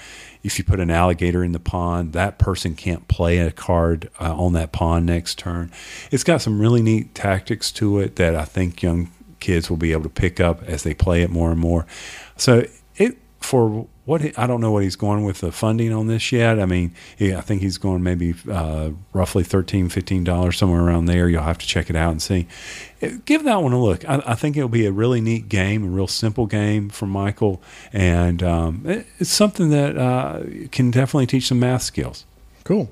[0.44, 4.34] If you put an alligator in the pond, that person can't play a card uh,
[4.34, 5.72] on that pond next turn.
[6.10, 9.12] It's got some really neat tactics to it that I think young
[9.42, 11.86] kids will be able to pick up as they play it more and more.
[12.38, 12.66] So
[12.96, 16.60] it for what I don't know what he's going with the funding on this yet.
[16.60, 21.28] I mean, he, I think he's going maybe uh, roughly 13 dollars somewhere around there.
[21.28, 22.48] You'll have to check it out and see.
[23.02, 24.08] Uh, give that one a look.
[24.08, 27.62] I, I think it'll be a really neat game, a real simple game for Michael,
[27.92, 32.26] and um, it, it's something that uh, can definitely teach some math skills.
[32.64, 32.92] Cool.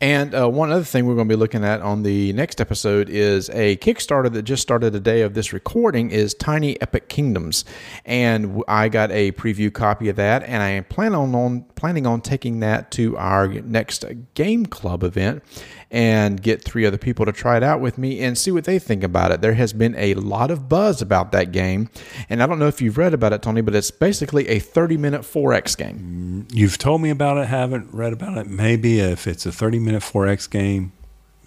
[0.00, 3.08] And uh, one other thing we're going to be looking at on the next episode
[3.08, 7.64] is a Kickstarter that just started the day of this recording is Tiny Epic Kingdoms,
[8.04, 12.20] and I got a preview copy of that, and I plan on, on planning on
[12.20, 14.04] taking that to our next
[14.34, 15.42] game club event
[15.90, 18.78] and get three other people to try it out with me and see what they
[18.78, 19.40] think about it.
[19.40, 21.88] There has been a lot of buzz about that game,
[22.28, 24.96] and I don't know if you've read about it, Tony, but it's basically a 30
[24.96, 26.46] minute 4X game.
[26.52, 28.46] You've told me about it, haven't read about it.
[28.46, 30.92] Maybe if it's a 30 minute 4X game,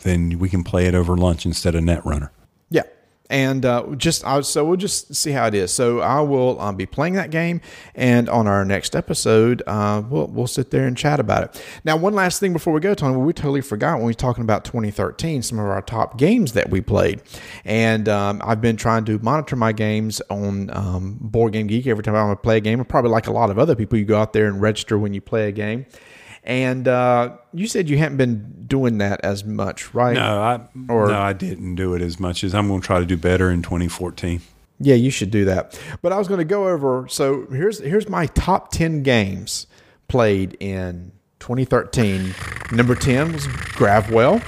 [0.04, 2.30] then we can play it over lunch instead of Netrunner.
[2.70, 2.84] Yeah,
[3.32, 5.72] and uh, just uh, so we'll just see how it is.
[5.72, 7.62] So I will um, be playing that game,
[7.96, 11.66] and on our next episode, uh, we'll we'll sit there and chat about it.
[11.86, 14.44] Now, one last thing before we go, Tony, we totally forgot when we were talking
[14.44, 17.22] about 2013, some of our top games that we played,
[17.64, 22.04] and um, I've been trying to monitor my games on um, Board Game Geek every
[22.04, 22.84] time I want to play a game.
[22.84, 25.22] Probably like a lot of other people, you go out there and register when you
[25.22, 25.86] play a game.
[26.44, 30.14] And uh, you said you haven't been doing that as much, right?
[30.14, 30.62] No, I
[30.92, 33.18] or, no, I didn't do it as much as I'm going to try to do
[33.18, 34.42] better in 2014.
[34.80, 35.80] Yeah, you should do that.
[36.02, 37.08] But I was going to go over.
[37.08, 39.68] So here's here's my top ten games
[40.08, 42.34] played in 2013.
[42.72, 44.42] Number ten was Gravwell.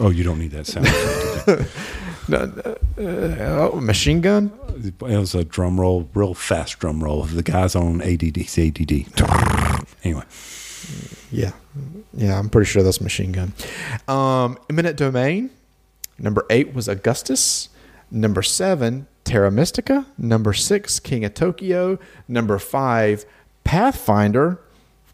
[0.00, 0.86] Oh, you don't need that sound.
[2.28, 4.50] no, uh, uh, machine gun.
[4.82, 7.22] It was a drum roll, real fast drum roll.
[7.22, 9.86] The guys on ADD, ADD.
[10.02, 10.24] Anyway.
[11.30, 11.52] Yeah,
[12.12, 13.52] yeah, I'm pretty sure that's machine gun.
[14.06, 15.50] Um, Eminent Domain.
[16.18, 17.68] Number eight was Augustus.
[18.10, 20.06] Number seven, Terra Mystica.
[20.16, 21.98] Number six, King of Tokyo.
[22.28, 23.24] Number five,
[23.64, 24.60] Pathfinder.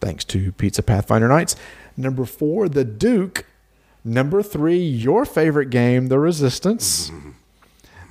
[0.00, 1.56] Thanks to Pizza Pathfinder Nights.
[1.96, 3.46] Number four, The Duke.
[4.04, 7.10] Number three, your favorite game, The Resistance.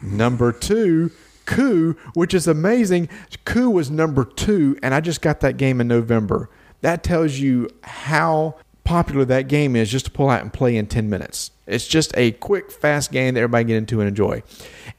[0.02, 1.11] Number two,
[1.45, 3.10] Coup, which is amazing.
[3.44, 6.49] Coup was number two, and I just got that game in November.
[6.81, 10.88] That tells you how popular that game is just to pull out and play in
[10.88, 11.51] 10 minutes.
[11.68, 14.41] It's just a quick, fast game that everybody get into and enjoy.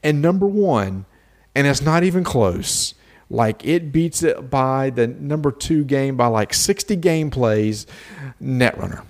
[0.01, 1.05] And number one,
[1.53, 2.93] and it's not even close,
[3.29, 7.85] like it beats it by the number two game by like 60 gameplays,
[8.41, 9.03] Netrunner.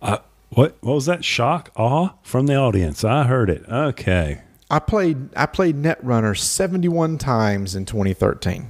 [0.00, 0.18] Uh,
[0.50, 3.02] what what was that shock awe from the audience?
[3.04, 3.64] I heard it.
[3.68, 4.42] Okay.
[4.70, 8.68] I played I played Netrunner 71 times in 2013.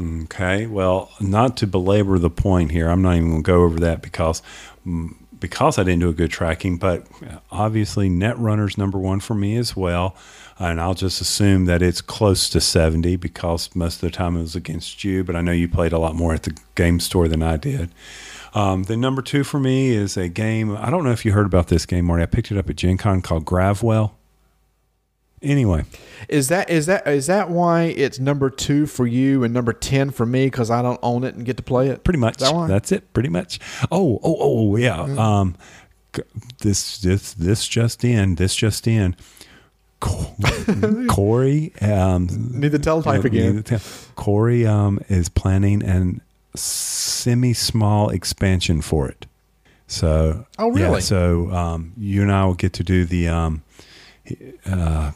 [0.00, 0.66] Okay.
[0.66, 4.02] Well, not to belabor the point here, I'm not even going to go over that
[4.02, 4.42] because
[4.86, 6.76] mm, because I didn't do a good tracking.
[6.76, 7.06] But
[7.50, 10.14] obviously, Netrunner's number one for me as well,
[10.58, 14.42] and I'll just assume that it's close to 70 because most of the time it
[14.42, 15.24] was against you.
[15.24, 17.90] But I know you played a lot more at the game store than I did.
[18.54, 20.76] Um, the number two for me is a game.
[20.76, 22.22] I don't know if you heard about this game, Marty.
[22.22, 24.12] I picked it up at Gen Con called Gravwell.
[25.42, 25.84] Anyway,
[26.28, 30.10] is that is that is that why it's number two for you and number ten
[30.10, 32.04] for me because I don't own it and get to play it?
[32.04, 32.38] Pretty much.
[32.38, 33.12] That That's it.
[33.12, 33.60] Pretty much.
[33.90, 34.96] Oh, oh, oh, yeah.
[34.96, 35.18] Mm-hmm.
[35.18, 35.56] Um,
[36.60, 38.36] this this this just in.
[38.36, 39.14] This just in.
[41.08, 43.62] Corey, um, need the teletype again.
[43.62, 43.80] Tell,
[44.14, 46.20] Corey um, is planning an
[46.54, 49.26] semi-small expansion for it.
[49.86, 50.94] So, oh really?
[50.94, 53.62] Yeah, so um, you and I will get to do the um,
[54.66, 55.12] uh,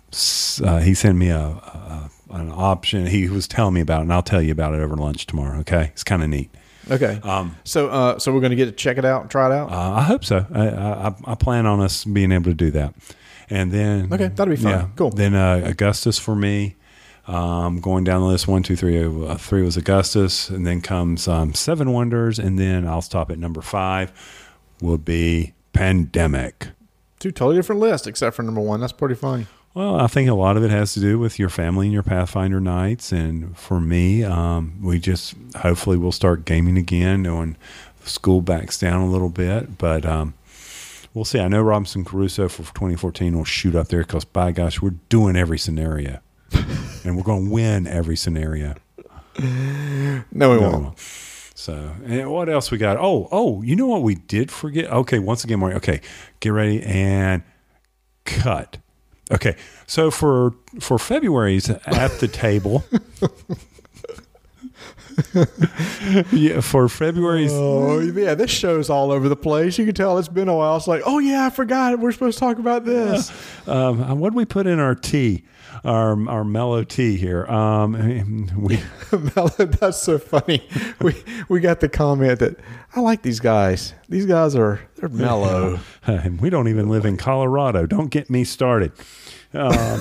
[0.64, 3.06] uh, he sent me a, a, an option.
[3.06, 5.58] He was telling me about it, and I'll tell you about it over lunch tomorrow.
[5.60, 6.50] Okay, it's kind of neat.
[6.90, 7.20] Okay.
[7.22, 9.52] Um, so, uh, so we're going to get to check it out, and try it
[9.52, 9.70] out.
[9.70, 10.46] Uh, I hope so.
[10.52, 12.94] I, I, I, plan on us being able to do that,
[13.48, 14.72] and then okay, that'll be fun.
[14.72, 15.10] Yeah, cool.
[15.10, 16.76] Then uh, Augustus for me.
[17.26, 19.04] Um, going down the list, one, two, three.
[19.04, 23.38] Uh, three was Augustus, and then comes um, Seven Wonders, and then I'll stop at
[23.38, 24.12] number five.
[24.80, 26.68] Will be Pandemic.
[27.20, 28.80] Two totally different lists, except for number one.
[28.80, 29.46] That's pretty funny.
[29.74, 32.02] Well, I think a lot of it has to do with your family and your
[32.02, 33.12] Pathfinder nights.
[33.12, 37.56] And for me, um, we just hopefully we'll start gaming again when
[38.02, 39.78] school backs down a little bit.
[39.78, 40.34] But um,
[41.14, 41.38] we'll see.
[41.38, 45.36] I know Robinson Crusoe for 2014 will shoot up there because, by gosh, we're doing
[45.36, 46.20] every scenario.
[47.04, 48.74] and we're going to win every scenario.
[49.38, 50.98] No, we No, we won't.
[51.60, 52.96] So, and what else we got?
[52.96, 54.90] Oh, oh, you know what we did forget?
[54.90, 55.76] Okay, once again, Mario.
[55.76, 56.00] Okay,
[56.40, 57.42] get ready and
[58.24, 58.78] cut.
[59.30, 59.56] Okay,
[59.86, 62.82] so for for February's at the table.
[66.32, 67.52] yeah, for February's.
[67.52, 69.76] Oh yeah, this show's all over the place.
[69.76, 70.78] You can tell it's been a while.
[70.78, 73.30] It's like, oh yeah, I forgot we're supposed to talk about this.
[73.66, 75.44] Um, what did we put in our tea?
[75.84, 77.46] Our our mellow tea here.
[77.46, 78.80] Um, we
[79.36, 80.68] Mellow, That's so funny.
[81.00, 81.14] We
[81.48, 82.56] we got the comment that
[82.94, 83.94] I like these guys.
[84.08, 85.80] These guys are they're mellow.
[86.06, 87.86] and we don't even live in Colorado.
[87.86, 88.92] Don't get me started.
[89.54, 90.00] Um,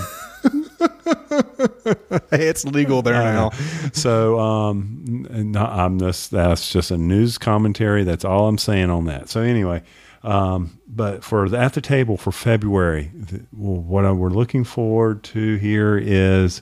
[2.32, 3.50] Hey, it's legal there now.
[3.92, 8.04] so um, I'm just that's just a news commentary.
[8.04, 9.30] That's all I'm saying on that.
[9.30, 9.82] So anyway,
[10.24, 14.64] um, but for the, at the table for February, the, well, what I- we're looking
[14.64, 16.62] forward to here is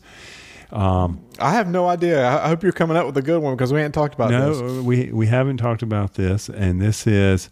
[0.72, 1.10] I
[1.40, 2.28] have no idea.
[2.28, 4.60] I hope you're coming up with a good one because we ain't talked about this.
[4.60, 7.50] no, we we haven't talked about this, and this is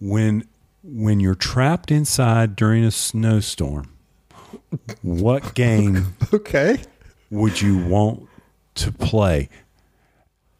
[0.00, 0.44] when
[0.82, 3.92] when you're trapped inside during a snowstorm.
[5.02, 6.78] What game Okay.
[7.30, 8.26] would you want
[8.76, 9.48] to play?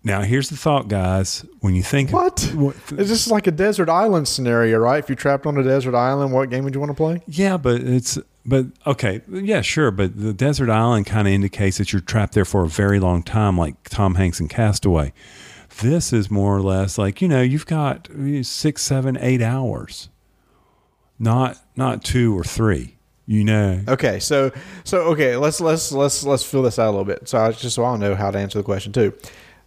[0.09, 1.45] Now, here's the thought, guys.
[1.61, 2.41] When you think What?
[2.55, 4.99] what It's just like a desert island scenario, right?
[4.99, 7.23] If you're trapped on a desert island, what game would you want to play?
[7.27, 11.93] yeah, but it's but okay, yeah, sure, but the desert island kind of indicates that
[11.93, 15.13] you're trapped there for a very long time, like Tom Hanks in Castaway.
[15.83, 18.09] This is more or less like you know you've got
[18.43, 20.09] six, seven, eight hours,
[21.19, 22.95] not not two or three.
[23.27, 24.51] You know, Okay, so
[24.85, 27.29] so okay, let's let's let's let's fill this out a little bit.
[27.29, 29.13] So I just so I'll know how to answer the question too.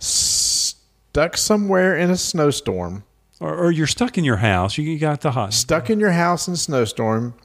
[0.01, 3.03] Stuck somewhere in a snowstorm,
[3.39, 4.77] or, or you're stuck in your house.
[4.77, 5.53] You, you got the hot.
[5.53, 7.35] stuck in your house in a snowstorm.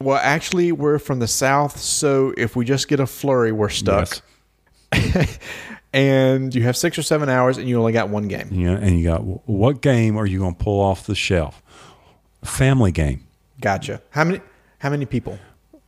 [0.00, 4.20] Well, actually, we're from the south, so if we just get a flurry, we're stuck.
[4.92, 5.38] Yes.
[5.92, 8.48] and you have six or seven hours, and you only got one game.
[8.50, 11.62] Know, and you got what game are you going to pull off the shelf?
[12.42, 13.24] Family game.
[13.60, 14.02] Gotcha.
[14.10, 14.40] How many?
[14.78, 15.38] How many people?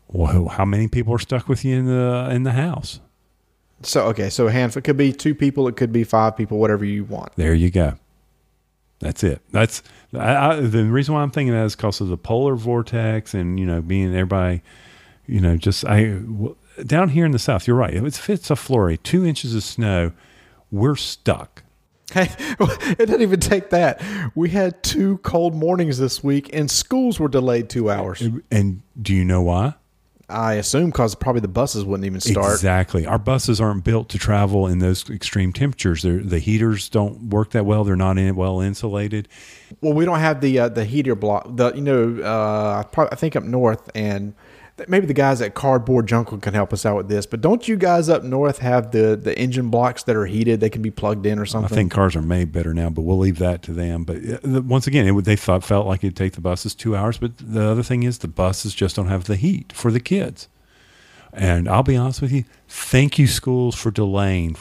[0.09, 3.01] Well, how many people are stuck with you in the in the house?
[3.83, 4.81] So okay, so a handful.
[4.81, 5.69] It could be two people.
[5.69, 6.59] It could be five people.
[6.59, 7.35] Whatever you want.
[7.37, 7.95] There you go.
[9.01, 9.43] That's it.
[9.51, 9.83] That's
[10.15, 13.61] I, I, the reason why I'm thinking that is because of the polar vortex and
[13.61, 14.63] you know being everybody,
[15.27, 17.67] you know, just I w- down here in the south.
[17.67, 17.95] You're right.
[17.95, 20.13] If it's, if it's a flurry, two inches of snow,
[20.71, 21.63] we're stuck.
[22.13, 22.31] Hey,
[22.61, 24.01] it didn't even take that.
[24.35, 28.23] We had two cold mornings this week, and schools were delayed two hours.
[28.51, 29.75] And do you know why?
[30.29, 32.53] I assume because probably the buses wouldn't even start.
[32.53, 33.07] Exactly.
[33.07, 36.03] Our buses aren't built to travel in those extreme temperatures.
[36.03, 37.85] They're, the heaters don't work that well.
[37.85, 39.29] They're not in, well insulated.
[39.81, 41.47] Well, we don't have the uh, the heater block.
[41.57, 44.35] The you know, uh, probably, I think up north, and
[44.87, 47.27] maybe the guys at Cardboard Jungle can help us out with this.
[47.27, 50.61] But don't you guys up north have the the engine blocks that are heated?
[50.61, 51.73] They can be plugged in or something.
[51.73, 54.05] I think cars are made better now, but we'll leave that to them.
[54.05, 57.19] But once again, it would, they thought felt like it'd take the buses two hours.
[57.19, 60.49] But the other thing is, the buses just don't have the heat for the kids.
[61.33, 64.57] And I'll be honest with you, thank you schools for delaying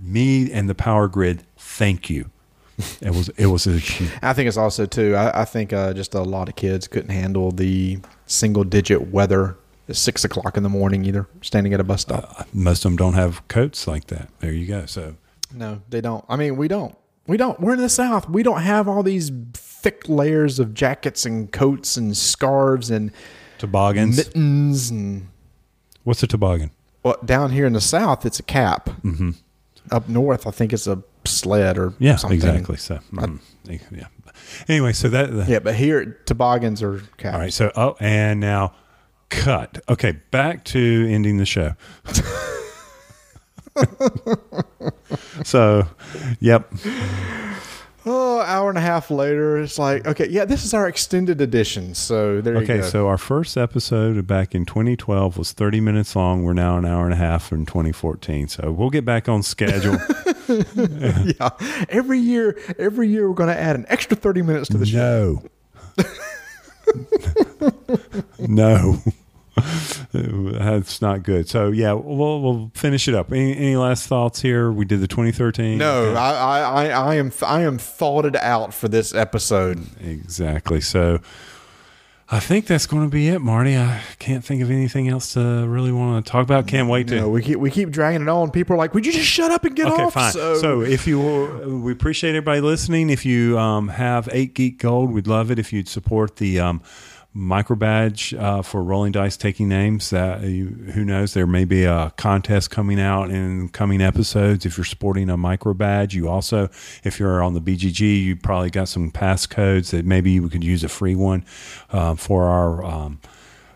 [0.00, 1.44] me and the power grid.
[1.56, 2.30] Thank you.
[3.00, 3.76] It was it was a
[4.22, 5.14] I think it's also too.
[5.14, 7.98] I, I think uh, just a lot of kids couldn't handle the
[8.32, 9.56] single digit weather
[9.88, 12.46] at six o'clock in the morning either, standing at a bus stop.
[12.52, 14.28] most of them don't have coats like that.
[14.40, 14.86] There you go.
[14.86, 15.16] So
[15.54, 16.24] No, they don't.
[16.28, 16.96] I mean, we don't.
[17.26, 17.60] We don't.
[17.60, 18.28] We're in the South.
[18.28, 23.12] We don't have all these thick layers of jackets and coats and scarves and
[23.58, 24.16] toboggans.
[24.16, 25.28] mittens and.
[26.04, 26.70] What's a toboggan?
[27.04, 28.86] Well, down here in the South, it's a cap.
[29.04, 29.30] Mm-hmm.
[29.90, 32.36] Up north, I think it's a sled or Yeah, something.
[32.36, 32.76] exactly.
[32.76, 33.38] So mm,
[33.68, 34.06] yeah.
[34.68, 37.02] Anyway, so that Yeah, but here toboggans are.
[37.24, 37.52] All right.
[37.52, 38.74] So, oh, and now
[39.28, 39.82] cut.
[39.88, 41.74] Okay, back to ending the show.
[45.44, 45.86] so,
[46.40, 46.70] yep.
[48.04, 51.94] Oh, hour and a half later, it's like, okay, yeah, this is our extended edition.
[51.94, 52.74] So there you go.
[52.74, 56.42] Okay, so our first episode back in 2012 was 30 minutes long.
[56.42, 58.48] We're now an hour and a half in 2014.
[58.48, 59.98] So we'll get back on schedule.
[60.48, 61.50] yeah,
[61.88, 65.42] every year, every year we're going to add an extra thirty minutes to the show.
[68.40, 68.98] no.
[68.98, 68.98] no.
[70.12, 71.48] That's not good.
[71.48, 73.32] So, yeah, we'll, we'll finish it up.
[73.32, 74.70] Any, any last thoughts here?
[74.70, 75.78] We did the 2013.
[75.78, 79.80] No, I, I, I, I am, I am thoughted out for this episode.
[80.00, 80.80] Exactly.
[80.82, 81.20] So,
[82.32, 83.76] I think that's going to be it, Marty.
[83.76, 86.66] I can't think of anything else to really want to talk about.
[86.66, 87.16] Can't wait to.
[87.16, 88.50] Know, we keep we keep dragging it on.
[88.50, 90.32] People are like, "Would you just shut up and get Okay, off?" fine.
[90.32, 91.20] So, if you,
[91.84, 93.10] we appreciate everybody listening.
[93.10, 96.80] If you um, have eight geek gold, we'd love it if you'd support the um,
[97.34, 100.10] micro badge uh, for rolling dice taking names.
[100.10, 104.66] That you, who knows, there may be a contest coming out in coming episodes.
[104.66, 106.68] If you're sporting a micro badge, you also,
[107.04, 110.84] if you're on the BGG, you probably got some passcodes that maybe we could use
[110.84, 111.44] a free one
[111.90, 112.84] uh, for our.
[112.84, 113.20] Um,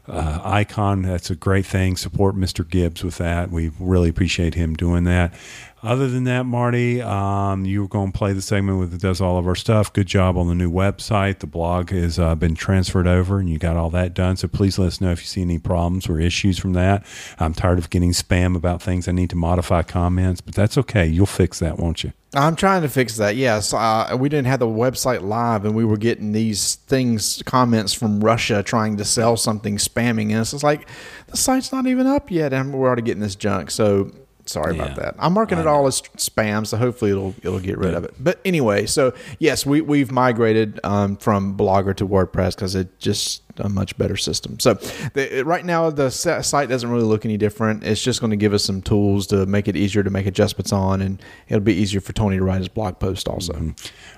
[0.08, 1.02] uh, icon.
[1.02, 1.96] That's a great thing.
[1.96, 2.68] Support Mr.
[2.68, 3.50] Gibbs with that.
[3.50, 5.34] We really appreciate him doing that.
[5.82, 9.20] Other than that, Marty, um, you were going to play the segment with that does
[9.20, 9.92] all of our stuff.
[9.92, 11.40] Good job on the new website.
[11.40, 14.36] The blog has uh, been transferred over, and you got all that done.
[14.36, 17.04] So please let us know if you see any problems or issues from that.
[17.38, 19.06] I'm tired of getting spam about things.
[19.06, 21.06] I need to modify comments, but that's okay.
[21.06, 22.12] You'll fix that, won't you?
[22.34, 23.36] I'm trying to fix that.
[23.36, 27.92] Yes, uh, we didn't have the website live, and we were getting these things, comments
[27.92, 30.54] from Russia trying to sell something, spamming us.
[30.54, 30.88] It's like
[31.28, 33.70] the site's not even up yet, and we're already getting this junk.
[33.70, 34.10] So
[34.46, 34.84] sorry Yeah.
[34.84, 35.14] about that.
[35.18, 38.14] I'm marking it all as spam, so hopefully it'll it'll get rid of it.
[38.18, 43.42] But anyway, so yes, we we've migrated um, from Blogger to WordPress because it's just
[43.58, 44.60] a much better system.
[44.60, 44.74] So
[45.14, 47.84] the, right now the site doesn't really look any different.
[47.84, 50.72] It's just going to give us some tools to make it easier to make adjustments
[50.72, 53.54] on, and it'll be easier for Tony to write his blog post also.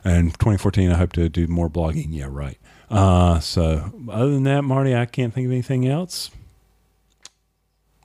[0.05, 2.09] And 2014, I hope to do more blogging.
[2.11, 2.59] Yeah, right.
[2.91, 6.31] Uh, so other than that, Marty, I can't think of anything else.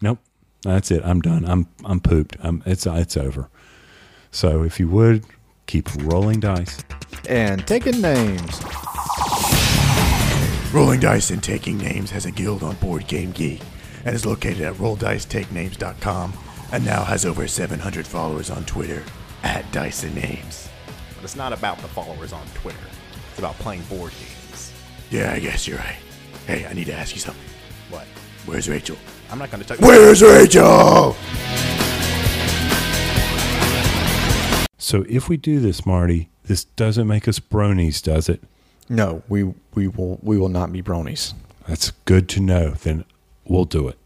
[0.02, 0.20] Nope,
[0.64, 1.02] that's it.
[1.04, 1.46] I'm done.
[1.46, 2.38] I'm I'm pooped.
[2.42, 3.50] I'm, it's it's over.
[4.32, 5.26] So if you would
[5.68, 6.84] keep rolling dice.
[7.30, 8.62] And taking names.
[10.74, 13.62] Rolling Dice and Taking Names has a guild on Board Game Geek
[14.06, 16.34] and is located at rolldicetakenames.com
[16.72, 19.04] and now has over 700 followers on Twitter
[19.44, 20.68] at Dice and Names.
[21.14, 22.80] But it's not about the followers on Twitter.
[23.30, 24.74] It's about playing board games.
[25.12, 26.00] Yeah, I guess you're right.
[26.48, 27.44] Hey, I need to ask you something.
[27.92, 28.08] What?
[28.48, 28.98] Where's Rachel?
[29.34, 31.16] I'm not going to tell Where's Rachel?
[34.78, 38.44] So if we do this, Marty, this doesn't make us bronies, does it?
[38.90, 41.34] No, we we will we will not be bronies.
[41.68, 42.72] That's good to know.
[42.74, 43.06] Then
[43.44, 43.98] we'll do it.